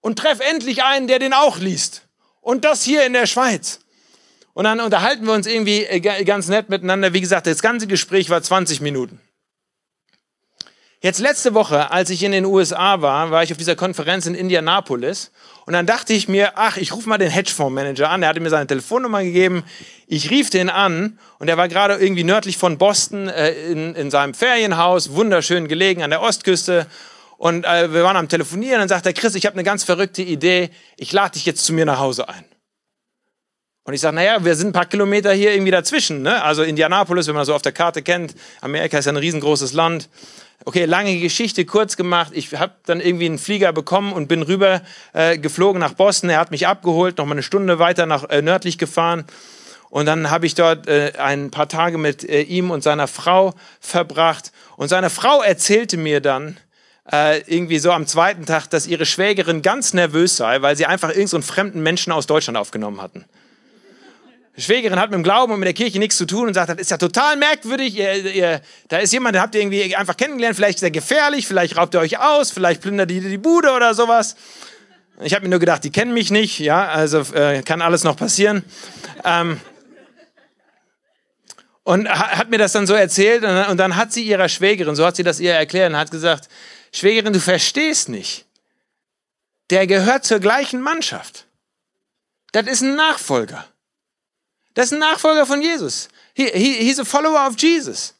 und 0.00 0.18
treffe 0.18 0.44
endlich 0.44 0.82
einen, 0.82 1.08
der 1.08 1.18
den 1.18 1.32
auch 1.32 1.58
liest. 1.58 2.02
Und 2.40 2.64
das 2.64 2.82
hier 2.82 3.06
in 3.06 3.12
der 3.12 3.26
Schweiz. 3.26 3.80
Und 4.52 4.64
dann 4.64 4.80
unterhalten 4.80 5.26
wir 5.26 5.32
uns 5.32 5.46
irgendwie 5.46 5.84
äh, 5.84 6.00
ganz 6.00 6.48
nett 6.48 6.68
miteinander. 6.68 7.12
Wie 7.12 7.20
gesagt, 7.20 7.46
das 7.46 7.60
ganze 7.60 7.86
Gespräch 7.86 8.30
war 8.30 8.42
20 8.42 8.80
Minuten. 8.80 9.20
Jetzt 11.02 11.20
letzte 11.20 11.52
Woche, 11.52 11.90
als 11.90 12.08
ich 12.08 12.22
in 12.22 12.32
den 12.32 12.46
USA 12.46 13.02
war, 13.02 13.30
war 13.30 13.42
ich 13.42 13.52
auf 13.52 13.58
dieser 13.58 13.76
Konferenz 13.76 14.24
in 14.26 14.34
Indianapolis 14.34 15.30
und 15.66 15.74
dann 15.74 15.84
dachte 15.84 16.14
ich 16.14 16.26
mir, 16.26 16.52
ach, 16.56 16.78
ich 16.78 16.94
rufe 16.94 17.08
mal 17.08 17.18
den 17.18 17.30
Hedgefondsmanager 17.30 18.08
an. 18.08 18.22
Der 18.22 18.30
hatte 18.30 18.40
mir 18.40 18.50
seine 18.50 18.66
Telefonnummer 18.66 19.22
gegeben. 19.22 19.64
Ich 20.06 20.30
rief 20.30 20.48
den 20.48 20.70
an 20.70 21.18
und 21.38 21.48
er 21.48 21.56
war 21.56 21.68
gerade 21.68 21.94
irgendwie 21.96 22.24
nördlich 22.24 22.56
von 22.56 22.78
Boston 22.78 23.28
äh, 23.28 23.50
in, 23.70 23.94
in 23.94 24.10
seinem 24.10 24.32
Ferienhaus, 24.32 25.12
wunderschön 25.12 25.68
gelegen 25.68 26.02
an 26.02 26.10
der 26.10 26.22
Ostküste. 26.22 26.86
Und 27.36 27.64
äh, 27.64 27.92
wir 27.92 28.02
waren 28.02 28.16
am 28.16 28.28
Telefonieren. 28.28 28.78
Dann 28.78 28.88
sagt 28.88 29.04
er, 29.04 29.12
Chris, 29.12 29.34
ich 29.34 29.44
habe 29.44 29.54
eine 29.54 29.64
ganz 29.64 29.84
verrückte 29.84 30.22
Idee. 30.22 30.70
Ich 30.96 31.12
lade 31.12 31.32
dich 31.32 31.44
jetzt 31.44 31.64
zu 31.64 31.74
mir 31.74 31.84
nach 31.84 31.98
Hause 31.98 32.28
ein. 32.28 32.44
Und 33.82 33.94
ich 33.94 34.00
sage, 34.00 34.16
naja, 34.16 34.44
wir 34.44 34.56
sind 34.56 34.68
ein 34.68 34.72
paar 34.72 34.86
Kilometer 34.86 35.32
hier 35.32 35.52
irgendwie 35.52 35.70
dazwischen. 35.70 36.22
Ne? 36.22 36.42
Also 36.42 36.62
Indianapolis, 36.62 37.28
wenn 37.28 37.34
man 37.36 37.44
so 37.44 37.54
auf 37.54 37.62
der 37.62 37.72
Karte 37.72 38.02
kennt, 38.02 38.34
Amerika 38.60 38.98
ist 38.98 39.04
ja 39.04 39.12
ein 39.12 39.16
riesengroßes 39.16 39.74
Land. 39.74 40.08
Okay, 40.64 40.84
lange 40.84 41.18
Geschichte, 41.20 41.64
kurz 41.64 41.96
gemacht. 41.96 42.32
Ich 42.34 42.52
habe 42.54 42.72
dann 42.86 43.00
irgendwie 43.00 43.26
einen 43.26 43.38
Flieger 43.38 43.72
bekommen 43.72 44.12
und 44.12 44.26
bin 44.26 44.42
rüber 44.42 44.82
äh, 45.12 45.38
geflogen 45.38 45.78
nach 45.80 45.92
Boston. 45.92 46.30
Er 46.30 46.40
hat 46.40 46.50
mich 46.50 46.66
abgeholt, 46.66 47.18
noch 47.18 47.26
mal 47.26 47.32
eine 47.32 47.42
Stunde 47.42 47.78
weiter 47.78 48.06
nach 48.06 48.28
äh, 48.30 48.42
nördlich 48.42 48.78
gefahren. 48.78 49.24
Und 49.90 50.06
dann 50.06 50.30
habe 50.30 50.46
ich 50.46 50.54
dort 50.54 50.88
äh, 50.88 51.12
ein 51.18 51.50
paar 51.50 51.68
Tage 51.68 51.98
mit 51.98 52.24
äh, 52.24 52.42
ihm 52.42 52.70
und 52.70 52.82
seiner 52.82 53.06
Frau 53.06 53.54
verbracht. 53.80 54.50
Und 54.76 54.88
seine 54.88 55.10
Frau 55.10 55.42
erzählte 55.42 55.96
mir 55.96 56.20
dann, 56.20 56.56
äh, 57.12 57.40
irgendwie 57.46 57.78
so 57.78 57.92
am 57.92 58.06
zweiten 58.06 58.46
Tag, 58.46 58.68
dass 58.68 58.86
ihre 58.86 59.06
Schwägerin 59.06 59.62
ganz 59.62 59.94
nervös 59.94 60.36
sei, 60.36 60.62
weil 60.62 60.76
sie 60.76 60.86
einfach 60.86 61.10
irgendeinen 61.10 61.42
so 61.42 61.52
fremden 61.52 61.82
Menschen 61.82 62.12
aus 62.12 62.26
Deutschland 62.26 62.58
aufgenommen 62.58 63.00
hatten. 63.00 63.24
Schwägerin 64.58 64.98
hat 64.98 65.10
mit 65.10 65.18
dem 65.18 65.22
Glauben 65.22 65.52
und 65.52 65.60
mit 65.60 65.66
der 65.66 65.74
Kirche 65.74 65.98
nichts 65.98 66.16
zu 66.16 66.24
tun 66.24 66.48
und 66.48 66.54
sagt, 66.54 66.70
das 66.70 66.78
ist 66.78 66.90
ja 66.90 66.96
total 66.96 67.36
merkwürdig. 67.36 67.96
Ihr, 67.96 68.34
ihr, 68.34 68.60
da 68.88 68.98
ist 68.98 69.12
jemand, 69.12 69.34
den 69.34 69.42
habt 69.42 69.54
ihr 69.54 69.60
irgendwie 69.60 69.94
einfach 69.94 70.16
kennengelernt. 70.16 70.56
Vielleicht 70.56 70.78
ist 70.78 70.82
er 70.82 70.90
gefährlich, 70.90 71.46
vielleicht 71.46 71.76
raubt 71.76 71.94
ihr 71.94 72.00
euch 72.00 72.18
aus, 72.18 72.50
vielleicht 72.50 72.80
plündert 72.80 73.10
ihr 73.10 73.20
die 73.20 73.38
Bude 73.38 73.72
oder 73.72 73.92
sowas. 73.94 74.36
Ich 75.20 75.34
habe 75.34 75.44
mir 75.44 75.50
nur 75.50 75.60
gedacht, 75.60 75.84
die 75.84 75.90
kennen 75.90 76.14
mich 76.14 76.30
nicht. 76.30 76.58
Ja, 76.58 76.88
also 76.88 77.20
äh, 77.34 77.62
kann 77.62 77.82
alles 77.82 78.04
noch 78.04 78.16
passieren. 78.16 78.64
Ähm, 79.24 79.60
und 81.84 82.08
hat 82.08 82.50
mir 82.50 82.58
das 82.58 82.72
dann 82.72 82.86
so 82.86 82.94
erzählt 82.94 83.42
und 83.42 83.50
dann, 83.50 83.70
und 83.70 83.76
dann 83.76 83.96
hat 83.96 84.12
sie 84.12 84.24
ihrer 84.24 84.48
Schwägerin, 84.48 84.96
so 84.96 85.06
hat 85.06 85.16
sie 85.16 85.22
das 85.22 85.38
ihr 85.38 85.52
erklärt, 85.52 85.90
und 85.90 85.98
hat 85.98 86.10
gesagt, 86.10 86.48
Schwägerin, 86.92 87.32
du 87.32 87.40
verstehst 87.40 88.08
nicht. 88.08 88.46
Der 89.70 89.86
gehört 89.86 90.24
zur 90.24 90.40
gleichen 90.40 90.80
Mannschaft. 90.80 91.46
Das 92.52 92.66
ist 92.66 92.80
ein 92.80 92.96
Nachfolger. 92.96 93.66
Das 94.76 94.86
ist 94.86 94.92
ein 94.92 94.98
Nachfolger 94.98 95.46
von 95.46 95.62
Jesus. 95.62 96.10
He, 96.34 96.50
he, 96.52 96.74
he's 96.74 97.00
a 97.00 97.04
follower 97.04 97.48
of 97.48 97.58
Jesus. 97.58 98.14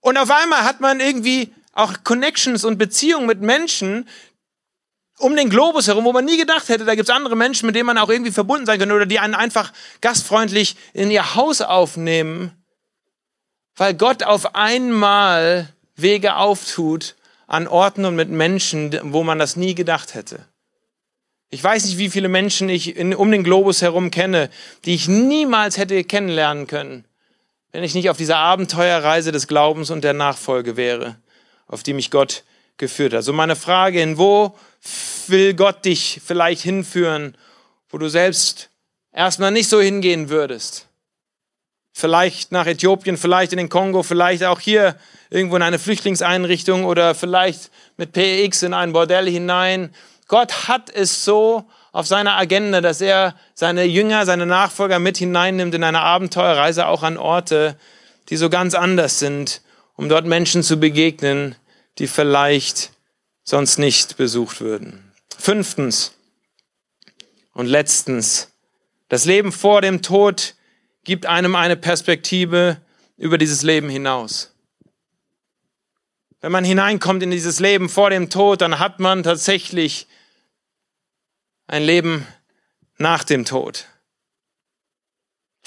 Und 0.00 0.18
auf 0.18 0.30
einmal 0.30 0.62
hat 0.62 0.80
man 0.80 1.00
irgendwie 1.00 1.54
auch 1.72 2.04
Connections 2.04 2.64
und 2.64 2.76
Beziehungen 2.76 3.26
mit 3.26 3.40
Menschen 3.40 4.06
um 5.18 5.34
den 5.34 5.48
Globus 5.48 5.86
herum, 5.86 6.04
wo 6.04 6.12
man 6.12 6.26
nie 6.26 6.36
gedacht 6.36 6.68
hätte, 6.68 6.84
da 6.84 6.94
gibt 6.94 7.08
es 7.08 7.14
andere 7.14 7.34
Menschen, 7.34 7.64
mit 7.64 7.76
denen 7.76 7.86
man 7.86 7.96
auch 7.96 8.10
irgendwie 8.10 8.30
verbunden 8.30 8.66
sein 8.66 8.78
könnte 8.78 8.94
oder 8.94 9.06
die 9.06 9.20
einen 9.20 9.34
einfach 9.34 9.72
gastfreundlich 10.02 10.76
in 10.92 11.10
ihr 11.10 11.34
Haus 11.34 11.62
aufnehmen, 11.62 12.52
weil 13.74 13.94
Gott 13.94 14.22
auf 14.22 14.54
einmal 14.54 15.72
Wege 15.96 16.36
auftut 16.36 17.14
an 17.46 17.68
Orten 17.68 18.04
und 18.04 18.16
mit 18.16 18.28
Menschen, 18.28 18.98
wo 19.02 19.22
man 19.22 19.38
das 19.38 19.56
nie 19.56 19.74
gedacht 19.74 20.12
hätte. 20.12 20.44
Ich 21.50 21.62
weiß 21.62 21.84
nicht, 21.84 21.98
wie 21.98 22.10
viele 22.10 22.28
Menschen 22.28 22.68
ich 22.68 22.96
in, 22.96 23.14
um 23.14 23.30
den 23.30 23.44
Globus 23.44 23.82
herum 23.82 24.10
kenne, 24.10 24.50
die 24.84 24.94
ich 24.94 25.08
niemals 25.08 25.78
hätte 25.78 26.02
kennenlernen 26.04 26.66
können, 26.66 27.04
wenn 27.72 27.84
ich 27.84 27.94
nicht 27.94 28.10
auf 28.10 28.16
dieser 28.16 28.38
Abenteuerreise 28.38 29.32
des 29.32 29.46
Glaubens 29.46 29.90
und 29.90 30.04
der 30.04 30.14
Nachfolge 30.14 30.76
wäre, 30.76 31.16
auf 31.66 31.82
die 31.82 31.92
mich 31.92 32.10
Gott 32.10 32.44
geführt 32.76 33.12
hat. 33.12 33.22
So 33.24 33.32
meine 33.32 33.56
Frage, 33.56 34.02
in 34.02 34.18
wo 34.18 34.56
will 35.28 35.54
Gott 35.54 35.84
dich 35.84 36.20
vielleicht 36.24 36.62
hinführen, 36.62 37.36
wo 37.88 37.98
du 37.98 38.08
selbst 38.08 38.70
erstmal 39.12 39.50
nicht 39.50 39.68
so 39.68 39.80
hingehen 39.80 40.28
würdest? 40.28 40.88
Vielleicht 41.92 42.50
nach 42.50 42.66
Äthiopien, 42.66 43.16
vielleicht 43.16 43.52
in 43.52 43.58
den 43.58 43.68
Kongo, 43.68 44.02
vielleicht 44.02 44.42
auch 44.42 44.58
hier 44.58 44.96
irgendwo 45.30 45.54
in 45.54 45.62
eine 45.62 45.78
Flüchtlingseinrichtung 45.78 46.84
oder 46.84 47.14
vielleicht 47.14 47.70
mit 47.96 48.12
PX 48.12 48.64
in 48.64 48.74
ein 48.74 48.92
Bordell 48.92 49.30
hinein 49.30 49.94
Gott 50.28 50.68
hat 50.68 50.90
es 50.90 51.24
so 51.24 51.64
auf 51.92 52.06
seiner 52.06 52.36
Agenda, 52.36 52.80
dass 52.80 53.00
er 53.00 53.34
seine 53.54 53.84
Jünger, 53.84 54.26
seine 54.26 54.46
Nachfolger 54.46 54.98
mit 54.98 55.18
hineinnimmt 55.18 55.74
in 55.74 55.84
eine 55.84 56.00
Abenteuerreise 56.00 56.86
auch 56.86 57.02
an 57.02 57.18
Orte, 57.18 57.76
die 58.30 58.36
so 58.36 58.50
ganz 58.50 58.74
anders 58.74 59.18
sind, 59.18 59.60
um 59.96 60.08
dort 60.08 60.26
Menschen 60.26 60.62
zu 60.62 60.78
begegnen, 60.78 61.54
die 61.98 62.06
vielleicht 62.06 62.90
sonst 63.44 63.78
nicht 63.78 64.16
besucht 64.16 64.60
würden. 64.60 65.12
Fünftens 65.38 66.12
und 67.52 67.66
letztens, 67.66 68.48
das 69.08 69.26
Leben 69.26 69.52
vor 69.52 69.82
dem 69.82 70.02
Tod 70.02 70.54
gibt 71.04 71.26
einem 71.26 71.54
eine 71.54 71.76
Perspektive 71.76 72.78
über 73.16 73.38
dieses 73.38 73.62
Leben 73.62 73.88
hinaus. 73.88 74.53
Wenn 76.44 76.52
man 76.52 76.64
hineinkommt 76.64 77.22
in 77.22 77.30
dieses 77.30 77.58
Leben 77.58 77.88
vor 77.88 78.10
dem 78.10 78.28
Tod, 78.28 78.60
dann 78.60 78.78
hat 78.78 79.00
man 79.00 79.22
tatsächlich 79.22 80.06
ein 81.66 81.82
Leben 81.82 82.26
nach 82.98 83.24
dem 83.24 83.46
Tod. 83.46 83.86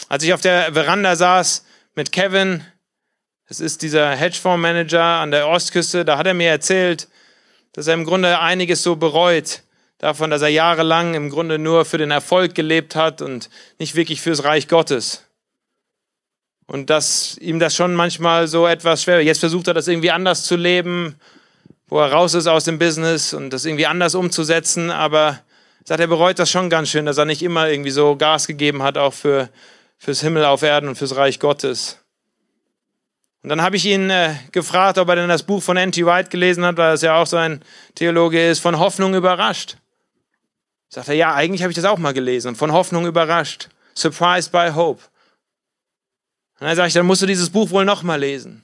Als 0.07 0.23
ich 0.23 0.35
auf 0.35 0.41
der 0.41 0.73
Veranda 0.73 1.15
saß 1.15 1.65
mit 1.95 2.11
Kevin, 2.11 2.63
das 3.47 3.59
ist 3.59 3.81
dieser 3.81 4.15
Hedgefondsmanager 4.15 5.01
an 5.01 5.31
der 5.31 5.47
Ostküste, 5.47 6.05
da 6.05 6.19
hat 6.19 6.27
er 6.27 6.35
mir 6.35 6.51
erzählt, 6.51 7.07
dass 7.73 7.87
er 7.87 7.95
im 7.95 8.05
Grunde 8.05 8.39
einiges 8.39 8.83
so 8.83 8.97
bereut 8.97 9.63
davon, 9.97 10.29
dass 10.29 10.43
er 10.43 10.49
jahrelang 10.49 11.15
im 11.15 11.31
Grunde 11.31 11.57
nur 11.57 11.85
für 11.85 11.97
den 11.97 12.11
Erfolg 12.11 12.53
gelebt 12.53 12.95
hat 12.95 13.23
und 13.23 13.49
nicht 13.79 13.95
wirklich 13.95 14.21
fürs 14.21 14.43
Reich 14.43 14.67
Gottes. 14.67 15.26
Und 16.67 16.89
dass 16.89 17.37
ihm 17.39 17.59
das 17.59 17.75
schon 17.75 17.95
manchmal 17.95 18.47
so 18.47 18.67
etwas 18.67 19.03
schwer. 19.03 19.23
Jetzt 19.23 19.39
versucht 19.39 19.67
er 19.67 19.73
das 19.73 19.87
irgendwie 19.87 20.11
anders 20.11 20.43
zu 20.43 20.55
leben, 20.55 21.15
wo 21.87 21.99
er 21.99 22.11
raus 22.11 22.33
ist 22.33 22.47
aus 22.47 22.65
dem 22.65 22.77
Business 22.77 23.33
und 23.33 23.51
das 23.51 23.65
irgendwie 23.65 23.87
anders 23.87 24.15
umzusetzen, 24.15 24.91
aber 24.91 25.39
sagt, 25.85 26.01
er 26.01 26.07
bereut 26.07 26.37
das 26.37 26.51
schon 26.51 26.69
ganz 26.69 26.89
schön, 26.89 27.05
dass 27.05 27.17
er 27.17 27.25
nicht 27.25 27.41
immer 27.41 27.69
irgendwie 27.69 27.91
so 27.91 28.17
Gas 28.17 28.45
gegeben 28.45 28.83
hat, 28.83 28.97
auch 28.97 29.13
für, 29.13 29.49
fürs 29.97 30.19
Himmel 30.19 30.43
auf 30.43 30.61
Erden 30.61 30.89
und 30.89 30.97
fürs 30.97 31.15
Reich 31.15 31.39
Gottes. 31.39 31.99
Und 33.43 33.49
dann 33.49 33.61
habe 33.61 33.77
ich 33.77 33.85
ihn 33.85 34.09
äh, 34.09 34.35
gefragt, 34.51 34.97
ob 34.97 35.07
er 35.07 35.15
denn 35.15 35.29
das 35.29 35.43
Buch 35.43 35.63
von 35.63 35.77
N.T. 35.77 36.05
White 36.05 36.29
gelesen 36.29 36.65
hat, 36.65 36.75
weil 36.75 36.95
es 36.95 37.01
ja 37.01 37.15
auch 37.15 37.27
so 37.27 37.37
ein 37.37 37.61
Theologe 37.95 38.45
ist, 38.45 38.59
von 38.59 38.77
Hoffnung 38.77 39.15
überrascht. 39.15 39.77
Sagt 40.89 41.07
er, 41.07 41.15
ja, 41.15 41.33
eigentlich 41.33 41.61
habe 41.61 41.71
ich 41.71 41.77
das 41.77 41.85
auch 41.85 41.97
mal 41.97 42.13
gelesen, 42.13 42.55
von 42.55 42.73
Hoffnung 42.73 43.05
überrascht. 43.05 43.69
Surprised 43.95 44.51
by 44.51 44.71
Hope. 44.75 45.01
Und 46.59 46.67
dann 46.67 46.75
sage 46.75 46.87
ich, 46.87 46.93
dann 46.93 47.05
musst 47.05 47.21
du 47.21 47.27
dieses 47.27 47.49
Buch 47.49 47.69
wohl 47.69 47.85
nochmal 47.85 48.19
lesen. 48.19 48.63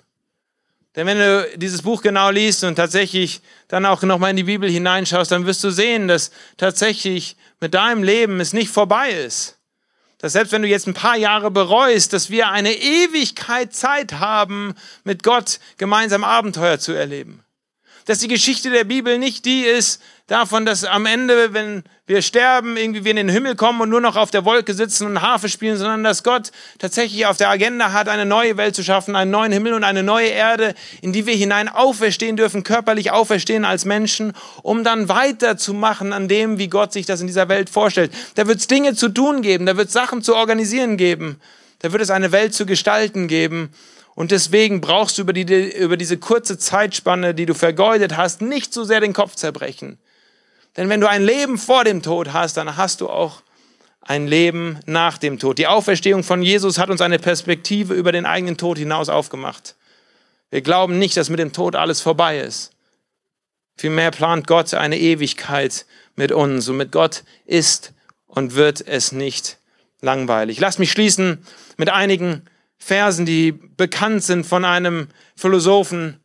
Denn 0.96 1.08
wenn 1.08 1.18
du 1.18 1.50
dieses 1.56 1.82
Buch 1.82 2.02
genau 2.02 2.30
liest 2.30 2.64
und 2.64 2.76
tatsächlich 2.76 3.42
dann 3.68 3.86
auch 3.86 4.04
nochmal 4.04 4.30
in 4.30 4.36
die 4.36 4.44
Bibel 4.44 4.70
hineinschaust, 4.70 5.32
dann 5.32 5.46
wirst 5.46 5.64
du 5.64 5.72
sehen, 5.72 6.08
dass 6.08 6.32
tatsächlich 6.58 7.36
mit 7.60 7.74
deinem 7.74 8.04
Leben 8.04 8.40
es 8.40 8.54
nicht 8.54 8.70
vorbei 8.70 9.10
ist. 9.10 9.58
Dass 10.20 10.34
selbst 10.34 10.52
wenn 10.52 10.62
du 10.62 10.68
jetzt 10.68 10.88
ein 10.88 10.94
paar 10.94 11.18
Jahre 11.18 11.52
bereust, 11.52 12.14
dass 12.14 12.30
wir 12.30 12.50
eine 12.50 12.74
Ewigkeit 12.74 13.74
Zeit 13.74 14.14
haben, 14.14 14.76
mit 15.04 15.24
Gott 15.24 15.60
gemeinsam 15.78 16.24
Abenteuer 16.24 16.80
zu 16.80 16.94
erleben. 16.94 17.44
Dass 18.06 18.20
die 18.20 18.28
Geschichte 18.28 18.70
der 18.70 18.84
Bibel 18.84 19.18
nicht 19.18 19.46
die 19.46 19.64
ist, 19.64 20.02
davon, 20.28 20.66
dass 20.66 20.86
am 20.86 21.06
Ende, 21.06 21.54
wenn 21.54 21.84
wir 22.06 22.22
sterben, 22.22 22.78
irgendwie 22.78 23.04
wir 23.04 23.12
in 23.12 23.18
den 23.18 23.30
Himmel 23.30 23.56
kommen 23.56 23.82
und 23.82 23.90
nur 23.90 24.02
noch 24.02 24.16
auf 24.16 24.32
der 24.32 24.46
Wolke 24.46 24.74
sitzen 24.74 25.06
und 25.06 25.22
Harfe 25.22 25.50
spielen, 25.50 25.78
sondern 25.78 26.04
dass 26.04 26.24
Gott 26.24 26.52
tatsächlich 26.80 27.26
auf 27.26 27.38
der 27.38 27.50
Agenda 27.50 27.92
hat, 27.92 28.08
eine 28.08 28.26
neue 28.26 28.58
Welt 28.58 28.76
zu 28.76 28.84
schaffen, 28.84 29.16
einen 29.16 29.32
neuen 29.32 29.52
Himmel 29.52 29.74
und 29.74 29.84
eine 29.84 30.04
neue 30.04 30.30
Erde, 30.30 30.76
in 31.02 31.12
die 31.12 31.26
wir 31.26 31.36
hinein 31.36 31.68
auferstehen 31.68 32.38
dürfen, 32.38 32.64
körperlich 32.64 33.12
auferstehen 33.12 33.66
als 33.66 33.86
Menschen, 33.86 34.34
um 34.62 34.84
dann 34.84 35.10
weiterzumachen 35.10 36.14
an 36.14 36.28
dem, 36.28 36.58
wie 36.58 36.68
Gott 36.68 36.94
sich 36.94 37.06
das 37.06 37.22
in 37.22 37.28
dieser 37.28 37.50
Welt 37.50 37.70
vorstellt. 37.70 38.12
Da 38.36 38.48
wird 38.48 38.60
es 38.60 38.68
Dinge 38.68 38.96
zu 38.96 39.10
tun 39.10 39.42
geben, 39.42 39.66
da 39.66 39.76
wird 39.78 39.88
es 39.88 39.94
Sachen 39.94 40.22
zu 40.22 40.36
organisieren 40.36 40.96
geben, 40.98 41.40
da 41.80 41.92
wird 41.92 42.02
es 42.02 42.10
eine 42.10 42.32
Welt 42.32 42.54
zu 42.54 42.66
gestalten 42.66 43.28
geben. 43.28 43.74
Und 44.16 44.32
deswegen 44.32 44.80
brauchst 44.80 45.18
du 45.18 45.24
über, 45.24 45.34
die, 45.34 45.76
über 45.76 45.98
diese 45.98 46.18
kurze 46.18 46.58
Zeitspanne, 46.58 47.34
die 47.34 47.46
du 47.46 47.56
vergeudet 47.56 48.16
hast, 48.16 48.42
nicht 48.42 48.74
so 48.74 48.84
sehr 48.84 49.00
den 49.00 49.14
Kopf 49.14 49.36
zerbrechen. 49.36 49.98
Denn 50.78 50.90
wenn 50.90 51.02
du 51.02 51.10
ein 51.10 51.24
Leben 51.24 51.58
vor 51.58 51.84
dem 51.84 52.02
Tod 52.02 52.34
hast, 52.34 52.58
dann 52.58 52.78
hast 52.78 53.02
du 53.02 53.10
auch 53.10 53.42
ein 54.02 54.28
Leben 54.28 54.80
nach 54.86 55.18
dem 55.18 55.40
Tod. 55.40 55.58
Die 55.58 55.68
Auferstehung 55.68 56.24
von 56.24 56.42
Jesus 56.42 56.78
hat 56.78 56.90
uns 56.90 57.02
eine 57.02 57.20
Perspektive 57.20 57.94
über 57.94 58.12
den 58.12 58.26
eigenen 58.26 58.58
Tod 58.58 58.78
hinaus 58.78 59.10
aufgemacht. 59.10 59.76
Wir 60.50 60.62
glauben 60.62 61.00
nicht, 61.00 61.16
dass 61.16 61.30
mit 61.30 61.40
dem 61.40 61.54
Tod 61.54 61.76
alles 61.76 62.02
vorbei 62.02 62.40
ist. 62.40 62.72
Vielmehr 63.78 64.12
plant 64.12 64.46
Gott 64.46 64.74
eine 64.74 65.00
Ewigkeit 65.00 65.86
mit 66.16 66.32
uns 66.32 66.68
und 66.70 66.78
mit 66.78 66.92
Gott 66.92 67.24
ist 67.46 67.94
und 68.28 68.56
wird 68.56 68.86
es 68.86 69.12
nicht 69.12 69.58
langweilig. 70.02 70.60
Lass 70.60 70.80
mich 70.80 70.92
schließen 70.92 71.46
mit 71.78 71.90
einigen 71.90 72.44
Versen, 72.78 73.26
die 73.26 73.52
bekannt 73.52 74.24
sind 74.24 74.46
von 74.46 74.66
einem 74.66 75.08
Philosophen, 75.36 76.20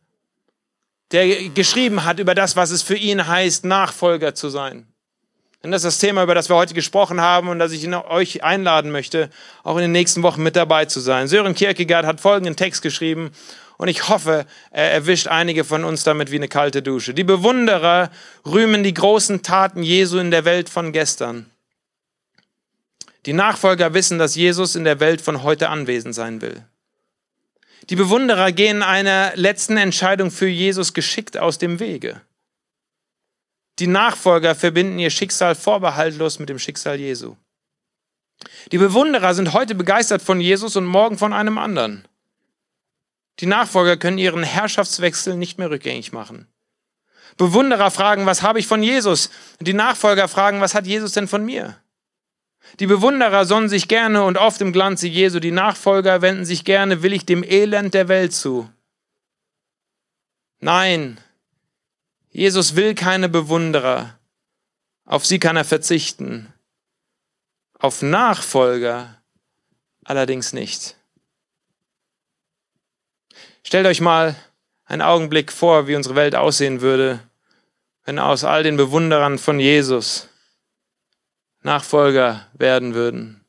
der 1.11 1.49
geschrieben 1.49 2.05
hat 2.05 2.19
über 2.19 2.35
das, 2.35 2.55
was 2.55 2.71
es 2.71 2.81
für 2.81 2.95
ihn 2.95 3.27
heißt, 3.27 3.65
Nachfolger 3.65 4.35
zu 4.35 4.49
sein. 4.49 4.87
Denn 5.63 5.71
das 5.71 5.83
ist 5.83 5.95
das 5.95 5.99
Thema, 5.99 6.23
über 6.23 6.35
das 6.35 6.49
wir 6.49 6.55
heute 6.55 6.73
gesprochen 6.73 7.19
haben 7.19 7.49
und 7.49 7.59
das 7.59 7.73
ich 7.73 7.85
euch 7.87 8.43
einladen 8.43 8.91
möchte, 8.91 9.29
auch 9.63 9.75
in 9.75 9.81
den 9.81 9.91
nächsten 9.91 10.23
Wochen 10.23 10.41
mit 10.41 10.55
dabei 10.55 10.85
zu 10.85 11.01
sein. 11.01 11.27
Sören 11.27 11.53
Kierkegaard 11.53 12.05
hat 12.05 12.21
folgenden 12.21 12.55
Text 12.55 12.81
geschrieben 12.81 13.31
und 13.77 13.89
ich 13.89 14.07
hoffe, 14.07 14.45
er 14.71 14.91
erwischt 14.91 15.27
einige 15.27 15.65
von 15.65 15.83
uns 15.83 16.03
damit 16.03 16.31
wie 16.31 16.37
eine 16.37 16.47
kalte 16.47 16.81
Dusche. 16.81 17.13
Die 17.13 17.25
Bewunderer 17.25 18.09
rühmen 18.45 18.83
die 18.83 18.93
großen 18.93 19.41
Taten 19.41 19.83
Jesu 19.83 20.17
in 20.17 20.31
der 20.31 20.45
Welt 20.45 20.69
von 20.69 20.93
gestern. 20.93 21.49
Die 23.25 23.33
Nachfolger 23.33 23.93
wissen, 23.93 24.17
dass 24.17 24.35
Jesus 24.35 24.75
in 24.75 24.85
der 24.85 25.01
Welt 25.01 25.19
von 25.21 25.43
heute 25.43 25.69
anwesend 25.69 26.15
sein 26.15 26.41
will. 26.41 26.63
Die 27.89 27.95
Bewunderer 27.95 28.51
gehen 28.51 28.83
einer 28.83 29.35
letzten 29.35 29.77
Entscheidung 29.77 30.29
für 30.29 30.47
Jesus 30.47 30.93
geschickt 30.93 31.37
aus 31.37 31.57
dem 31.57 31.79
Wege. 31.79 32.21
Die 33.79 33.87
Nachfolger 33.87 34.53
verbinden 34.53 34.99
ihr 34.99 35.09
Schicksal 35.09 35.55
vorbehaltlos 35.55 36.37
mit 36.37 36.49
dem 36.49 36.59
Schicksal 36.59 36.99
Jesu. 36.99 37.35
Die 38.71 38.77
Bewunderer 38.77 39.33
sind 39.33 39.53
heute 39.53 39.73
begeistert 39.73 40.21
von 40.21 40.39
Jesus 40.39 40.75
und 40.75 40.85
morgen 40.85 41.17
von 41.17 41.33
einem 41.33 41.57
anderen. 41.57 42.07
Die 43.39 43.47
Nachfolger 43.47 43.97
können 43.97 44.17
ihren 44.17 44.43
Herrschaftswechsel 44.43 45.35
nicht 45.35 45.57
mehr 45.57 45.71
rückgängig 45.71 46.11
machen. 46.11 46.47
Bewunderer 47.37 47.89
fragen, 47.89 48.25
was 48.25 48.43
habe 48.43 48.59
ich 48.59 48.67
von 48.67 48.83
Jesus? 48.83 49.31
Die 49.61 49.73
Nachfolger 49.73 50.27
fragen, 50.27 50.61
was 50.61 50.75
hat 50.75 50.85
Jesus 50.85 51.13
denn 51.13 51.27
von 51.27 51.43
mir? 51.43 51.77
Die 52.79 52.87
Bewunderer 52.87 53.45
sonnen 53.45 53.69
sich 53.69 53.87
gerne 53.87 54.23
und 54.23 54.37
oft 54.37 54.61
im 54.61 54.71
Glanze 54.71 55.07
Jesu, 55.07 55.39
die 55.39 55.51
Nachfolger 55.51 56.21
wenden 56.21 56.45
sich 56.45 56.65
gerne 56.65 57.01
willig 57.01 57.25
dem 57.25 57.43
Elend 57.43 57.93
der 57.93 58.07
Welt 58.07 58.33
zu. 58.33 58.69
Nein, 60.59 61.19
Jesus 62.31 62.75
will 62.75 62.93
keine 62.95 63.29
Bewunderer, 63.29 64.19
auf 65.05 65.25
sie 65.25 65.39
kann 65.39 65.57
er 65.57 65.65
verzichten, 65.65 66.53
auf 67.79 68.01
Nachfolger 68.01 69.21
allerdings 70.03 70.53
nicht. 70.53 70.95
Stellt 73.63 73.87
euch 73.87 74.01
mal 74.01 74.35
einen 74.85 75.01
Augenblick 75.01 75.51
vor, 75.51 75.87
wie 75.87 75.95
unsere 75.95 76.15
Welt 76.15 76.35
aussehen 76.35 76.81
würde, 76.81 77.19
wenn 78.03 78.19
aus 78.19 78.43
all 78.43 78.63
den 78.63 78.77
Bewunderern 78.77 79.37
von 79.37 79.59
Jesus 79.59 80.27
Nachfolger 81.61 82.47
werden 82.53 82.93
würden. 82.93 83.43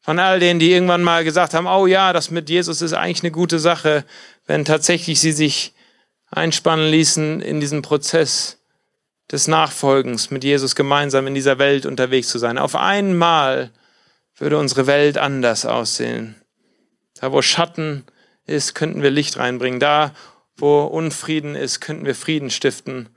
Von 0.00 0.18
all 0.18 0.40
denen, 0.40 0.58
die 0.58 0.72
irgendwann 0.72 1.04
mal 1.04 1.22
gesagt 1.22 1.54
haben, 1.54 1.66
oh 1.66 1.86
ja, 1.86 2.12
das 2.12 2.30
mit 2.30 2.50
Jesus 2.50 2.82
ist 2.82 2.92
eigentlich 2.92 3.22
eine 3.22 3.30
gute 3.30 3.60
Sache, 3.60 4.04
wenn 4.46 4.64
tatsächlich 4.64 5.20
sie 5.20 5.32
sich 5.32 5.74
einspannen 6.30 6.90
ließen 6.90 7.40
in 7.40 7.60
diesen 7.60 7.82
Prozess 7.82 8.58
des 9.30 9.46
Nachfolgens 9.46 10.30
mit 10.30 10.42
Jesus 10.42 10.74
gemeinsam 10.74 11.26
in 11.26 11.34
dieser 11.34 11.58
Welt 11.58 11.86
unterwegs 11.86 12.28
zu 12.28 12.38
sein. 12.38 12.58
Auf 12.58 12.74
einmal 12.74 13.70
würde 14.36 14.58
unsere 14.58 14.86
Welt 14.86 15.18
anders 15.18 15.64
aussehen. 15.64 16.34
Da, 17.20 17.30
wo 17.30 17.40
Schatten 17.40 18.04
ist, 18.46 18.74
könnten 18.74 19.02
wir 19.02 19.10
Licht 19.10 19.38
reinbringen. 19.38 19.78
Da, 19.78 20.12
wo 20.56 20.82
Unfrieden 20.82 21.54
ist, 21.54 21.80
könnten 21.80 22.04
wir 22.04 22.14
Frieden 22.14 22.50
stiften. 22.50 23.08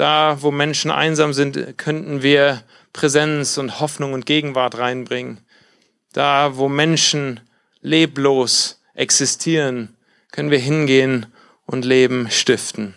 Da, 0.00 0.38
wo 0.40 0.50
Menschen 0.50 0.90
einsam 0.90 1.34
sind, 1.34 1.76
könnten 1.76 2.22
wir 2.22 2.62
Präsenz 2.94 3.58
und 3.58 3.80
Hoffnung 3.80 4.14
und 4.14 4.24
Gegenwart 4.24 4.78
reinbringen. 4.78 5.40
Da, 6.14 6.56
wo 6.56 6.70
Menschen 6.70 7.40
leblos 7.82 8.80
existieren, 8.94 9.94
können 10.32 10.50
wir 10.50 10.58
hingehen 10.58 11.26
und 11.66 11.84
Leben 11.84 12.30
stiften. 12.30 12.94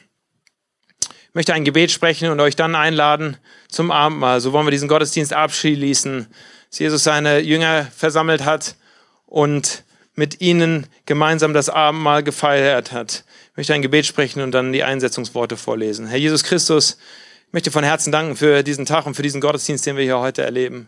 Ich 1.02 1.34
möchte 1.34 1.54
ein 1.54 1.66
Gebet 1.66 1.92
sprechen 1.92 2.30
und 2.30 2.40
euch 2.40 2.56
dann 2.56 2.74
einladen 2.74 3.36
zum 3.68 3.92
Abendmahl. 3.92 4.40
So 4.40 4.54
wollen 4.54 4.66
wir 4.66 4.72
diesen 4.72 4.88
Gottesdienst 4.88 5.34
abschließen, 5.34 6.28
dass 6.70 6.80
Jesus 6.80 7.04
seine 7.04 7.40
Jünger 7.40 7.86
versammelt 7.94 8.46
hat 8.46 8.78
und 9.26 9.84
mit 10.16 10.40
ihnen 10.40 10.88
gemeinsam 11.06 11.54
das 11.54 11.68
Abendmahl 11.68 12.24
gefeiert 12.24 12.94
hat. 12.94 13.26
Ich 13.54 13.58
möchte 13.58 13.76
ein 13.76 13.84
Gebet 13.84 14.08
sprechen 14.08 14.42
und 14.42 14.52
dann 14.52 14.74
die 14.74 14.84
Einsetzungsworte 14.84 15.58
vorlesen. 15.58 16.08
Herr 16.08 16.18
Jesus 16.18 16.44
Christus, 16.44 16.98
ich 17.46 17.54
möchte 17.54 17.70
von 17.70 17.84
Herzen 17.84 18.12
danken 18.12 18.36
für 18.36 18.64
diesen 18.64 18.88
Tag 18.88 19.06
und 19.06 19.14
für 19.14 19.22
diesen 19.22 19.42
Gottesdienst, 19.42 19.86
den 19.86 19.96
wir 19.96 20.04
hier 20.04 20.18
heute 20.18 20.42
erleben. 20.42 20.88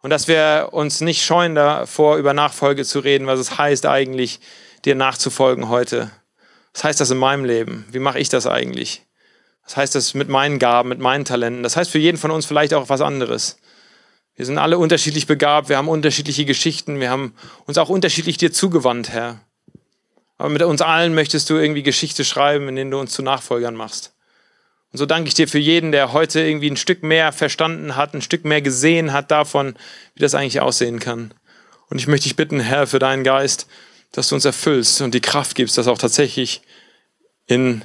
Und 0.00 0.08
dass 0.08 0.26
wir 0.26 0.70
uns 0.72 1.02
nicht 1.02 1.22
scheuen 1.22 1.54
davor, 1.54 2.16
über 2.16 2.32
Nachfolge 2.32 2.82
zu 2.86 3.00
reden, 3.00 3.26
was 3.26 3.38
es 3.38 3.58
heißt 3.58 3.84
eigentlich, 3.84 4.40
dir 4.86 4.94
nachzufolgen 4.94 5.68
heute. 5.68 6.10
Was 6.72 6.84
heißt 6.84 6.98
das 6.98 7.10
in 7.10 7.18
meinem 7.18 7.44
Leben? 7.44 7.84
Wie 7.90 7.98
mache 7.98 8.20
ich 8.20 8.30
das 8.30 8.46
eigentlich? 8.46 9.04
Was 9.62 9.76
heißt 9.76 9.94
das 9.94 10.14
mit 10.14 10.30
meinen 10.30 10.58
Gaben, 10.58 10.88
mit 10.88 10.98
meinen 10.98 11.26
Talenten? 11.26 11.62
Das 11.62 11.76
heißt 11.76 11.90
für 11.90 11.98
jeden 11.98 12.16
von 12.16 12.30
uns 12.30 12.46
vielleicht 12.46 12.72
auch 12.72 12.88
was 12.88 13.02
anderes. 13.02 13.58
Wir 14.34 14.46
sind 14.46 14.56
alle 14.56 14.78
unterschiedlich 14.78 15.26
begabt, 15.26 15.68
wir 15.68 15.76
haben 15.76 15.88
unterschiedliche 15.88 16.46
Geschichten, 16.46 17.00
wir 17.00 17.10
haben 17.10 17.34
uns 17.66 17.76
auch 17.76 17.90
unterschiedlich 17.90 18.38
dir 18.38 18.50
zugewandt, 18.50 19.10
Herr. 19.10 19.42
Aber 20.38 20.48
mit 20.50 20.62
uns 20.62 20.82
allen 20.82 21.14
möchtest 21.14 21.48
du 21.50 21.54
irgendwie 21.56 21.82
Geschichte 21.82 22.24
schreiben, 22.24 22.68
in 22.68 22.76
denen 22.76 22.90
du 22.90 22.98
uns 22.98 23.12
zu 23.12 23.22
Nachfolgern 23.22 23.74
machst. 23.74 24.14
Und 24.92 24.98
so 24.98 25.06
danke 25.06 25.28
ich 25.28 25.34
dir 25.34 25.48
für 25.48 25.58
jeden, 25.58 25.92
der 25.92 26.12
heute 26.12 26.40
irgendwie 26.40 26.70
ein 26.70 26.76
Stück 26.76 27.02
mehr 27.02 27.32
verstanden 27.32 27.96
hat, 27.96 28.14
ein 28.14 28.22
Stück 28.22 28.44
mehr 28.44 28.62
gesehen 28.62 29.12
hat 29.12 29.30
davon, 29.30 29.76
wie 30.14 30.20
das 30.20 30.34
eigentlich 30.34 30.60
aussehen 30.60 31.00
kann. 31.00 31.34
Und 31.88 31.98
ich 31.98 32.06
möchte 32.06 32.24
dich 32.24 32.36
bitten, 32.36 32.60
Herr, 32.60 32.86
für 32.86 32.98
deinen 32.98 33.24
Geist, 33.24 33.66
dass 34.12 34.28
du 34.28 34.34
uns 34.34 34.44
erfüllst 34.44 35.00
und 35.00 35.12
die 35.14 35.20
Kraft 35.20 35.54
gibst, 35.54 35.78
das 35.78 35.88
auch 35.88 35.98
tatsächlich 35.98 36.62
in 37.46 37.84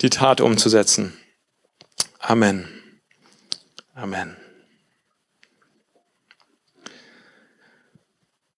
die 0.00 0.10
Tat 0.10 0.40
umzusetzen. 0.40 1.16
Amen. 2.18 2.68
Amen. 3.94 4.41